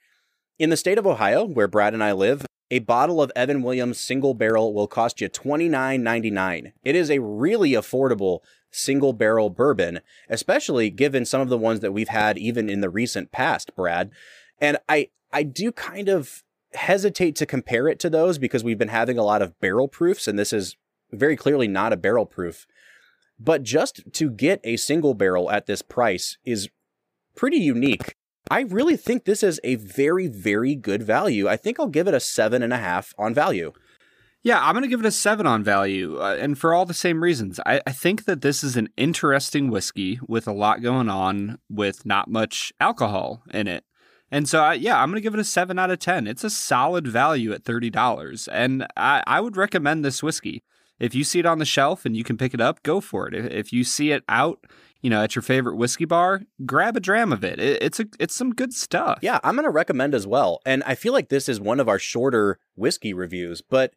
In 0.58 0.68
the 0.68 0.76
state 0.76 0.98
of 0.98 1.06
Ohio, 1.06 1.46
where 1.46 1.66
Brad 1.66 1.94
and 1.94 2.04
I 2.04 2.12
live, 2.12 2.44
a 2.70 2.80
bottle 2.80 3.22
of 3.22 3.32
Evan 3.34 3.62
Williams 3.62 3.98
single 3.98 4.34
barrel 4.34 4.74
will 4.74 4.86
cost 4.86 5.20
you 5.20 5.28
$29.99. 5.30 6.72
It 6.84 6.94
is 6.94 7.10
a 7.10 7.20
really 7.20 7.72
affordable 7.72 8.40
single 8.70 9.14
barrel 9.14 9.48
bourbon, 9.48 10.00
especially 10.28 10.90
given 10.90 11.24
some 11.24 11.40
of 11.40 11.48
the 11.48 11.58
ones 11.58 11.80
that 11.80 11.92
we've 11.92 12.08
had 12.08 12.36
even 12.36 12.68
in 12.68 12.82
the 12.82 12.90
recent 12.90 13.32
past, 13.32 13.74
Brad. 13.74 14.10
And 14.58 14.76
I 14.88 15.08
I 15.32 15.42
do 15.44 15.72
kind 15.72 16.08
of 16.08 16.42
hesitate 16.74 17.36
to 17.36 17.46
compare 17.46 17.88
it 17.88 17.98
to 18.00 18.10
those 18.10 18.38
because 18.38 18.64
we've 18.64 18.78
been 18.78 18.88
having 18.88 19.18
a 19.18 19.24
lot 19.24 19.42
of 19.42 19.58
barrel 19.60 19.88
proofs, 19.88 20.28
and 20.28 20.38
this 20.38 20.52
is 20.52 20.76
very 21.10 21.36
clearly 21.36 21.68
not 21.68 21.92
a 21.92 21.96
barrel 21.96 22.26
proof. 22.26 22.66
But 23.38 23.62
just 23.62 24.02
to 24.12 24.30
get 24.30 24.60
a 24.62 24.76
single 24.76 25.14
barrel 25.14 25.50
at 25.50 25.66
this 25.66 25.82
price 25.82 26.38
is 26.44 26.68
pretty 27.34 27.58
unique. 27.58 28.14
I 28.50 28.60
really 28.62 28.96
think 28.96 29.24
this 29.24 29.42
is 29.42 29.60
a 29.64 29.76
very, 29.76 30.26
very 30.26 30.74
good 30.74 31.02
value. 31.02 31.48
I 31.48 31.56
think 31.56 31.78
I'll 31.78 31.86
give 31.86 32.08
it 32.08 32.14
a 32.14 32.20
seven 32.20 32.62
and 32.62 32.72
a 32.72 32.78
half 32.78 33.14
on 33.18 33.34
value. 33.34 33.72
Yeah, 34.42 34.60
I'm 34.60 34.74
going 34.74 34.82
to 34.82 34.88
give 34.88 35.00
it 35.00 35.06
a 35.06 35.12
seven 35.12 35.46
on 35.46 35.62
value, 35.62 36.20
uh, 36.20 36.36
and 36.40 36.58
for 36.58 36.74
all 36.74 36.84
the 36.84 36.94
same 36.94 37.22
reasons. 37.22 37.60
I, 37.64 37.80
I 37.86 37.92
think 37.92 38.24
that 38.24 38.40
this 38.40 38.64
is 38.64 38.76
an 38.76 38.88
interesting 38.96 39.70
whiskey 39.70 40.18
with 40.26 40.48
a 40.48 40.52
lot 40.52 40.82
going 40.82 41.08
on, 41.08 41.58
with 41.70 42.04
not 42.04 42.28
much 42.28 42.72
alcohol 42.80 43.44
in 43.52 43.68
it. 43.68 43.84
And 44.32 44.48
so, 44.48 44.62
I, 44.62 44.72
yeah, 44.72 45.00
I'm 45.00 45.10
going 45.10 45.20
to 45.20 45.22
give 45.22 45.34
it 45.34 45.40
a 45.40 45.44
seven 45.44 45.78
out 45.78 45.90
of 45.90 45.98
10. 45.98 46.26
It's 46.26 46.42
a 46.42 46.48
solid 46.48 47.06
value 47.06 47.52
at 47.52 47.64
$30. 47.64 48.48
And 48.50 48.86
I, 48.96 49.22
I 49.26 49.40
would 49.42 49.58
recommend 49.58 50.04
this 50.04 50.22
whiskey. 50.22 50.62
If 50.98 51.14
you 51.14 51.22
see 51.22 51.38
it 51.38 51.46
on 51.46 51.58
the 51.58 51.66
shelf 51.66 52.06
and 52.06 52.16
you 52.16 52.24
can 52.24 52.38
pick 52.38 52.54
it 52.54 52.60
up, 52.60 52.82
go 52.82 53.02
for 53.02 53.28
it. 53.28 53.34
If, 53.34 53.52
if 53.52 53.72
you 53.74 53.84
see 53.84 54.10
it 54.10 54.24
out, 54.30 54.64
you 55.02 55.10
know, 55.10 55.22
at 55.22 55.34
your 55.34 55.42
favorite 55.42 55.76
whiskey 55.76 56.06
bar, 56.06 56.42
grab 56.64 56.96
a 56.96 57.00
dram 57.00 57.30
of 57.30 57.44
it. 57.44 57.58
it 57.60 57.82
it's 57.82 58.00
a 58.00 58.06
it's 58.18 58.34
some 58.34 58.54
good 58.54 58.72
stuff. 58.72 59.18
Yeah, 59.20 59.38
I'm 59.44 59.54
going 59.54 59.64
to 59.64 59.70
recommend 59.70 60.14
as 60.14 60.26
well. 60.26 60.60
And 60.64 60.82
I 60.84 60.94
feel 60.94 61.12
like 61.12 61.28
this 61.28 61.48
is 61.48 61.60
one 61.60 61.80
of 61.80 61.88
our 61.88 61.98
shorter 61.98 62.58
whiskey 62.74 63.12
reviews, 63.12 63.60
but 63.60 63.92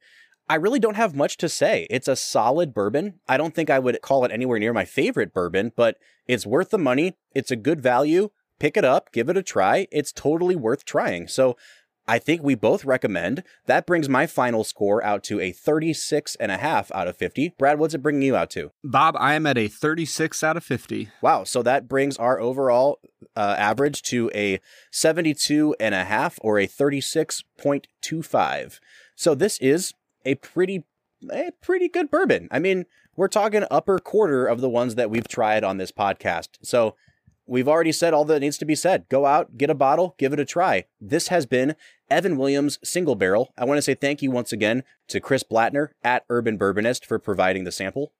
I 0.49 0.55
really 0.55 0.79
don't 0.79 0.95
have 0.95 1.15
much 1.15 1.38
to 1.38 1.47
say. 1.47 1.88
It's 1.89 2.07
a 2.07 2.15
solid 2.15 2.73
bourbon. 2.73 3.19
I 3.27 3.38
don't 3.38 3.55
think 3.55 3.69
I 3.69 3.79
would 3.79 4.01
call 4.01 4.25
it 4.25 4.31
anywhere 4.31 4.59
near 4.59 4.73
my 4.73 4.86
favorite 4.86 5.33
bourbon, 5.33 5.71
but 5.75 5.97
it's 6.27 6.45
worth 6.45 6.71
the 6.71 6.77
money. 6.77 7.15
It's 7.33 7.51
a 7.51 7.55
good 7.55 7.81
value. 7.81 8.29
Pick 8.59 8.77
it 8.77 8.85
up, 8.85 9.11
give 9.11 9.29
it 9.29 9.37
a 9.37 9.43
try. 9.43 9.87
It's 9.91 10.11
totally 10.11 10.55
worth 10.55 10.85
trying. 10.85 11.27
So 11.27 11.57
I 12.07 12.19
think 12.19 12.43
we 12.43 12.53
both 12.53 12.85
recommend. 12.85 13.41
That 13.65 13.87
brings 13.87 14.07
my 14.07 14.27
final 14.27 14.63
score 14.63 15.03
out 15.03 15.23
to 15.23 15.39
a 15.39 15.51
36 15.51 16.35
and 16.35 16.51
a 16.51 16.57
half 16.57 16.91
out 16.93 17.07
of 17.07 17.17
50. 17.17 17.55
Brad, 17.57 17.79
what's 17.79 17.95
it 17.95 18.03
bringing 18.03 18.21
you 18.21 18.35
out 18.35 18.51
to? 18.51 18.69
Bob, 18.83 19.15
I 19.17 19.33
am 19.33 19.47
at 19.47 19.57
a 19.57 19.67
36 19.67 20.43
out 20.43 20.57
of 20.57 20.63
50. 20.63 21.09
Wow. 21.21 21.45
So 21.45 21.63
that 21.63 21.87
brings 21.87 22.15
our 22.17 22.39
overall 22.39 22.99
uh, 23.35 23.55
average 23.57 24.03
to 24.03 24.29
a 24.35 24.59
72 24.91 25.75
and 25.79 25.95
a 25.95 26.05
half 26.05 26.37
or 26.41 26.59
a 26.59 26.67
36.25. 26.67 28.79
So 29.15 29.33
this 29.33 29.57
is 29.57 29.95
a 30.25 30.35
pretty, 30.35 30.83
a 31.31 31.49
pretty 31.61 31.89
good 31.89 32.11
bourbon. 32.11 32.47
I 32.51 32.59
mean, 32.59 32.85
we're 33.15 33.29
talking 33.29 33.65
upper 33.71 33.97
quarter 33.97 34.45
of 34.45 34.61
the 34.61 34.69
ones 34.69 34.93
that 34.95 35.09
we've 35.09 35.27
tried 35.27 35.63
on 35.63 35.77
this 35.77 35.91
podcast. 35.91 36.49
So 36.61 36.95
we've 37.47 37.67
already 37.67 37.91
said 37.91 38.13
all 38.13 38.25
that 38.25 38.39
needs 38.39 38.57
to 38.57 38.65
be 38.65 38.75
said. 38.75 39.07
Go 39.09 39.25
out, 39.25 39.57
get 39.57 39.69
a 39.69 39.75
bottle, 39.75 40.15
give 40.17 40.33
it 40.33 40.39
a 40.39 40.45
try. 40.45 40.85
This 40.99 41.29
has 41.29 41.45
been 41.45 41.75
Evan 42.09 42.37
Williams 42.37 42.79
Single 42.83 43.15
Barrel. 43.15 43.53
I 43.57 43.65
want 43.65 43.77
to 43.77 43.81
say 43.81 43.95
thank 43.95 44.21
you 44.21 44.31
once 44.31 44.51
again 44.51 44.83
to 45.07 45.19
Chris 45.19 45.43
Blattner 45.43 45.89
at 46.03 46.25
Urban 46.29 46.57
Bourbonist 46.57 47.05
for 47.05 47.19
providing 47.19 47.63
the 47.63 47.71
sample. 47.71 48.11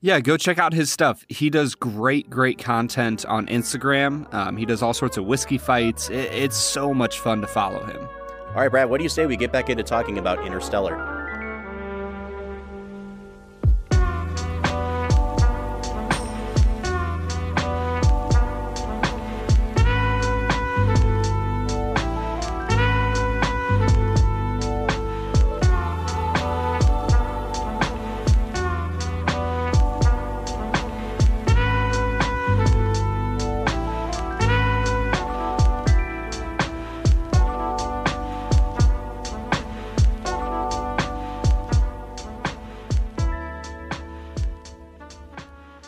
Yeah, 0.00 0.20
go 0.20 0.36
check 0.36 0.58
out 0.58 0.74
his 0.74 0.92
stuff. 0.92 1.24
He 1.28 1.48
does 1.48 1.74
great, 1.74 2.28
great 2.28 2.58
content 2.58 3.24
on 3.24 3.46
Instagram. 3.46 4.32
Um, 4.34 4.56
he 4.58 4.66
does 4.66 4.82
all 4.82 4.92
sorts 4.92 5.16
of 5.16 5.24
whiskey 5.24 5.56
fights. 5.56 6.10
It, 6.10 6.30
it's 6.32 6.56
so 6.56 6.92
much 6.92 7.20
fun 7.20 7.40
to 7.40 7.46
follow 7.46 7.84
him. 7.86 8.06
All 8.48 8.60
right, 8.60 8.70
Brad, 8.70 8.90
what 8.90 8.98
do 8.98 9.02
you 9.02 9.08
say 9.08 9.24
we 9.26 9.36
get 9.36 9.50
back 9.50 9.70
into 9.70 9.82
talking 9.82 10.18
about 10.18 10.46
Interstellar? 10.46 11.42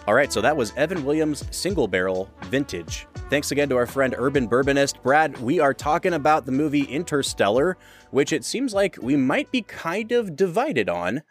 All 0.07 0.15
right, 0.15 0.33
so 0.33 0.41
that 0.41 0.57
was 0.57 0.73
Evan 0.77 1.05
Williams 1.05 1.43
Single 1.51 1.89
Barrel 1.89 2.31
Vintage. 2.43 3.09
Thanks 3.29 3.51
again 3.51 3.69
to 3.71 3.77
our 3.77 3.87
friend 3.89 4.15
Urban 4.17 4.49
Bourbonist. 4.49 5.03
Brad, 5.03 5.37
we 5.41 5.59
are 5.59 5.75
talking 5.75 6.13
about 6.15 6.47
the 6.47 6.53
movie 6.53 6.85
Interstellar, 6.85 7.77
which 8.13 8.33
it 8.33 8.45
seems 8.45 8.73
like 8.73 8.97
we 9.03 9.17
might 9.17 9.51
be 9.51 9.63
kind 9.63 10.13
of 10.13 10.37
divided 10.37 10.89
on. 10.89 11.23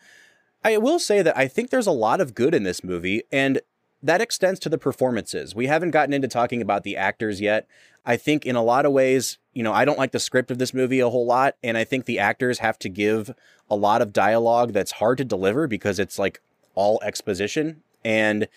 I 0.62 0.78
will 0.78 1.00
say 1.00 1.22
that 1.22 1.38
I 1.38 1.48
think 1.48 1.70
there's 1.70 1.88
a 1.88 1.92
lot 1.92 2.20
of 2.20 2.36
good 2.36 2.54
in 2.54 2.64
this 2.64 2.84
movie, 2.84 3.24
and 3.32 3.62
that 4.04 4.20
extends 4.20 4.60
to 4.60 4.70
the 4.70 4.78
performances. 4.78 5.56
We 5.56 5.68
haven't 5.68 5.92
gotten 5.92 6.14
into 6.14 6.28
talking 6.28 6.62
about 6.62 6.84
the 6.84 6.98
actors 6.98 7.40
yet. 7.40 7.70
I 8.06 8.18
think 8.18 8.46
in 8.46 8.58
a 8.58 8.64
lot 8.64 8.86
of 8.86 8.92
ways, 8.92 9.38
you 9.54 9.64
know, 9.64 9.72
I 9.72 9.86
don't 9.86 9.98
like 9.98 10.12
the 10.12 10.20
script 10.20 10.52
of 10.52 10.58
this 10.58 10.74
movie 10.74 11.00
a 11.00 11.10
whole 11.10 11.26
lot, 11.26 11.56
and 11.64 11.78
I 11.78 11.86
think 11.86 12.04
the 12.04 12.20
actors 12.20 12.60
have 12.60 12.78
to 12.80 12.90
give 12.90 13.34
a 13.70 13.76
lot 13.78 14.02
of 14.02 14.12
dialogue 14.12 14.74
that's 14.74 14.92
hard 14.92 15.18
to 15.20 15.24
deliver 15.24 15.66
because 15.66 15.98
it's 15.98 16.20
like 16.20 16.42
all 16.74 17.00
exposition 17.02 17.82
and 18.06 18.48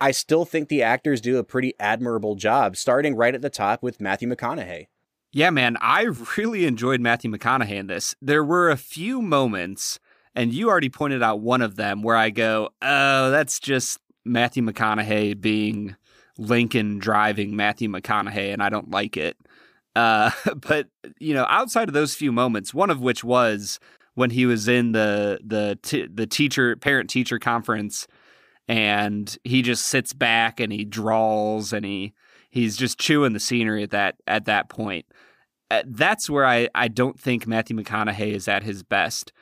I 0.00 0.10
still 0.10 0.44
think 0.44 0.68
the 0.68 0.82
actors 0.82 1.20
do 1.20 1.38
a 1.38 1.44
pretty 1.44 1.72
admirable 1.80 2.34
job, 2.34 2.76
starting 2.76 3.16
right 3.16 3.34
at 3.34 3.42
the 3.42 3.50
top 3.50 3.82
with 3.82 4.00
Matthew 4.00 4.28
McConaughey. 4.28 4.88
Yeah, 5.32 5.50
man, 5.50 5.76
I 5.80 6.02
really 6.36 6.66
enjoyed 6.66 7.00
Matthew 7.00 7.32
McConaughey 7.32 7.70
in 7.72 7.86
this. 7.86 8.14
There 8.20 8.44
were 8.44 8.70
a 8.70 8.76
few 8.76 9.22
moments, 9.22 9.98
and 10.34 10.52
you 10.52 10.68
already 10.68 10.90
pointed 10.90 11.22
out 11.22 11.40
one 11.40 11.62
of 11.62 11.76
them, 11.76 12.02
where 12.02 12.16
I 12.16 12.30
go, 12.30 12.68
oh, 12.82 13.30
that's 13.30 13.58
just 13.58 13.98
Matthew 14.24 14.62
McConaughey 14.62 15.40
being 15.40 15.96
Lincoln 16.36 16.98
driving 16.98 17.56
Matthew 17.56 17.88
McConaughey, 17.88 18.52
and 18.52 18.62
I 18.62 18.68
don't 18.68 18.90
like 18.90 19.16
it. 19.16 19.38
Uh, 19.96 20.30
but 20.56 20.88
you 21.18 21.32
know, 21.32 21.46
outside 21.48 21.88
of 21.88 21.94
those 21.94 22.14
few 22.14 22.32
moments, 22.32 22.74
one 22.74 22.90
of 22.90 23.00
which 23.00 23.24
was 23.24 23.80
when 24.14 24.30
he 24.30 24.44
was 24.44 24.68
in 24.68 24.92
the 24.92 25.40
the 25.42 25.78
t- 25.82 26.08
the 26.12 26.26
teacher 26.26 26.76
parent 26.76 27.08
teacher 27.08 27.38
conference 27.38 28.06
and 28.68 29.36
he 29.44 29.62
just 29.62 29.86
sits 29.86 30.12
back 30.12 30.60
and 30.60 30.72
he 30.72 30.84
draws 30.84 31.72
and 31.72 31.84
he 31.84 32.14
he's 32.50 32.76
just 32.76 32.98
chewing 32.98 33.32
the 33.32 33.40
scenery 33.40 33.82
at 33.82 33.90
that 33.90 34.16
at 34.26 34.44
that 34.46 34.68
point. 34.68 35.06
Uh, 35.70 35.82
that's 35.86 36.28
where 36.28 36.46
I, 36.46 36.68
I 36.74 36.88
don't 36.88 37.18
think 37.18 37.46
Matthew 37.46 37.76
McConaughey 37.76 38.32
is 38.32 38.48
at 38.48 38.62
his 38.62 38.82
best. 38.82 39.32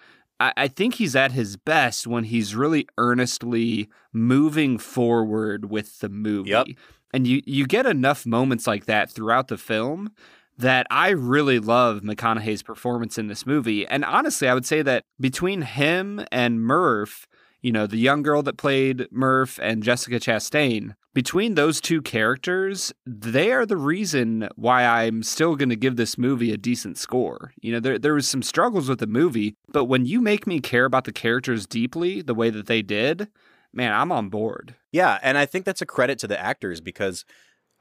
I, 0.41 0.53
I 0.57 0.69
think 0.69 0.95
he's 0.95 1.17
at 1.17 1.33
his 1.33 1.57
best 1.57 2.07
when 2.07 2.25
he's 2.25 2.55
really 2.55 2.87
earnestly 2.97 3.89
moving 4.13 4.79
forward 4.79 5.71
with 5.71 5.99
the 5.99 6.09
movie. 6.09 6.51
Yep. 6.51 6.67
And 7.13 7.27
you, 7.27 7.43
you 7.45 7.67
get 7.67 7.87
enough 7.87 8.25
moments 8.25 8.67
like 8.67 8.87
that 8.87 9.11
throughout 9.11 9.49
the 9.49 9.59
film 9.59 10.13
that 10.57 10.87
I 10.91 11.11
really 11.11 11.59
love 11.59 12.01
McConaughey's 12.03 12.63
performance 12.63 13.19
in 13.19 13.27
this 13.27 13.45
movie. 13.45 13.87
And 13.87 14.05
honestly, 14.05 14.49
I 14.49 14.55
would 14.55 14.67
say 14.67 14.83
that 14.83 15.05
between 15.21 15.63
him 15.63 16.25
and 16.31 16.63
Murph, 16.63 17.27
you 17.63 17.73
know, 17.73 17.87
the 17.87 17.97
young 17.97 18.23
girl 18.23 18.43
that 18.43 18.59
played 18.59 19.07
Murph 19.11 19.59
and 19.63 19.83
Jessica 19.83 20.19
Chastain, 20.19 20.95
between 21.15 21.55
those 21.55 21.81
two 21.81 22.03
characters, 22.03 22.93
they 23.07 23.53
are 23.53 23.65
the 23.65 23.77
reason 23.77 24.49
why 24.57 24.85
I'm 24.85 25.23
still 25.23 25.57
going 25.57 25.69
to 25.69 25.77
give 25.77 25.97
this 25.97 26.19
movie 26.19 26.53
a 26.53 26.57
decent 26.57 26.99
score. 26.99 27.53
You 27.61 27.73
know, 27.73 27.81
there 27.81 27.99
there 27.99 28.15
was 28.15 28.27
some 28.27 28.43
struggles 28.43 28.89
with 28.89 28.99
the 28.99 29.07
movie, 29.07 29.55
but 29.69 29.85
when 29.85 30.07
you 30.07 30.21
make 30.21 30.47
me 30.47 30.61
care 30.61 30.85
about 30.85 31.05
the 31.05 31.13
characters 31.13 31.67
deeply 31.67 32.21
the 32.21 32.35
way 32.35 32.51
that 32.51 32.67
they 32.67 32.83
did, 32.83 33.29
man, 33.73 33.93
I'm 33.93 34.11
on 34.11 34.29
board. 34.29 34.75
Yeah, 34.91 35.19
and 35.23 35.39
I 35.39 35.47
think 35.47 35.65
that's 35.65 35.83
a 35.83 35.87
credit 35.87 36.19
to 36.21 36.27
the 36.27 36.41
actors 36.41 36.81
because 36.81 37.25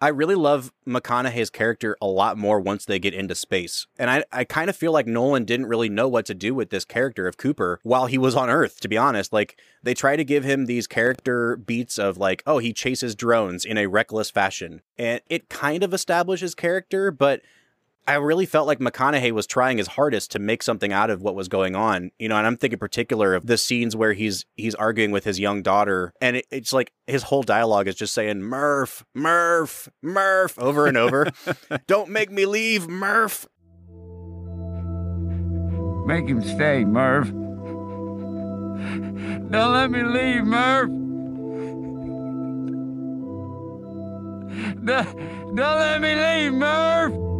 I 0.04 0.08
really 0.08 0.34
love 0.34 0.74
McConaughey's 0.88 1.52
character 1.52 1.95
a 2.02 2.08
lot 2.08 2.36
more 2.36 2.60
once 2.60 2.86
they 2.86 2.97
get 2.97 3.14
into 3.14 3.36
space. 3.36 3.86
And 3.99 4.10
I, 4.10 4.24
I 4.32 4.43
kind 4.43 4.68
of 4.68 4.76
feel 4.76 4.91
like 4.91 5.06
Nolan 5.06 5.45
didn't 5.45 5.68
really 5.68 5.89
know 5.89 6.08
what 6.08 6.26
to 6.26 6.34
do 6.34 6.56
with 6.56 6.72
this 6.72 6.86
character 6.86 7.28
of 7.28 7.38
Cooper 7.38 7.80
while 7.84 8.08
he 8.08 8.18
was 8.18 8.36
on 8.36 8.49
Earth, 8.49 8.80
to 8.80 8.88
be 8.88 8.97
honest. 8.97 9.32
Like, 9.32 9.60
they 9.84 9.93
try 9.93 10.16
to 10.16 10.24
give 10.24 10.43
him 10.43 10.66
these 10.66 10.88
character 10.88 11.56
beats 11.56 11.99
of, 11.99 12.18
like, 12.18 12.41
oh, 12.47 12.58
he 12.58 12.74
chases 12.74 13.14
drones 13.14 13.64
in 13.64 13.78
a 13.78 13.86
reckless 13.86 14.32
fashion. 14.32 14.82
And 14.97 15.22
it 15.30 15.49
kind 15.49 15.84
of 15.84 15.93
establishes 15.93 16.56
character, 16.56 17.12
but 17.12 17.41
I 18.08 18.16
really 18.16 18.47
felt 18.47 18.66
like 18.66 18.80
McConaughey 18.80 19.32
was 19.32 19.45
trying 19.45 19.78
his 19.78 19.88
hardest 19.88 20.32
to 20.32 20.39
make 20.39 20.64
something 20.64 20.91
out 20.91 21.12
of 21.12 21.22
what 21.22 21.36
was 21.36 21.47
going 21.47 21.76
on, 21.76 22.12
you 22.18 22.28
know. 22.28 22.36
And 22.36 22.47
I'm 22.47 22.58
thinking 22.58 22.80
particular 22.80 23.36
of 23.36 23.45
the 23.45 23.58
scenes 23.58 23.95
where 23.95 24.14
he's 24.14 24.45
he's 24.56 24.74
arguing 24.76 25.12
with 25.12 25.24
his 25.24 25.39
young 25.39 25.62
daughter, 25.62 26.12
and 26.20 26.38
it, 26.38 26.47
it's 26.49 26.74
like 26.74 26.91
his 27.06 27.24
whole 27.24 27.43
dialogue 27.43 27.88
is 27.88 27.95
just 27.95 28.14
saying 28.14 28.41
Murph, 28.41 29.06
Murph, 29.14 29.88
Murph 30.02 30.58
over 30.58 30.88
and 30.88 30.97
over. 30.97 31.32
Don't 31.88 32.10
make 32.10 32.32
me 32.32 32.45
leave, 32.45 32.88
Murph. 32.88 33.47
Make 36.08 36.28
him 36.28 36.41
stay, 36.41 36.84
Murph. 36.84 37.30
Don't 39.52 39.74
let 39.74 39.91
me 39.91 40.02
leave, 40.04 40.43
Murph. 40.43 40.89
Don't, 44.84 45.56
don't 45.56 45.58
let 45.58 46.02
me 46.02 46.16
leave, 46.16 46.54
Murph. 46.54 47.31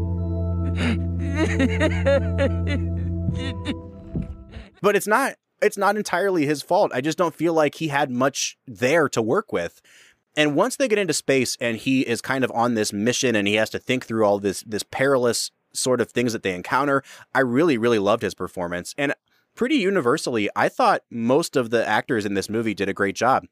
But 4.82 4.96
it's 4.96 5.08
not 5.08 5.36
it's 5.62 5.78
not 5.78 5.96
entirely 5.96 6.46
his 6.46 6.62
fault. 6.62 6.92
I 6.94 7.02
just 7.02 7.18
don't 7.18 7.36
feel 7.36 7.54
like 7.54 7.76
he 7.76 7.90
had 7.90 8.10
much 8.10 8.58
there 8.68 9.08
to 9.10 9.22
work 9.22 9.54
with. 9.54 9.82
And 10.36 10.56
once 10.56 10.76
they 10.76 10.88
get 10.88 10.98
into 10.98 11.14
space 11.14 11.58
and 11.60 11.78
he 11.78 12.02
is 12.02 12.22
kind 12.22 12.44
of 12.44 12.52
on 12.52 12.74
this 12.74 12.92
mission 12.92 13.36
and 13.36 13.48
he 13.48 13.56
has 13.56 13.70
to 13.72 13.80
think 13.80 14.06
through 14.06 14.26
all 14.26 14.40
this 14.40 14.64
this 14.66 14.84
perilous 14.84 15.52
sort 15.74 16.02
of 16.02 16.12
things 16.12 16.34
that 16.34 16.44
they 16.44 16.56
encounter, 16.56 17.04
I 17.34 17.40
really 17.42 17.78
really 17.78 18.00
loved 18.00 18.24
his 18.24 18.34
performance. 18.34 18.96
And 18.98 19.14
pretty 19.56 19.76
universally, 19.76 20.50
I 20.56 20.70
thought 20.70 21.04
most 21.10 21.56
of 21.56 21.70
the 21.70 21.88
actors 21.88 22.26
in 22.26 22.34
this 22.34 22.50
movie 22.50 22.74
did 22.74 22.90
a 22.90 22.94
great 22.94 23.16
job. 23.16 23.46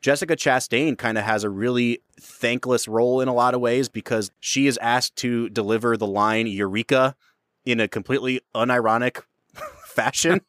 Jessica 0.00 0.36
Chastain 0.36 0.96
kind 0.96 1.18
of 1.18 1.24
has 1.24 1.44
a 1.44 1.50
really 1.50 2.00
thankless 2.20 2.88
role 2.88 3.20
in 3.20 3.28
a 3.28 3.34
lot 3.34 3.54
of 3.54 3.60
ways 3.60 3.88
because 3.88 4.30
she 4.40 4.66
is 4.66 4.78
asked 4.78 5.16
to 5.16 5.48
deliver 5.50 5.96
the 5.96 6.06
line 6.06 6.46
Eureka 6.46 7.14
in 7.64 7.80
a 7.80 7.88
completely 7.88 8.40
unironic 8.54 9.22
fashion 9.86 10.40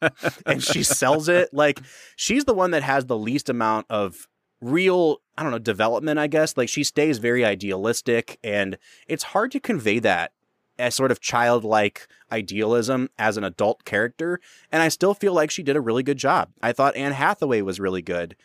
and 0.45 0.64
she 0.64 0.84
sells 0.84 1.28
it. 1.28 1.54
Like 1.54 1.82
she's 2.16 2.45
the 2.45 2.54
one 2.54 2.72
that 2.72 2.84
has 2.84 3.06
the 3.06 3.18
least 3.18 3.50
amount 3.50 3.88
of 3.89 4.28
real, 4.62 5.22
I 5.38 5.43
don't 5.43 5.52
know, 5.52 5.60
development, 5.60 6.20
I 6.20 6.28
guess. 6.28 6.58
Like 6.58 6.70
she 6.70 6.84
stays 6.84 7.18
very 7.18 7.43
idealistic 7.43 8.39
and 8.43 8.78
it's 9.08 9.24
hard 9.24 9.52
to 9.52 9.60
convey 9.60 10.00
that 10.00 10.32
as 10.80 10.95
sort 10.95 11.12
of 11.12 11.20
childlike 11.20 12.08
idealism 12.32 13.10
as 13.18 13.38
an 13.38 13.43
adult 13.43 13.84
character. 13.84 14.39
And 14.72 14.84
I 14.84 14.89
still 14.89 15.14
feel 15.14 15.34
like 15.34 15.52
she 15.52 15.64
did 15.64 15.76
a 15.76 15.82
really 15.82 16.04
good 16.04 16.18
job. 16.18 16.52
I 16.62 16.72
thought 16.72 16.95
Anne 16.95 17.14
Hathaway 17.14 17.62
was 17.62 17.80
really 17.80 18.02
good. 18.02 18.36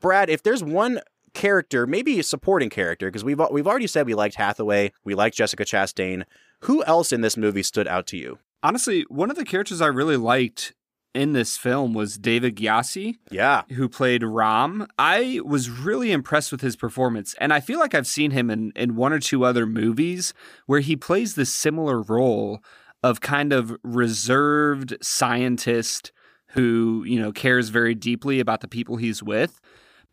Brad, 0.00 0.30
if 0.30 0.42
there's 0.42 0.64
one 0.64 1.00
character, 1.34 1.86
maybe 1.86 2.18
a 2.18 2.22
supporting 2.22 2.70
character, 2.70 3.08
because 3.08 3.24
we've 3.24 3.40
we've 3.50 3.66
already 3.66 3.86
said 3.86 4.06
we 4.06 4.14
liked 4.14 4.36
Hathaway, 4.36 4.92
we 5.04 5.14
liked 5.14 5.36
Jessica 5.36 5.64
Chastain. 5.64 6.24
Who 6.60 6.82
else 6.84 7.12
in 7.12 7.20
this 7.20 7.36
movie 7.36 7.62
stood 7.62 7.88
out 7.88 8.06
to 8.08 8.16
you? 8.16 8.38
Honestly, 8.62 9.04
one 9.08 9.30
of 9.30 9.36
the 9.36 9.44
characters 9.44 9.80
I 9.80 9.86
really 9.86 10.18
liked 10.18 10.74
in 11.14 11.32
this 11.32 11.56
film 11.56 11.94
was 11.94 12.18
David 12.18 12.56
Gyasi. 12.56 13.16
Yeah. 13.30 13.62
Who 13.70 13.88
played 13.88 14.22
Ram. 14.22 14.86
I 14.98 15.40
was 15.44 15.70
really 15.70 16.12
impressed 16.12 16.52
with 16.52 16.60
his 16.60 16.76
performance. 16.76 17.34
And 17.40 17.52
I 17.52 17.60
feel 17.60 17.78
like 17.78 17.94
I've 17.94 18.06
seen 18.06 18.30
him 18.30 18.50
in, 18.50 18.72
in 18.76 18.96
one 18.96 19.12
or 19.12 19.18
two 19.18 19.44
other 19.44 19.66
movies 19.66 20.32
where 20.66 20.80
he 20.80 20.96
plays 20.96 21.34
this 21.34 21.52
similar 21.52 22.02
role 22.02 22.62
of 23.02 23.20
kind 23.20 23.52
of 23.52 23.76
reserved 23.82 24.96
scientist 25.02 26.12
who, 26.48 27.04
you 27.06 27.18
know, 27.18 27.32
cares 27.32 27.68
very 27.70 27.94
deeply 27.94 28.40
about 28.40 28.60
the 28.60 28.68
people 28.68 28.96
he's 28.96 29.22
with. 29.22 29.60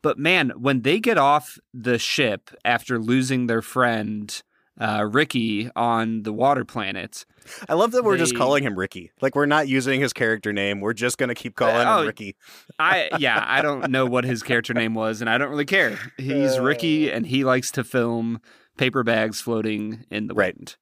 But 0.07 0.17
man, 0.17 0.53
when 0.55 0.83
they 0.83 1.01
get 1.01 1.17
off 1.17 1.59
the 1.73 1.99
ship 1.99 2.49
after 2.63 2.97
losing 2.97 3.47
their 3.47 3.61
friend 3.61 4.41
uh, 4.79 5.05
Ricky 5.11 5.69
on 5.75 6.23
the 6.23 6.31
water 6.31 6.63
planet. 6.63 7.25
I 7.67 7.73
love 7.73 7.91
that 7.91 8.05
we're 8.05 8.15
they, 8.15 8.23
just 8.23 8.37
calling 8.37 8.63
him 8.63 8.79
Ricky. 8.79 9.11
Like 9.19 9.35
we're 9.35 9.47
not 9.47 9.67
using 9.67 9.99
his 9.99 10.13
character 10.13 10.53
name. 10.53 10.79
We're 10.79 10.93
just 10.93 11.17
gonna 11.17 11.35
keep 11.35 11.57
calling 11.57 11.85
uh, 11.85 11.99
him 11.99 12.07
Ricky. 12.07 12.37
I 12.79 13.09
yeah, 13.19 13.43
I 13.45 13.61
don't 13.61 13.91
know 13.91 14.05
what 14.05 14.23
his 14.23 14.43
character 14.43 14.73
name 14.73 14.93
was, 14.93 15.19
and 15.19 15.29
I 15.29 15.37
don't 15.37 15.49
really 15.49 15.65
care. 15.65 15.99
He's 16.15 16.57
Ricky, 16.57 17.11
and 17.11 17.27
he 17.27 17.43
likes 17.43 17.69
to 17.71 17.83
film 17.83 18.39
paper 18.77 19.03
bags 19.03 19.41
floating 19.41 20.05
in 20.09 20.27
the 20.27 20.35
right. 20.35 20.55
wind. 20.55 20.77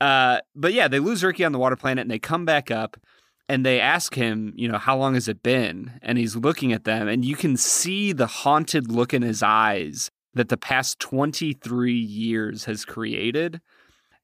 Uh, 0.00 0.40
but 0.56 0.72
yeah, 0.72 0.88
they 0.88 0.98
lose 0.98 1.22
Ricky 1.22 1.44
on 1.44 1.52
the 1.52 1.60
water 1.60 1.76
planet, 1.76 2.02
and 2.02 2.10
they 2.10 2.18
come 2.18 2.44
back 2.44 2.72
up, 2.72 2.96
and 3.48 3.66
they 3.66 3.80
ask 3.80 4.14
him, 4.14 4.52
you 4.56 4.68
know, 4.68 4.78
how 4.78 4.96
long 4.96 5.14
has 5.14 5.28
it 5.28 5.42
been? 5.42 5.98
And 6.02 6.18
he's 6.18 6.36
looking 6.36 6.72
at 6.72 6.84
them, 6.84 7.08
and 7.08 7.24
you 7.24 7.36
can 7.36 7.56
see 7.56 8.12
the 8.12 8.26
haunted 8.26 8.90
look 8.90 9.12
in 9.12 9.22
his 9.22 9.42
eyes 9.42 10.10
that 10.34 10.48
the 10.48 10.56
past 10.56 10.98
23 10.98 11.92
years 11.92 12.64
has 12.64 12.84
created. 12.84 13.60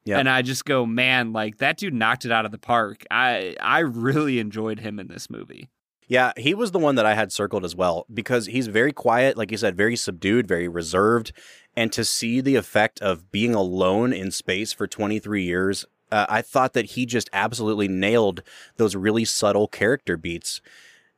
Yep. 0.04 0.20
And 0.20 0.28
I 0.28 0.42
just 0.42 0.64
go, 0.64 0.86
man, 0.86 1.32
like 1.32 1.58
that 1.58 1.76
dude 1.76 1.92
knocked 1.92 2.24
it 2.24 2.32
out 2.32 2.46
of 2.46 2.52
the 2.52 2.58
park. 2.58 3.04
I 3.10 3.56
I 3.60 3.80
really 3.80 4.38
enjoyed 4.38 4.80
him 4.80 4.98
in 4.98 5.08
this 5.08 5.28
movie. 5.28 5.68
Yeah, 6.06 6.32
he 6.38 6.54
was 6.54 6.70
the 6.70 6.78
one 6.78 6.94
that 6.94 7.04
I 7.04 7.12
had 7.12 7.30
circled 7.30 7.66
as 7.66 7.76
well 7.76 8.06
because 8.12 8.46
he's 8.46 8.66
very 8.66 8.92
quiet, 8.92 9.36
like 9.36 9.50
you 9.50 9.58
said, 9.58 9.76
very 9.76 9.94
subdued, 9.94 10.48
very 10.48 10.66
reserved. 10.66 11.32
And 11.76 11.92
to 11.92 12.02
see 12.02 12.40
the 12.40 12.56
effect 12.56 12.98
of 13.02 13.30
being 13.30 13.54
alone 13.54 14.14
in 14.14 14.30
space 14.30 14.72
for 14.72 14.86
23 14.86 15.42
years, 15.42 15.84
uh, 16.10 16.26
I 16.28 16.42
thought 16.42 16.72
that 16.74 16.86
he 16.86 17.06
just 17.06 17.28
absolutely 17.32 17.88
nailed 17.88 18.42
those 18.76 18.96
really 18.96 19.24
subtle 19.24 19.68
character 19.68 20.16
beats. 20.16 20.60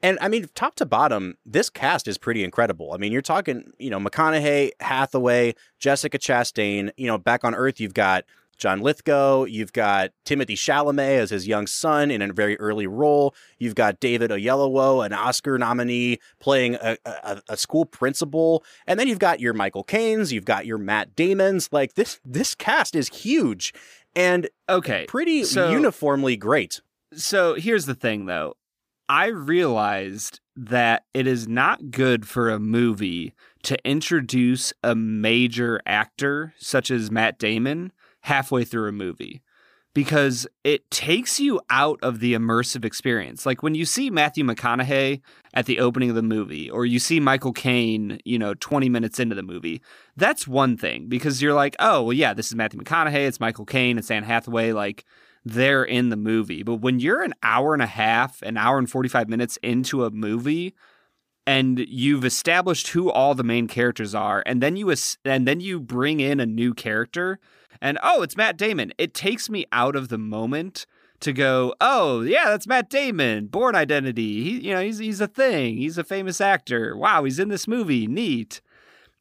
And 0.03 0.18
I 0.20 0.28
mean, 0.28 0.49
top 0.55 0.76
to 0.76 0.86
bottom, 0.86 1.36
this 1.45 1.68
cast 1.68 2.09
is 2.09 2.16
pretty 2.16 2.43
incredible. 2.43 2.93
I 2.93 2.97
mean, 2.97 3.12
you're 3.12 3.22
talking, 3.22 3.72
you 3.78 3.91
know, 3.91 4.01
McConaughey, 4.01 4.70
Hathaway, 4.80 5.55
Jessica 5.78 6.18
Chastain. 6.18 6.91
You 6.97 7.07
know, 7.07 7.18
back 7.18 7.45
on 7.45 7.55
Earth, 7.55 7.80
you've 7.80 7.95
got 7.95 8.24
John 8.57 8.80
Lithgow. 8.80 9.45
You've 9.45 9.72
got 9.72 10.11
Timothée 10.24 10.53
Chalamet 10.53 11.18
as 11.18 11.30
his 11.30 11.49
young 11.49 11.66
son 11.66 12.11
in 12.11 12.22
a 12.22 12.32
very 12.32 12.59
early 12.61 12.86
role. 12.86 13.34
You've 13.59 13.74
got 13.74 14.01
David 14.01 14.30
Oyelowo, 14.30 15.05
an 15.05 15.12
Oscar 15.12 15.59
nominee, 15.59 16.18
playing 16.38 16.76
a, 16.76 16.97
a, 17.05 17.43
a 17.49 17.57
school 17.57 17.84
principal. 17.86 18.62
And 18.86 19.01
then 19.01 19.09
you've 19.09 19.18
got 19.18 19.41
your 19.41 19.55
Michael 19.55 19.82
Caine's. 19.82 20.32
You've 20.32 20.45
got 20.45 20.66
your 20.66 20.78
Matt 20.78 21.16
Damon's. 21.16 21.70
Like 21.72 21.95
this, 21.95 22.20
this 22.24 22.55
cast 22.55 22.95
is 22.95 23.09
huge 23.09 23.74
and 24.14 24.48
okay, 24.68 25.06
pretty 25.08 25.44
so, 25.44 25.70
uniformly 25.70 26.36
great. 26.36 26.80
So 27.14 27.54
here's 27.54 27.86
the 27.86 27.94
thing, 27.94 28.26
though. 28.26 28.54
I 29.08 29.26
realized 29.26 30.40
that 30.54 31.02
it 31.14 31.26
is 31.26 31.48
not 31.48 31.90
good 31.90 32.28
for 32.28 32.48
a 32.48 32.61
movie 32.61 33.34
to 33.64 33.76
introduce 33.84 34.72
a 34.84 34.94
major 34.94 35.80
actor 35.84 36.54
such 36.58 36.90
as 36.90 37.11
Matt 37.11 37.38
Damon 37.38 37.92
halfway 38.22 38.64
through 38.64 38.88
a 38.88 38.92
movie 38.92 39.42
because 39.95 40.47
it 40.62 40.88
takes 40.91 41.41
you 41.41 41.61
out 41.68 41.99
of 42.03 42.20
the 42.20 42.34
immersive 42.34 42.84
experience. 42.84 43.45
Like 43.45 43.62
when 43.62 43.74
you 43.74 43.84
see 43.84 44.11
Matthew 44.11 44.45
McConaughey 44.45 45.20
at 45.53 45.66
the 45.66 45.80
opening 45.80 46.11
of 46.11 46.16
the 46.16 46.22
movie 46.22 46.70
or 46.70 46.86
you 46.86 46.99
see 46.99 47.18
Michael 47.18 47.53
Caine, 47.53 48.20
you 48.24 48.38
know, 48.38 48.55
20 48.55 48.88
minutes 48.88 49.18
into 49.18 49.34
the 49.34 49.43
movie, 49.43 49.82
that's 50.16 50.47
one 50.47 50.76
thing 50.76 51.09
because 51.09 51.43
you're 51.43 51.55
like, 51.55 51.74
"Oh, 51.78 52.03
well 52.03 52.12
yeah, 52.12 52.34
this 52.34 52.49
is 52.49 52.55
Matthew 52.55 52.80
McConaughey, 52.80 53.26
it's 53.26 53.41
Michael 53.41 53.64
Caine, 53.66 53.99
it's 53.99 54.11
Anne 54.11 54.24
Hathaway 54.24 54.72
like 54.72 55.05
they're 55.45 55.84
in 55.84 56.11
the 56.11 56.16
movie. 56.16 56.62
But 56.62 56.76
when 56.76 57.01
you're 57.01 57.22
an 57.22 57.34
hour 57.43 57.72
and 57.72 57.82
a 57.82 57.86
half, 57.86 58.43
an 58.43 58.57
hour 58.57 58.78
and 58.78 58.91
45 58.91 59.28
minutes 59.28 59.59
into 59.62 60.05
a 60.05 60.11
movie 60.11 60.74
and 61.47 61.78
you've 61.78 62.24
established 62.24 62.88
who 62.88 63.11
all 63.11 63.34
the 63.34 63.43
main 63.43 63.66
characters 63.66 64.14
are 64.14 64.43
and 64.47 64.62
then 64.62 64.76
you 64.76 64.95
and 65.24 65.49
then 65.49 65.61
you 65.61 65.80
bring 65.80 66.20
in 66.20 66.38
a 66.38 66.47
new 66.47 66.74
character 66.74 67.38
and 67.81 67.99
oh, 68.03 68.23
it's 68.23 68.37
Matt 68.37 68.57
Damon. 68.57 68.93
It 68.99 69.14
takes 69.14 69.49
me 69.49 69.66
out 69.73 69.97
of 69.97 70.09
the 70.09 70.18
moment 70.18 70.87
to 71.21 71.33
go, 71.33 71.75
"Oh, 71.81 72.23
yeah, 72.23 72.47
that's 72.47 72.66
Matt 72.66 72.91
Damon. 72.91 73.47
Born 73.47 73.75
Identity. 73.75 74.43
He, 74.43 74.68
you 74.68 74.75
know, 74.75 74.83
he's 74.83 74.99
he's 74.99 75.21
a 75.21 75.29
thing. 75.29 75.77
He's 75.77 75.99
a 75.99 76.05
famous 76.05 76.41
actor. 76.41 76.97
Wow, 76.97 77.25
he's 77.25 77.39
in 77.39 77.49
this 77.49 77.68
movie. 77.68 78.07
Neat." 78.07 78.61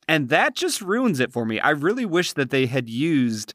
And 0.07 0.29
that 0.29 0.55
just 0.55 0.81
ruins 0.81 1.19
it 1.19 1.31
for 1.31 1.45
me. 1.45 1.59
I 1.59 1.69
really 1.69 2.05
wish 2.05 2.33
that 2.33 2.49
they 2.49 2.65
had 2.65 2.89
used 2.89 3.53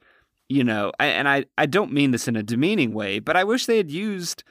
you 0.48 0.62
know, 0.62 0.92
and 1.00 1.28
I, 1.28 1.46
I 1.56 1.66
don't 1.66 1.92
mean 1.92 2.10
this 2.10 2.28
in 2.28 2.36
a 2.36 2.42
demeaning 2.42 2.92
way, 2.92 3.18
but 3.18 3.36
I 3.36 3.44
wish 3.44 3.66
they 3.66 3.78
had 3.78 3.90
used 3.90 4.44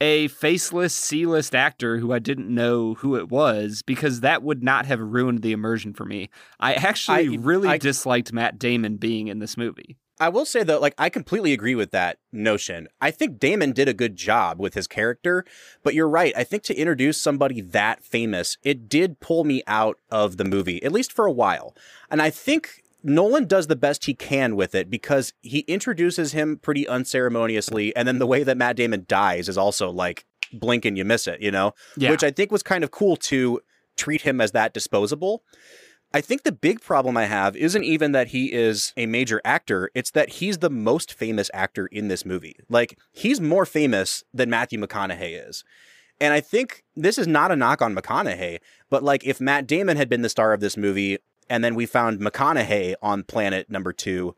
a 0.00 0.28
faceless 0.28 0.94
C-list 0.94 1.54
actor 1.54 1.98
who 1.98 2.12
I 2.12 2.18
didn't 2.18 2.52
know 2.52 2.94
who 2.94 3.16
it 3.16 3.28
was 3.28 3.82
because 3.82 4.20
that 4.20 4.42
would 4.42 4.62
not 4.62 4.86
have 4.86 5.00
ruined 5.00 5.42
the 5.42 5.52
immersion 5.52 5.92
for 5.92 6.04
me. 6.04 6.30
I 6.58 6.74
actually 6.74 7.36
I, 7.36 7.40
really 7.40 7.68
I, 7.68 7.78
disliked 7.78 8.32
Matt 8.32 8.58
Damon 8.58 8.96
being 8.96 9.28
in 9.28 9.38
this 9.38 9.56
movie. 9.56 9.96
I 10.18 10.28
will 10.28 10.44
say 10.44 10.62
though, 10.62 10.78
like 10.78 10.94
I 10.98 11.08
completely 11.08 11.54
agree 11.54 11.74
with 11.74 11.92
that 11.92 12.18
notion. 12.30 12.88
I 13.00 13.10
think 13.10 13.38
Damon 13.38 13.72
did 13.72 13.88
a 13.88 13.94
good 13.94 14.16
job 14.16 14.60
with 14.60 14.74
his 14.74 14.86
character, 14.86 15.46
but 15.82 15.94
you're 15.94 16.08
right. 16.08 16.34
I 16.36 16.44
think 16.44 16.62
to 16.64 16.74
introduce 16.74 17.20
somebody 17.20 17.62
that 17.62 18.04
famous, 18.04 18.58
it 18.62 18.88
did 18.88 19.20
pull 19.20 19.44
me 19.44 19.62
out 19.66 19.98
of 20.10 20.36
the 20.36 20.44
movie, 20.44 20.82
at 20.82 20.92
least 20.92 21.12
for 21.12 21.24
a 21.24 21.32
while. 21.32 21.74
And 22.10 22.20
I 22.20 22.28
think 22.28 22.82
Nolan 23.02 23.46
does 23.46 23.66
the 23.66 23.76
best 23.76 24.04
he 24.04 24.14
can 24.14 24.56
with 24.56 24.74
it 24.74 24.90
because 24.90 25.32
he 25.42 25.60
introduces 25.60 26.32
him 26.32 26.58
pretty 26.58 26.86
unceremoniously, 26.86 27.94
and 27.96 28.06
then 28.06 28.18
the 28.18 28.26
way 28.26 28.42
that 28.42 28.56
Matt 28.56 28.76
Damon 28.76 29.04
dies 29.08 29.48
is 29.48 29.58
also 29.58 29.90
like 29.90 30.24
blink 30.52 30.84
and 30.84 30.98
you 30.98 31.04
miss 31.04 31.26
it, 31.26 31.40
you 31.40 31.50
know? 31.50 31.74
Yeah. 31.96 32.10
Which 32.10 32.24
I 32.24 32.30
think 32.30 32.50
was 32.50 32.62
kind 32.62 32.84
of 32.84 32.90
cool 32.90 33.16
to 33.16 33.60
treat 33.96 34.22
him 34.22 34.40
as 34.40 34.52
that 34.52 34.74
disposable. 34.74 35.42
I 36.12 36.20
think 36.20 36.42
the 36.42 36.52
big 36.52 36.80
problem 36.80 37.16
I 37.16 37.26
have 37.26 37.56
isn't 37.56 37.84
even 37.84 38.10
that 38.12 38.28
he 38.28 38.52
is 38.52 38.92
a 38.96 39.06
major 39.06 39.40
actor, 39.44 39.90
it's 39.94 40.10
that 40.10 40.28
he's 40.30 40.58
the 40.58 40.70
most 40.70 41.12
famous 41.12 41.50
actor 41.54 41.86
in 41.86 42.08
this 42.08 42.24
movie. 42.24 42.56
Like, 42.68 42.98
he's 43.12 43.40
more 43.40 43.64
famous 43.64 44.24
than 44.34 44.50
Matthew 44.50 44.80
McConaughey 44.80 45.48
is. 45.48 45.62
And 46.20 46.34
I 46.34 46.40
think 46.40 46.84
this 46.96 47.16
is 47.16 47.26
not 47.26 47.50
a 47.50 47.56
knock 47.56 47.80
on 47.80 47.94
McConaughey, 47.94 48.58
but 48.90 49.02
like 49.02 49.24
if 49.24 49.40
Matt 49.40 49.66
Damon 49.66 49.96
had 49.96 50.08
been 50.08 50.22
the 50.22 50.28
star 50.28 50.52
of 50.52 50.60
this 50.60 50.76
movie, 50.76 51.18
and 51.50 51.62
then 51.64 51.74
we 51.74 51.84
found 51.84 52.20
McConaughey 52.20 52.94
on 53.02 53.24
planet 53.24 53.68
number 53.68 53.92
two, 53.92 54.34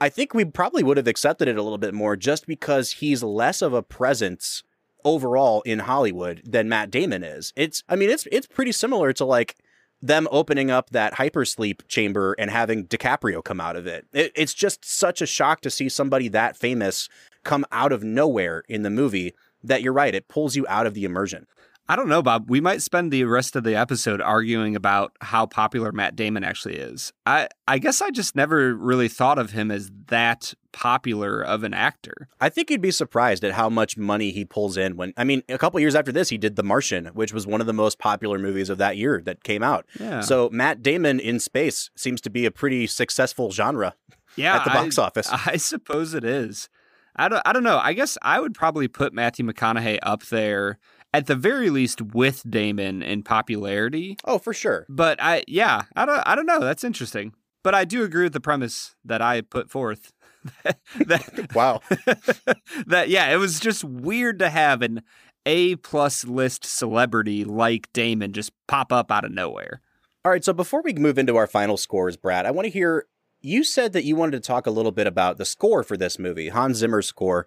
I 0.00 0.08
think 0.08 0.34
we 0.34 0.44
probably 0.44 0.82
would 0.82 0.98
have 0.98 1.08
accepted 1.08 1.48
it 1.48 1.58
a 1.58 1.62
little 1.62 1.78
bit 1.78 1.94
more 1.94 2.16
just 2.16 2.46
because 2.46 2.92
he's 2.92 3.22
less 3.22 3.62
of 3.62 3.72
a 3.72 3.82
presence 3.82 4.62
overall 5.04 5.62
in 5.62 5.80
Hollywood 5.80 6.42
than 6.44 6.68
Matt 6.68 6.90
Damon 6.90 7.24
is. 7.24 7.52
It's, 7.56 7.82
I 7.88 7.96
mean, 7.96 8.10
it's 8.10 8.26
it's 8.30 8.46
pretty 8.46 8.72
similar 8.72 9.12
to 9.14 9.24
like 9.24 9.56
them 10.02 10.28
opening 10.30 10.70
up 10.70 10.90
that 10.90 11.14
hypersleep 11.14 11.86
chamber 11.88 12.34
and 12.38 12.50
having 12.50 12.86
DiCaprio 12.86 13.42
come 13.42 13.60
out 13.60 13.76
of 13.76 13.86
it. 13.86 14.06
it. 14.12 14.32
It's 14.34 14.54
just 14.54 14.84
such 14.84 15.20
a 15.20 15.26
shock 15.26 15.60
to 15.62 15.70
see 15.70 15.88
somebody 15.88 16.28
that 16.28 16.56
famous 16.56 17.08
come 17.42 17.66
out 17.72 17.92
of 17.92 18.02
nowhere 18.04 18.64
in 18.68 18.82
the 18.82 18.90
movie 18.90 19.34
that 19.62 19.82
you're 19.82 19.92
right, 19.92 20.14
it 20.14 20.28
pulls 20.28 20.56
you 20.56 20.66
out 20.68 20.86
of 20.86 20.94
the 20.94 21.04
immersion. 21.04 21.46
I 21.90 21.96
don't 21.96 22.08
know, 22.08 22.22
Bob. 22.22 22.48
We 22.48 22.60
might 22.60 22.82
spend 22.82 23.10
the 23.10 23.24
rest 23.24 23.56
of 23.56 23.64
the 23.64 23.74
episode 23.74 24.20
arguing 24.20 24.76
about 24.76 25.16
how 25.22 25.44
popular 25.46 25.90
Matt 25.90 26.14
Damon 26.14 26.44
actually 26.44 26.76
is. 26.76 27.12
I, 27.26 27.48
I 27.66 27.78
guess 27.78 28.00
I 28.00 28.10
just 28.10 28.36
never 28.36 28.76
really 28.76 29.08
thought 29.08 29.40
of 29.40 29.50
him 29.50 29.72
as 29.72 29.90
that 30.06 30.54
popular 30.70 31.42
of 31.42 31.64
an 31.64 31.74
actor. 31.74 32.28
I 32.40 32.48
think 32.48 32.70
you'd 32.70 32.80
be 32.80 32.92
surprised 32.92 33.42
at 33.42 33.54
how 33.54 33.68
much 33.68 33.96
money 33.96 34.30
he 34.30 34.44
pulls 34.44 34.76
in 34.76 34.96
when 34.96 35.12
I 35.16 35.24
mean, 35.24 35.42
a 35.48 35.58
couple 35.58 35.80
years 35.80 35.96
after 35.96 36.12
this 36.12 36.28
he 36.28 36.38
did 36.38 36.54
The 36.54 36.62
Martian, 36.62 37.06
which 37.06 37.32
was 37.34 37.44
one 37.44 37.60
of 37.60 37.66
the 37.66 37.72
most 37.72 37.98
popular 37.98 38.38
movies 38.38 38.70
of 38.70 38.78
that 38.78 38.96
year 38.96 39.20
that 39.24 39.42
came 39.42 39.64
out. 39.64 39.84
Yeah. 39.98 40.20
So 40.20 40.48
Matt 40.52 40.84
Damon 40.84 41.18
in 41.18 41.40
space 41.40 41.90
seems 41.96 42.20
to 42.20 42.30
be 42.30 42.46
a 42.46 42.52
pretty 42.52 42.86
successful 42.86 43.50
genre 43.50 43.96
Yeah, 44.36 44.58
at 44.58 44.62
the 44.62 44.70
box 44.70 44.96
I, 44.96 45.06
office. 45.06 45.28
I 45.28 45.56
suppose 45.56 46.14
it 46.14 46.22
is. 46.22 46.68
I 47.16 47.28
don't. 47.28 47.42
I 47.44 47.52
don't 47.52 47.64
know. 47.64 47.80
I 47.82 47.92
guess 47.92 48.16
I 48.22 48.38
would 48.38 48.54
probably 48.54 48.86
put 48.86 49.12
Matthew 49.12 49.44
McConaughey 49.44 49.98
up 50.04 50.26
there 50.26 50.78
at 51.12 51.26
the 51.26 51.34
very 51.36 51.70
least 51.70 52.00
with 52.00 52.48
Damon 52.48 53.02
in 53.02 53.22
popularity. 53.22 54.16
oh, 54.24 54.38
for 54.38 54.52
sure. 54.52 54.86
But 54.88 55.20
I, 55.20 55.44
yeah, 55.48 55.82
I 55.96 56.06
don't. 56.06 56.22
I 56.26 56.34
don't 56.34 56.46
know. 56.46 56.60
That's 56.60 56.84
interesting. 56.84 57.34
But 57.62 57.74
I 57.74 57.84
do 57.84 58.02
agree 58.04 58.24
with 58.24 58.32
the 58.32 58.40
premise 58.40 58.94
that 59.04 59.20
I 59.20 59.42
put 59.42 59.70
forth. 59.70 60.12
that, 60.64 61.48
Wow. 61.54 61.80
that 62.86 63.08
yeah, 63.08 63.30
it 63.32 63.36
was 63.36 63.60
just 63.60 63.84
weird 63.84 64.38
to 64.38 64.48
have 64.48 64.80
an 64.80 65.02
A 65.44 65.76
plus 65.76 66.24
list 66.24 66.64
celebrity 66.64 67.44
like 67.44 67.92
Damon 67.92 68.32
just 68.32 68.52
pop 68.66 68.92
up 68.92 69.10
out 69.10 69.24
of 69.24 69.32
nowhere. 69.32 69.82
All 70.24 70.32
right, 70.32 70.44
so 70.44 70.52
before 70.52 70.82
we 70.82 70.92
move 70.94 71.18
into 71.18 71.36
our 71.36 71.46
final 71.46 71.76
scores, 71.76 72.16
Brad, 72.16 72.46
I 72.46 72.50
want 72.50 72.66
to 72.66 72.70
hear 72.72 73.06
you 73.42 73.64
said 73.64 73.92
that 73.94 74.04
you 74.04 74.16
wanted 74.16 74.42
to 74.42 74.46
talk 74.46 74.66
a 74.66 74.70
little 74.70 74.92
bit 74.92 75.06
about 75.06 75.38
the 75.38 75.46
score 75.46 75.82
for 75.82 75.96
this 75.96 76.18
movie, 76.18 76.48
Hans 76.48 76.76
Zimmer's 76.78 77.06
score. 77.06 77.46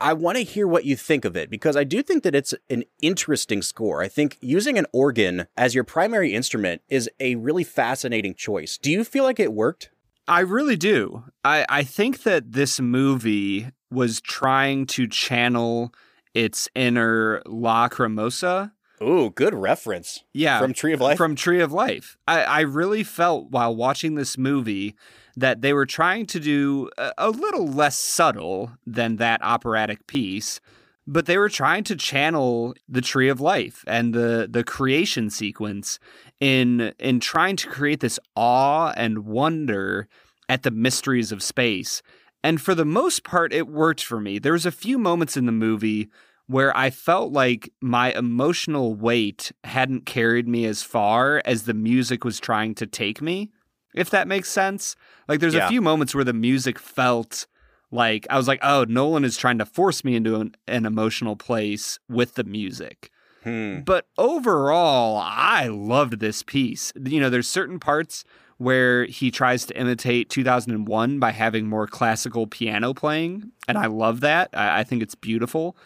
I 0.00 0.14
want 0.14 0.38
to 0.38 0.44
hear 0.44 0.66
what 0.66 0.84
you 0.84 0.96
think 0.96 1.24
of 1.24 1.36
it 1.36 1.50
because 1.50 1.76
I 1.76 1.84
do 1.84 2.02
think 2.02 2.22
that 2.22 2.34
it's 2.34 2.54
an 2.70 2.84
interesting 3.02 3.60
score. 3.60 4.02
I 4.02 4.08
think 4.08 4.38
using 4.40 4.78
an 4.78 4.86
organ 4.92 5.46
as 5.56 5.74
your 5.74 5.84
primary 5.84 6.34
instrument 6.34 6.80
is 6.88 7.10
a 7.20 7.34
really 7.34 7.64
fascinating 7.64 8.34
choice. 8.34 8.78
Do 8.78 8.90
you 8.90 9.04
feel 9.04 9.24
like 9.24 9.38
it 9.38 9.52
worked? 9.52 9.90
I 10.26 10.40
really 10.40 10.76
do. 10.76 11.24
I, 11.44 11.66
I 11.68 11.82
think 11.82 12.22
that 12.22 12.52
this 12.52 12.80
movie 12.80 13.68
was 13.90 14.20
trying 14.20 14.86
to 14.86 15.06
channel 15.06 15.92
its 16.34 16.68
inner 16.74 17.42
lacrimosa. 17.44 18.72
Ooh, 19.02 19.30
good 19.30 19.54
reference. 19.54 20.24
Yeah. 20.34 20.60
From 20.60 20.74
Tree 20.74 20.92
of 20.92 21.00
Life? 21.00 21.16
From 21.16 21.34
Tree 21.34 21.60
of 21.60 21.72
Life. 21.72 22.18
I, 22.28 22.42
I 22.42 22.60
really 22.60 23.02
felt 23.02 23.50
while 23.50 23.74
watching 23.74 24.14
this 24.14 24.36
movie 24.36 24.94
that 25.36 25.62
they 25.62 25.72
were 25.72 25.86
trying 25.86 26.26
to 26.26 26.40
do 26.40 26.90
a, 26.98 27.12
a 27.16 27.30
little 27.30 27.66
less 27.66 27.98
subtle 27.98 28.72
than 28.86 29.16
that 29.16 29.42
operatic 29.42 30.06
piece, 30.06 30.60
but 31.06 31.26
they 31.26 31.38
were 31.38 31.48
trying 31.48 31.82
to 31.84 31.96
channel 31.96 32.74
the 32.88 33.00
Tree 33.00 33.28
of 33.28 33.40
Life 33.40 33.84
and 33.86 34.14
the, 34.14 34.46
the 34.50 34.64
creation 34.64 35.30
sequence 35.30 35.98
in 36.40 36.92
in 36.98 37.20
trying 37.20 37.56
to 37.56 37.68
create 37.68 38.00
this 38.00 38.18
awe 38.36 38.92
and 38.96 39.24
wonder 39.24 40.08
at 40.48 40.62
the 40.62 40.70
mysteries 40.70 41.32
of 41.32 41.42
space. 41.42 42.02
And 42.42 42.60
for 42.60 42.74
the 42.74 42.84
most 42.84 43.24
part, 43.24 43.52
it 43.52 43.68
worked 43.68 44.02
for 44.02 44.20
me. 44.20 44.38
There 44.38 44.52
was 44.52 44.66
a 44.66 44.72
few 44.72 44.98
moments 44.98 45.36
in 45.36 45.46
the 45.46 45.52
movie 45.52 46.10
where 46.50 46.76
I 46.76 46.90
felt 46.90 47.32
like 47.32 47.72
my 47.80 48.12
emotional 48.12 48.94
weight 48.94 49.52
hadn't 49.62 50.04
carried 50.04 50.48
me 50.48 50.64
as 50.64 50.82
far 50.82 51.40
as 51.44 51.62
the 51.62 51.74
music 51.74 52.24
was 52.24 52.40
trying 52.40 52.74
to 52.74 52.86
take 52.86 53.22
me, 53.22 53.50
if 53.94 54.10
that 54.10 54.26
makes 54.26 54.48
sense. 54.48 54.96
Like 55.28 55.38
there's 55.38 55.54
Yeah. 55.54 55.66
a 55.66 55.68
few 55.68 55.80
moments 55.80 56.12
where 56.12 56.24
the 56.24 56.32
music 56.32 56.76
felt 56.78 57.46
like 57.92 58.26
I 58.30 58.36
was 58.36 58.48
like, 58.48 58.58
oh, 58.62 58.84
Nolan 58.88 59.24
is 59.24 59.36
trying 59.36 59.58
to 59.58 59.64
force 59.64 60.02
me 60.04 60.16
into 60.16 60.36
an, 60.40 60.54
an 60.66 60.86
emotional 60.86 61.36
place 61.36 61.98
with 62.08 62.34
the 62.34 62.44
music. 62.44 63.10
Hmm. 63.44 63.80
But 63.80 64.06
overall, 64.18 65.18
I 65.24 65.68
loved 65.68 66.18
this 66.18 66.42
piece. 66.42 66.92
You 67.04 67.20
know, 67.20 67.30
there's 67.30 67.48
certain 67.48 67.78
parts 67.78 68.24
where 68.58 69.04
he 69.06 69.30
tries 69.30 69.64
to 69.66 69.78
imitate 69.78 70.28
2001 70.30 71.18
by 71.20 71.30
having 71.30 71.66
more 71.66 71.86
classical 71.86 72.46
piano 72.46 72.92
playing, 72.92 73.52
and 73.68 73.78
I 73.78 73.86
love 73.86 74.20
that. 74.20 74.50
I, 74.52 74.80
I 74.80 74.84
think 74.84 75.02
it's 75.02 75.14
beautiful. 75.14 75.76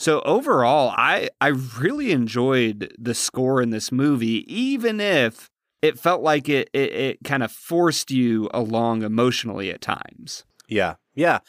So 0.00 0.22
overall, 0.22 0.94
I 0.96 1.28
I 1.42 1.48
really 1.48 2.10
enjoyed 2.10 2.90
the 2.98 3.12
score 3.12 3.60
in 3.60 3.68
this 3.68 3.92
movie, 3.92 4.50
even 4.50 4.98
if 4.98 5.50
it 5.82 5.98
felt 5.98 6.22
like 6.22 6.48
it 6.48 6.70
it, 6.72 6.92
it 6.94 7.18
kind 7.22 7.42
of 7.42 7.52
forced 7.52 8.10
you 8.10 8.48
along 8.54 9.02
emotionally 9.02 9.70
at 9.70 9.82
times. 9.82 10.46
Yeah. 10.68 10.94
Yeah. 11.14 11.40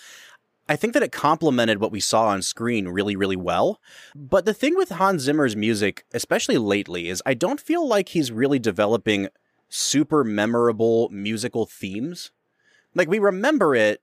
I 0.68 0.76
think 0.76 0.94
that 0.96 1.02
it 1.02 1.14
complemented 1.14 1.80
what 1.80 1.94
we 1.94 2.02
saw 2.02 2.28
on 2.28 2.42
screen 2.42 2.90
really, 2.90 3.16
really 3.16 3.38
well. 3.38 3.80
But 4.14 4.44
the 4.44 4.54
thing 4.54 4.76
with 4.76 4.90
Hans 4.90 5.22
Zimmer's 5.22 5.56
music, 5.56 6.04
especially 6.14 6.58
lately, 6.58 7.08
is 7.08 7.24
I 7.26 7.36
don't 7.36 7.62
feel 7.62 7.88
like 7.88 8.10
he's 8.10 8.34
really 8.34 8.60
developing 8.60 9.30
super 9.70 10.26
memorable 10.26 11.08
musical 11.08 11.66
themes. 11.66 12.32
Like 12.96 13.08
we 13.08 13.18
remember 13.18 13.76
it. 13.76 14.02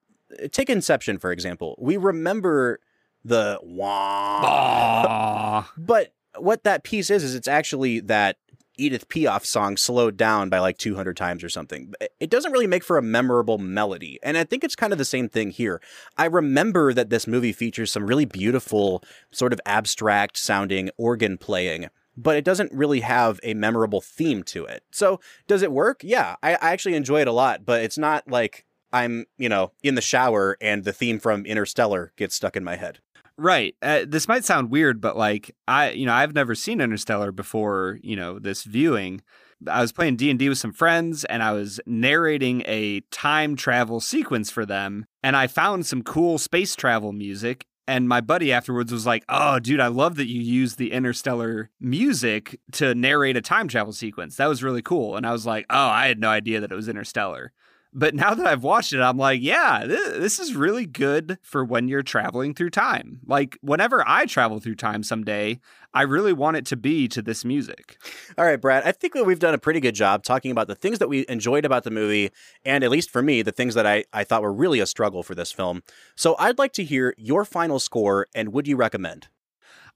Take 0.53 0.71
Inception, 0.71 1.19
for 1.19 1.33
example. 1.33 1.75
We 1.79 1.99
remember 1.99 2.81
the 3.25 3.59
wah. 3.63 5.65
But 5.77 6.13
what 6.37 6.65
that 6.65 6.85
piece 6.85 7.11
is, 7.11 7.25
is 7.25 7.35
it's 7.35 7.49
actually 7.49 8.01
that 8.01 8.37
Edith 8.79 9.09
Piaf 9.09 9.45
song 9.45 9.77
slowed 9.77 10.17
down 10.17 10.49
by 10.49 10.61
like 10.61 10.79
200 10.79 11.17
times 11.17 11.43
or 11.43 11.49
something. 11.49 11.93
It 12.21 12.31
doesn't 12.31 12.53
really 12.53 12.67
make 12.67 12.85
for 12.85 12.97
a 12.97 13.03
memorable 13.03 13.59
melody. 13.59 14.19
And 14.23 14.39
I 14.39 14.45
think 14.45 14.65
it's 14.65 14.77
kind 14.77 14.93
of 14.93 14.99
the 14.99 15.05
same 15.05 15.29
thing 15.29 15.51
here. 15.51 15.83
I 16.17 16.27
remember 16.27 16.95
that 16.95 17.11
this 17.11 17.27
movie 17.27 17.53
features 17.53 17.91
some 17.91 18.07
really 18.07 18.25
beautiful, 18.25 19.03
sort 19.33 19.53
of 19.53 19.61
abstract 19.67 20.37
sounding 20.37 20.91
organ 20.97 21.37
playing. 21.37 21.89
But 22.17 22.37
it 22.37 22.45
doesn't 22.45 22.73
really 22.73 23.01
have 23.01 23.39
a 23.43 23.55
memorable 23.55 24.01
theme 24.01 24.43
to 24.45 24.65
it. 24.65 24.83
So, 24.91 25.21
does 25.47 25.63
it 25.63 25.71
work? 25.71 26.01
Yeah, 26.03 26.35
I, 26.43 26.55
I 26.55 26.73
actually 26.73 26.95
enjoy 26.95 27.21
it 27.21 27.29
a 27.29 27.33
lot, 27.33 27.65
but 27.65 27.83
it's 27.83 27.99
not 27.99 28.27
like 28.27 28.65
I'm, 28.93 29.27
you 29.37 29.49
know, 29.49 29.71
in 29.85 29.95
the 29.95 30.01
shower 30.01 30.57
and 30.61 30.83
the 30.83 30.93
theme 30.93 31.21
from 31.21 31.47
Interstellar 31.47 32.13
gets 32.17 32.35
stuck 32.35 32.57
in 32.57 32.65
my 32.65 32.75
head. 32.75 32.99
Right. 33.41 33.77
Uh, 33.81 34.05
this 34.07 34.27
might 34.27 34.45
sound 34.45 34.71
weird, 34.71 35.01
but 35.01 35.17
like 35.17 35.55
I, 35.69 35.91
you 35.91 36.07
know, 36.07 36.13
I've 36.13 36.35
never 36.35 36.57
seen 36.57 36.81
Interstellar 36.81 37.31
before, 37.31 38.01
you 38.03 38.17
know, 38.17 38.41
this 38.41 38.65
viewing. 38.65 39.23
I 39.67 39.81
was 39.81 39.93
playing 39.93 40.17
D&D 40.17 40.49
with 40.49 40.59
some 40.59 40.73
friends 40.73 41.25
and 41.25 41.43
I 41.43 41.53
was 41.53 41.81
narrating 41.87 42.63
a 42.67 43.01
time 43.13 43.55
travel 43.57 44.01
sequence 44.01 44.51
for 44.51 44.67
them 44.67 45.07
and 45.23 45.37
I 45.37 45.47
found 45.47 45.87
some 45.87 46.03
cool 46.03 46.39
space 46.39 46.75
travel 46.75 47.13
music 47.13 47.65
and 47.87 48.09
my 48.09 48.21
buddy 48.21 48.53
afterwards 48.53 48.93
was 48.93 49.07
like, 49.07 49.25
"Oh, 49.31 49.59
dude, 49.61 49.81
I 49.81 49.87
love 49.87 50.17
that 50.17 50.29
you 50.29 50.43
used 50.43 50.77
the 50.77 50.93
Interstellar 50.93 51.71
music 51.81 52.61
to 52.73 52.95
narrate 52.95 53.37
a 53.37 53.41
time 53.41 53.67
travel 53.67 53.93
sequence. 53.95 54.37
That 54.37 54.47
was 54.49 54.63
really 54.63 54.83
cool." 54.83 55.17
And 55.17 55.25
I 55.27 55.33
was 55.33 55.47
like, 55.47 55.65
"Oh, 55.71 55.87
I 55.89 56.09
had 56.09 56.19
no 56.21 56.29
idea 56.29 56.61
that 56.61 56.71
it 56.71 56.75
was 56.75 56.89
Interstellar." 56.89 57.53
But 57.93 58.15
now 58.15 58.35
that 58.35 58.47
I've 58.47 58.63
watched 58.63 58.93
it, 58.93 59.01
I'm 59.01 59.17
like, 59.17 59.41
yeah, 59.41 59.87
this, 59.87 60.19
this 60.19 60.39
is 60.39 60.55
really 60.55 60.85
good 60.85 61.39
for 61.43 61.65
when 61.65 61.89
you're 61.89 62.03
traveling 62.03 62.55
through 62.55 62.71
time. 62.71 63.21
Like, 63.27 63.59
whenever 63.63 64.05
I 64.07 64.27
travel 64.27 64.61
through 64.61 64.75
time 64.75 65.03
someday, 65.03 65.59
I 65.95 66.03
really 66.03 66.35
want 66.35 66.59
it 66.59 66.67
to 66.67 66.77
be 66.77 67.09
to 67.09 67.23
this 67.23 67.47
music. 67.47 67.99
All 68.37 68.45
right, 68.45 68.61
Brad, 68.61 68.85
I 68.85 68.93
think 68.93 69.15
that 69.15 69.25
we've 69.25 69.39
done 69.39 69.55
a 69.55 69.59
pretty 69.59 69.81
good 69.81 69.95
job 69.95 70.23
talking 70.23 70.51
about 70.51 70.69
the 70.69 70.75
things 70.75 70.99
that 70.99 71.09
we 71.09 71.25
enjoyed 71.29 71.65
about 71.65 71.85
the 71.85 71.91
movie, 71.91 72.31
and 72.65 72.85
at 72.85 72.91
least 72.91 73.11
for 73.11 73.23
me, 73.23 73.41
the 73.41 73.53
things 73.53 73.75
that 73.75 73.87
I, 73.87 74.05
I 74.13 74.23
thought 74.23 74.43
were 74.43 74.53
really 74.53 74.81
a 74.81 74.87
struggle 74.87 75.23
for 75.23 75.35
this 75.35 75.51
film. 75.51 75.83
So 76.15 76.37
I'd 76.39 76.59
like 76.59 76.73
to 76.75 76.85
hear 76.85 77.15
your 77.17 77.45
final 77.47 77.79
score, 77.79 78.27
and 78.35 78.53
would 78.53 78.69
you 78.69 78.77
recommend? 78.77 79.29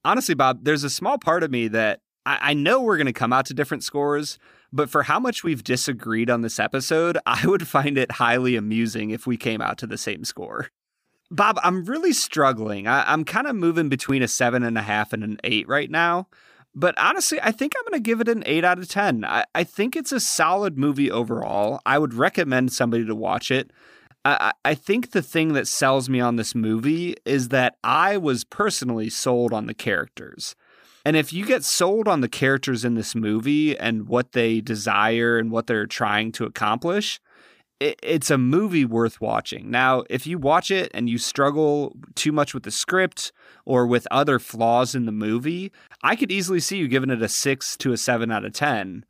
Honestly, 0.05 0.35
Bob, 0.35 0.65
there's 0.65 0.83
a 0.83 0.91
small 0.91 1.19
part 1.19 1.43
of 1.43 1.51
me 1.51 1.69
that 1.69 2.01
I, 2.25 2.39
I 2.41 2.55
know 2.55 2.81
we're 2.81 2.97
going 2.97 3.07
to 3.07 3.13
come 3.13 3.33
out 3.33 3.47
to 3.47 3.55
different 3.55 3.85
scores, 3.85 4.39
but 4.73 4.91
for 4.91 5.05
how 5.05 5.21
much 5.21 5.45
we've 5.45 5.65
disagreed 5.65 6.31
on 6.31 6.43
this 6.43 6.59
episode, 6.59 7.19
I 7.27 7.47
would 7.47 7.69
find 7.69 7.99
it 7.99 8.13
highly 8.13 8.57
amusing 8.57 9.11
if 9.11 9.27
we 9.27 9.37
came 9.37 9.61
out 9.61 9.79
to 9.79 9.87
the 9.87 9.99
same 9.99 10.25
score. 10.25 10.69
Bob, 11.31 11.59
I'm 11.63 11.85
really 11.85 12.13
struggling. 12.13 12.87
I, 12.87 13.11
I'm 13.11 13.25
kind 13.25 13.47
of 13.47 13.57
moving 13.57 13.89
between 13.89 14.23
a 14.23 14.29
seven 14.29 14.63
and 14.63 14.77
a 14.77 14.83
half 14.83 15.13
and 15.13 15.25
an 15.25 15.39
eight 15.45 15.67
right 15.67 15.91
now. 15.91 16.29
But 16.75 16.97
honestly, 16.99 17.39
I 17.43 17.53
think 17.53 17.75
I'm 17.77 17.85
going 17.91 18.03
to 18.03 18.07
give 18.07 18.21
it 18.21 18.29
an 18.29 18.43
8 18.47 18.65
out 18.65 18.79
of 18.79 18.89
10. 18.89 19.25
I, 19.27 19.45
I 19.55 19.63
think 19.63 19.95
it's 19.95 20.13
a 20.13 20.21
solid 20.21 20.79
movie 20.79 21.11
overall. 21.11 21.81
I 21.85 21.99
would 21.99 22.15
recommend 22.15 22.73
somebody 22.73 23.05
to 23.05 23.15
watch 23.15 23.51
it. 23.51 23.71
I 24.25 24.53
I 24.65 24.75
think 24.75 25.11
the 25.11 25.23
thing 25.23 25.53
that 25.55 25.67
sells 25.67 26.09
me 26.09 26.21
on 26.21 26.37
this 26.37 26.55
movie 26.55 27.17
is 27.25 27.49
that 27.49 27.77
I 27.83 28.17
was 28.17 28.45
personally 28.45 29.11
sold 29.11 29.53
on 29.53 29.67
the 29.67 29.75
characters. 29.75 30.55
And 31.05 31.17
if 31.17 31.33
you 31.33 31.45
get 31.45 31.65
sold 31.65 32.07
on 32.07 32.21
the 32.21 32.29
characters 32.29 32.85
in 32.85 32.95
this 32.95 33.15
movie 33.15 33.77
and 33.77 34.09
what 34.09 34.33
they 34.33 34.61
desire 34.61 35.39
and 35.39 35.51
what 35.51 35.67
they're 35.67 35.87
trying 35.87 36.33
to 36.33 36.45
accomplish, 36.45 37.21
it, 37.81 37.99
it's 38.03 38.31
a 38.31 38.39
movie 38.39 38.85
worth 38.85 39.21
watching. 39.21 39.71
Now, 39.71 40.05
if 40.09 40.27
you 40.27 40.39
watch 40.39 40.71
it 40.71 40.91
and 40.95 41.11
you 41.11 41.19
struggle 41.19 41.97
too 42.15 42.31
much 42.31 42.55
with 42.55 42.63
the 42.63 42.71
script 42.71 43.33
or 43.65 43.87
with 43.87 44.07
other 44.11 44.39
flaws 44.39 44.95
in 44.95 45.07
the 45.07 45.13
movie, 45.13 45.73
I 46.03 46.15
could 46.15 46.31
easily 46.31 46.61
see 46.61 46.79
you 46.79 46.89
giving 46.89 47.11
it 47.11 47.23
a 47.23 47.29
six 47.29 47.77
to 47.79 47.93
a 47.93 47.97
seven 47.97 48.31
out 48.31 48.45
of 48.45 48.53
10. 48.53 49.05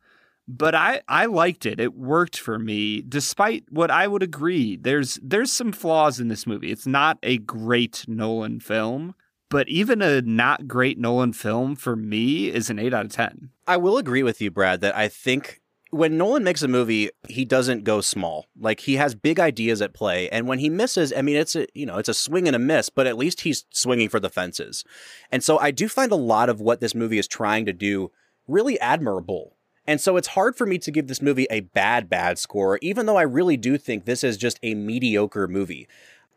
But 0.47 0.75
I, 0.75 1.01
I 1.07 1.27
liked 1.27 1.65
it. 1.65 1.79
It 1.79 1.93
worked 1.93 2.37
for 2.37 2.59
me, 2.59 3.01
despite 3.01 3.63
what 3.69 3.89
I 3.89 4.07
would 4.07 4.23
agree. 4.23 4.75
There's 4.75 5.17
there's 5.23 5.53
some 5.53 5.71
flaws 5.71 6.19
in 6.19 6.27
this 6.27 6.45
movie. 6.45 6.69
It's 6.69 6.85
not 6.85 7.17
a 7.23 7.37
great 7.37 8.03
Nolan 8.09 8.59
film, 8.59 9.15
but 9.53 9.69
even 9.69 10.01
a 10.01 10.21
not 10.23 10.67
great 10.67 10.97
Nolan 10.97 11.31
film 11.31 11.75
for 11.75 11.95
me 11.95 12.47
is 12.47 12.71
an 12.71 12.79
8 12.79 12.91
out 12.91 13.05
of 13.05 13.11
10. 13.11 13.51
I 13.67 13.77
will 13.77 13.99
agree 13.99 14.23
with 14.23 14.41
you, 14.41 14.49
Brad, 14.49 14.81
that 14.81 14.97
I 14.97 15.07
think 15.07 15.61
when 15.91 16.17
Nolan 16.17 16.43
makes 16.43 16.63
a 16.63 16.67
movie, 16.67 17.11
he 17.29 17.45
doesn't 17.45 17.83
go 17.83 18.01
small. 18.01 18.47
Like 18.59 18.79
he 18.79 18.95
has 18.95 19.13
big 19.13 19.39
ideas 19.39 19.79
at 19.79 19.93
play, 19.93 20.27
and 20.29 20.47
when 20.47 20.57
he 20.57 20.69
misses, 20.69 21.13
I 21.15 21.21
mean, 21.21 21.35
it's 21.35 21.55
a 21.55 21.67
you 21.75 21.85
know 21.85 21.99
it's 21.99 22.09
a 22.09 22.15
swing 22.15 22.47
and 22.47 22.55
a 22.55 22.59
miss, 22.59 22.89
but 22.89 23.05
at 23.05 23.15
least 23.15 23.41
he's 23.41 23.65
swinging 23.69 24.09
for 24.09 24.19
the 24.19 24.29
fences. 24.29 24.83
And 25.31 25.43
so 25.43 25.59
I 25.59 25.69
do 25.69 25.87
find 25.87 26.11
a 26.11 26.15
lot 26.15 26.49
of 26.49 26.59
what 26.59 26.81
this 26.81 26.95
movie 26.95 27.19
is 27.19 27.27
trying 27.27 27.67
to 27.67 27.73
do 27.73 28.11
really 28.47 28.79
admirable. 28.79 29.55
And 29.85 30.01
so 30.01 30.17
it's 30.17 30.29
hard 30.29 30.55
for 30.55 30.65
me 30.65 30.77
to 30.79 30.91
give 30.91 31.07
this 31.07 31.21
movie 31.21 31.45
a 31.51 31.59
bad 31.59 32.09
bad 32.09 32.39
score, 32.39 32.79
even 32.81 33.05
though 33.05 33.17
I 33.17 33.23
really 33.23 33.57
do 33.57 33.77
think 33.77 34.05
this 34.05 34.23
is 34.23 34.35
just 34.37 34.59
a 34.63 34.73
mediocre 34.73 35.47
movie. 35.47 35.87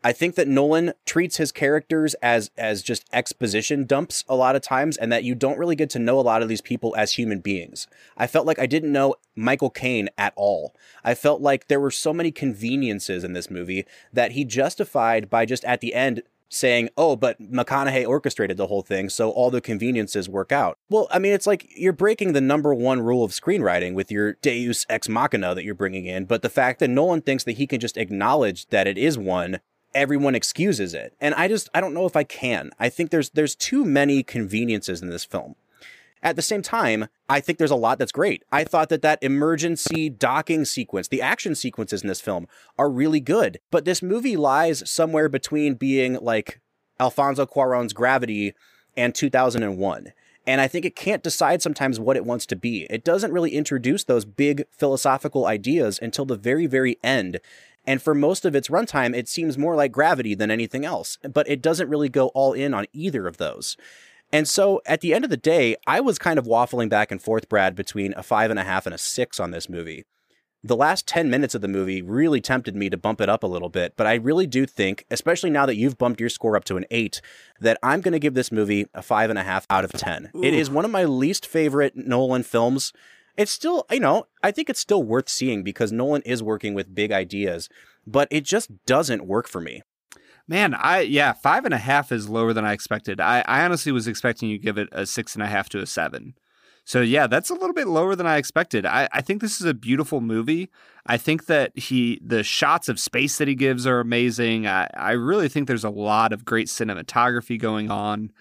I 0.03 0.13
think 0.13 0.35
that 0.35 0.47
Nolan 0.47 0.93
treats 1.05 1.37
his 1.37 1.51
characters 1.51 2.13
as 2.15 2.51
as 2.57 2.81
just 2.81 3.05
exposition 3.11 3.85
dumps 3.85 4.23
a 4.29 4.35
lot 4.35 4.55
of 4.55 4.61
times 4.61 4.95
and 4.95 5.11
that 5.11 5.23
you 5.23 5.35
don't 5.35 5.57
really 5.57 5.75
get 5.75 5.89
to 5.91 5.99
know 5.99 6.19
a 6.19 6.21
lot 6.21 6.41
of 6.41 6.49
these 6.49 6.61
people 6.61 6.95
as 6.97 7.13
human 7.13 7.39
beings. 7.39 7.87
I 8.15 8.27
felt 8.27 8.45
like 8.45 8.59
I 8.59 8.67
didn't 8.67 8.91
know 8.91 9.15
Michael 9.35 9.69
Caine 9.69 10.09
at 10.17 10.33
all. 10.35 10.73
I 11.03 11.15
felt 11.15 11.41
like 11.41 11.67
there 11.67 11.79
were 11.79 11.91
so 11.91 12.13
many 12.13 12.31
conveniences 12.31 13.23
in 13.23 13.33
this 13.33 13.49
movie 13.49 13.85
that 14.13 14.31
he 14.31 14.45
justified 14.45 15.29
by 15.29 15.45
just 15.45 15.65
at 15.65 15.81
the 15.81 15.93
end 15.93 16.21
saying, 16.49 16.89
"Oh, 16.95 17.15
but 17.15 17.41
McConaughey 17.41 18.07
orchestrated 18.07 18.55
the 18.55 18.67
whole 18.67 18.81
thing, 18.81 19.09
so 19.09 19.31
all 19.31 19.51
the 19.51 19.59
conveniences 19.59 20.29
work 20.29 20.51
out." 20.51 20.77
Well, 20.89 21.07
I 21.11 21.19
mean, 21.19 21.33
it's 21.33 21.47
like 21.47 21.67
you're 21.75 21.91
breaking 21.91 22.33
the 22.33 22.41
number 22.41 22.73
one 22.73 23.01
rule 23.01 23.23
of 23.23 23.31
screenwriting 23.31 23.93
with 23.93 24.11
your 24.11 24.33
Deus 24.41 24.85
ex 24.89 25.09
machina 25.09 25.55
that 25.55 25.65
you're 25.65 25.75
bringing 25.75 26.05
in, 26.05 26.25
but 26.25 26.41
the 26.43 26.49
fact 26.49 26.79
that 26.79 26.89
Nolan 26.89 27.21
thinks 27.21 27.43
that 27.43 27.57
he 27.57 27.67
can 27.67 27.79
just 27.79 27.97
acknowledge 27.97 28.67
that 28.67 28.87
it 28.87 28.97
is 28.97 29.17
one 29.17 29.59
everyone 29.97 30.35
excuses 30.35 30.93
it. 30.93 31.13
And 31.19 31.33
I 31.35 31.47
just 31.47 31.69
I 31.73 31.81
don't 31.81 31.93
know 31.93 32.05
if 32.05 32.15
I 32.15 32.23
can. 32.23 32.71
I 32.79 32.89
think 32.89 33.09
there's 33.09 33.31
there's 33.31 33.55
too 33.55 33.83
many 33.83 34.23
conveniences 34.23 35.01
in 35.01 35.09
this 35.09 35.25
film. 35.25 35.55
At 36.23 36.35
the 36.35 36.41
same 36.41 36.61
time, 36.61 37.07
I 37.29 37.39
think 37.39 37.57
there's 37.57 37.71
a 37.71 37.75
lot 37.75 37.99
that's 37.99 38.11
great. 38.11 38.43
I 38.51 38.63
thought 38.63 38.89
that 38.89 39.03
that 39.03 39.21
emergency 39.21 40.09
docking 40.09 40.65
sequence, 40.65 41.07
the 41.07 41.21
action 41.21 41.53
sequences 41.53 42.01
in 42.01 42.07
this 42.07 42.21
film 42.21 42.47
are 42.77 42.89
really 42.89 43.19
good, 43.19 43.59
but 43.69 43.85
this 43.85 44.01
movie 44.01 44.35
lies 44.35 44.89
somewhere 44.89 45.29
between 45.29 45.75
being 45.75 46.15
like 46.15 46.59
Alfonso 46.99 47.45
Cuarón's 47.45 47.93
Gravity 47.93 48.53
and 48.95 49.13
2001. 49.13 50.13
And 50.47 50.61
I 50.61 50.67
think 50.67 50.85
it 50.85 50.95
can't 50.95 51.21
decide 51.21 51.61
sometimes 51.61 51.99
what 51.99 52.15
it 52.15 52.25
wants 52.25 52.45
to 52.47 52.55
be. 52.55 52.87
It 52.89 53.03
doesn't 53.03 53.33
really 53.33 53.51
introduce 53.51 54.05
those 54.05 54.23
big 54.23 54.63
philosophical 54.71 55.45
ideas 55.45 55.99
until 56.01 56.25
the 56.25 56.37
very, 56.37 56.67
very 56.67 56.97
end. 57.03 57.39
And 57.87 58.01
for 58.01 58.13
most 58.13 58.45
of 58.45 58.53
its 58.53 58.67
runtime, 58.67 59.15
it 59.15 59.29
seems 59.29 59.57
more 59.57 59.73
like 59.73 59.93
gravity 59.93 60.35
than 60.35 60.51
anything 60.51 60.83
else, 60.83 61.17
but 61.23 61.49
it 61.49 61.61
doesn't 61.61 61.89
really 61.89 62.09
go 62.09 62.27
all 62.29 62.51
in 62.51 62.73
on 62.73 62.85
either 62.91 63.25
of 63.27 63.37
those. 63.37 63.77
And 64.33 64.45
so 64.45 64.81
at 64.85 64.99
the 64.99 65.13
end 65.13 65.23
of 65.23 65.31
the 65.31 65.37
day, 65.37 65.77
I 65.87 66.01
was 66.01 66.19
kind 66.19 66.37
of 66.37 66.45
waffling 66.45 66.89
back 66.89 67.11
and 67.11 67.21
forth, 67.21 67.47
Brad, 67.47 67.75
between 67.75 68.13
a 68.17 68.23
five 68.23 68.51
and 68.51 68.59
a 68.59 68.65
half 68.65 68.85
and 68.85 68.93
a 68.93 68.97
six 68.97 69.39
on 69.39 69.51
this 69.51 69.69
movie. 69.69 70.03
The 70.63 70.75
last 70.75 71.07
10 71.07 71.29
minutes 71.29 71.55
of 71.55 71.61
the 71.61 71.69
movie 71.69 72.01
really 72.01 72.41
tempted 72.41 72.75
me 72.75 72.89
to 72.89 72.97
bump 72.97 73.21
it 73.21 73.29
up 73.29 73.43
a 73.43 73.47
little 73.47 73.69
bit, 73.69 73.93
but 73.95 74.05
I 74.05 74.15
really 74.15 74.47
do 74.47 74.65
think, 74.65 75.05
especially 75.09 75.49
now 75.49 75.65
that 75.65 75.77
you've 75.77 75.97
bumped 75.97 76.19
your 76.19 76.29
score 76.29 76.57
up 76.57 76.65
to 76.65 76.75
an 76.75 76.85
eight, 76.91 77.21
that 77.61 77.77
I'm 77.81 78.01
going 78.01 78.11
to 78.11 78.19
give 78.19 78.33
this 78.33 78.51
movie 78.51 78.87
a 78.93 79.01
five 79.01 79.29
and 79.29 79.39
a 79.39 79.43
half 79.43 79.65
out 79.69 79.85
of 79.85 79.93
10. 79.93 80.31
Ooh. 80.35 80.43
It 80.43 80.53
is 80.53 80.69
one 80.69 80.83
of 80.83 80.91
my 80.91 81.05
least 81.05 81.45
favorite 81.45 81.95
Nolan 81.95 82.43
films 82.43 82.91
it's 83.37 83.51
still, 83.51 83.85
you 83.91 83.99
know, 83.99 84.25
I 84.43 84.51
think 84.51 84.69
it's 84.69 84.79
still 84.79 85.03
worth 85.03 85.29
seeing 85.29 85.63
because 85.63 85.91
Nolan 85.91 86.23
is 86.23 86.41
working 86.43 86.73
with 86.73 86.93
big 86.93 87.11
ideas, 87.11 87.69
but 88.05 88.27
it 88.31 88.43
just 88.43 88.69
doesn't 88.85 89.27
work 89.27 89.47
for 89.47 89.61
me. 89.61 89.83
Man, 90.47 90.73
I 90.73 91.01
yeah, 91.01 91.33
five 91.33 91.65
and 91.65 91.73
a 91.73 91.77
half 91.77 92.11
is 92.11 92.29
lower 92.29 92.53
than 92.53 92.65
I 92.65 92.73
expected. 92.73 93.19
I, 93.19 93.43
I 93.47 93.65
honestly 93.65 93.91
was 93.91 94.07
expecting 94.07 94.49
you 94.49 94.57
give 94.57 94.77
it 94.77 94.89
a 94.91 95.05
six 95.05 95.35
and 95.35 95.43
a 95.43 95.47
half 95.47 95.69
to 95.69 95.79
a 95.79 95.85
seven. 95.85 96.35
So 96.85 97.01
yeah, 97.01 97.27
that's 97.27 97.49
a 97.49 97.53
little 97.53 97.73
bit 97.73 97.87
lower 97.87 98.15
than 98.15 98.25
I 98.25 98.37
expected. 98.37 98.85
I, 98.85 99.09
I 99.11 99.19
think 99.19 99.41
this 99.41 99.59
is 99.59 99.67
a 99.67 99.73
beautiful 99.73 100.21
movie. 100.21 100.69
I 101.05 101.17
think 101.17 101.47
that 101.47 101.77
he 101.77 102.21
the 102.25 102.43
shots 102.43 102.87
of 102.87 102.97
space 102.97 103.37
that 103.39 103.49
he 103.49 103.55
gives 103.55 103.85
are 103.85 103.99
amazing. 103.99 104.67
I, 104.67 104.89
I 104.95 105.11
really 105.11 105.49
think 105.49 105.67
there's 105.67 105.83
a 105.83 105.89
lot 105.89 106.31
of 106.31 106.45
great 106.45 106.67
cinematography 106.67 107.59
going 107.59 107.91
on. 107.91 108.31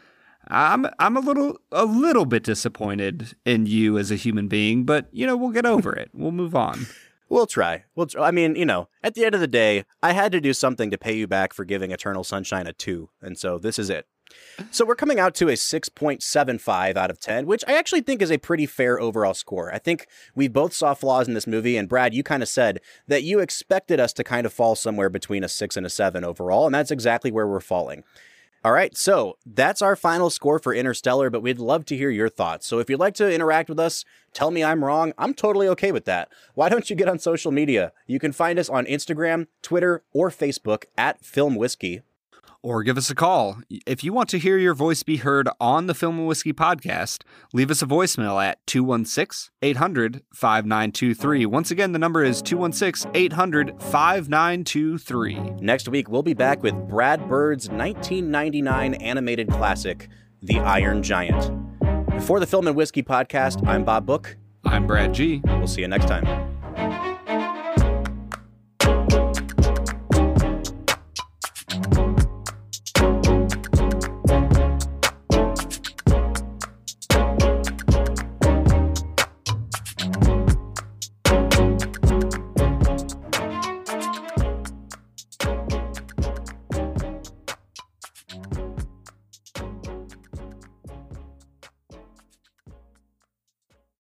I'm 0.49 0.87
I'm 0.99 1.17
a 1.17 1.21
little 1.21 1.59
a 1.73 1.85
little 1.85 2.25
bit 2.25 2.43
disappointed 2.45 3.35
in 3.45 3.67
you 3.67 3.99
as 3.99 4.11
a 4.11 4.17
human 4.17 4.49
being, 4.49 4.85
but 4.85 5.09
you 5.13 5.27
know 5.27 5.37
we'll 5.37 5.51
get 5.51 5.67
over 5.67 5.93
it. 5.95 6.11
We'll 6.13 6.33
move 6.33 6.55
on. 6.55 6.87
We'll 7.29 7.47
try. 7.47 7.83
We'll. 7.97 8.07
Try. 8.07 8.29
I 8.29 8.31
mean, 8.31 8.55
you 8.55 8.65
know, 8.65 8.89
at 9.03 9.15
the 9.15 9.25
end 9.25 9.35
of 9.35 9.41
the 9.41 9.49
day, 9.49 9.85
I 10.01 10.13
had 10.13 10.31
to 10.31 10.41
do 10.41 10.53
something 10.53 10.93
to 10.93 10.97
pay 10.97 11.17
you 11.17 11.27
back 11.27 11.53
for 11.53 11.65
giving 11.65 11.91
Eternal 11.91 12.23
Sunshine 12.23 12.69
a 12.69 12.73
two, 12.73 13.11
and 13.21 13.37
so 13.37 13.59
this 13.59 13.81
is 13.81 13.91
it. 13.91 14.07
So 14.71 14.85
we're 14.85 14.97
coming 14.97 15.21
out 15.21 15.35
to 15.37 15.49
a 15.49 15.53
6.75 15.53 16.97
out 16.97 17.11
of 17.11 17.21
10, 17.21 17.47
which 17.47 17.65
I 17.69 17.75
actually 17.77 18.01
think 18.01 18.21
is 18.21 18.33
a 18.33 18.39
pretty 18.39 18.67
fair 18.67 18.99
overall 18.99 19.35
score. 19.35 19.73
I 19.73 19.79
think 19.79 20.09
we 20.35 20.49
both 20.49 20.73
saw 20.73 20.95
flaws 20.95 21.29
in 21.29 21.35
this 21.35 21.47
movie, 21.47 21.77
and 21.77 21.89
Brad, 21.89 22.15
you 22.15 22.23
kind 22.23 22.43
of 22.43 22.49
said 22.49 22.81
that 23.07 23.23
you 23.23 23.39
expected 23.39 24.01
us 24.01 24.13
to 24.15 24.25
kind 24.25 24.47
of 24.47 24.53
fall 24.53 24.75
somewhere 24.75 25.11
between 25.11 25.45
a 25.45 25.49
6 25.49 25.77
and 25.77 25.87
a 25.87 25.91
7 25.91 26.25
overall, 26.25 26.67
and 26.67 26.75
that's 26.75 26.91
exactly 26.91 27.31
where 27.31 27.47
we're 27.47 27.61
falling. 27.61 28.03
All 28.67 28.73
right, 28.73 28.97
so 28.97 29.39
that's 29.47 29.81
our 29.81 29.95
final 29.95 30.29
score 30.29 30.59
for 30.59 30.75
Interstellar, 30.75 31.31
but 31.31 31.41
we'd 31.41 31.61
love 31.61 31.85
to 31.85 31.97
hear 31.97 32.11
your 32.11 32.29
thoughts. 32.29 32.67
So 32.67 32.81
if 32.81 32.91
you'd 32.91 32.99
like 32.99 33.15
to 33.15 33.33
interact 33.33 33.69
with 33.69 33.79
us, 33.79 34.05
tell 34.33 34.51
me 34.51 34.65
I'm 34.65 34.85
wrong. 34.85 35.13
I'm 35.17 35.35
totally 35.35 35.69
okay 35.69 35.93
with 35.93 36.05
that. 36.07 36.31
Why 36.55 36.69
don't 36.69 36.91
you 36.91 36.97
get 36.97 37.09
on 37.09 37.21
social 37.21 37.53
media? 37.53 37.93
You 38.09 38.19
can 38.19 38.33
find 38.33 38.59
us 38.59 38.69
on 38.69 38.85
Instagram, 38.87 39.47
Twitter, 39.63 40.03
or 40.13 40.31
Facebook 40.31 40.87
at 40.99 41.25
Film 41.25 41.55
Whiskey 41.55 42.03
or 42.67 42.83
give 42.83 42.99
us 42.99 43.09
a 43.11 43.15
call. 43.15 43.59
If 43.87 44.03
you 44.03 44.13
want 44.13 44.29
to 44.31 44.41
hear 44.41 44.59
your 44.59 44.75
voice 44.75 45.05
be 45.05 45.19
heard 45.19 45.49
on 45.61 45.87
the 45.87 45.95
Film 45.95 46.19
and 46.19 46.27
Whiskey 46.27 46.53
podcast, 46.53 47.23
leave 47.53 47.71
us 47.71 47.81
a 47.81 47.87
voicemail 47.87 48.45
at 48.45 48.59
216 48.67 49.53
800 49.63 50.23
5923. 50.35 51.47
Once 51.47 51.71
again, 51.71 51.93
the 51.93 51.99
number 52.01 52.25
is 52.25 52.43
216 52.43 53.13
800 53.15 53.81
5923. 53.81 55.35
Next 55.61 55.89
week, 55.89 56.11
we'll 56.11 56.25
be 56.25 56.35
back 56.35 56.61
with 56.65 56.75
Brad 56.89 57.29
Bird's 57.29 57.69
1999 57.69 58.95
animated 58.95 59.49
classic, 59.49 60.09
The 60.43 60.59
Iron 60.59 61.05
Giant. 61.05 61.53
For 62.25 62.41
the 62.41 62.49
Film 62.49 62.67
and 62.67 62.75
Whiskey 62.75 63.05
podcast, 63.05 63.65
I'm 63.65 63.85
Bob 63.85 64.07
Book. 64.07 64.37
I'm 64.65 64.89
Brad 64.89 65.15
G. 65.15 65.41
We'll 65.45 65.69
see 65.69 65.83
you 65.83 65.89
next 65.89 66.09
time. 66.09 67.06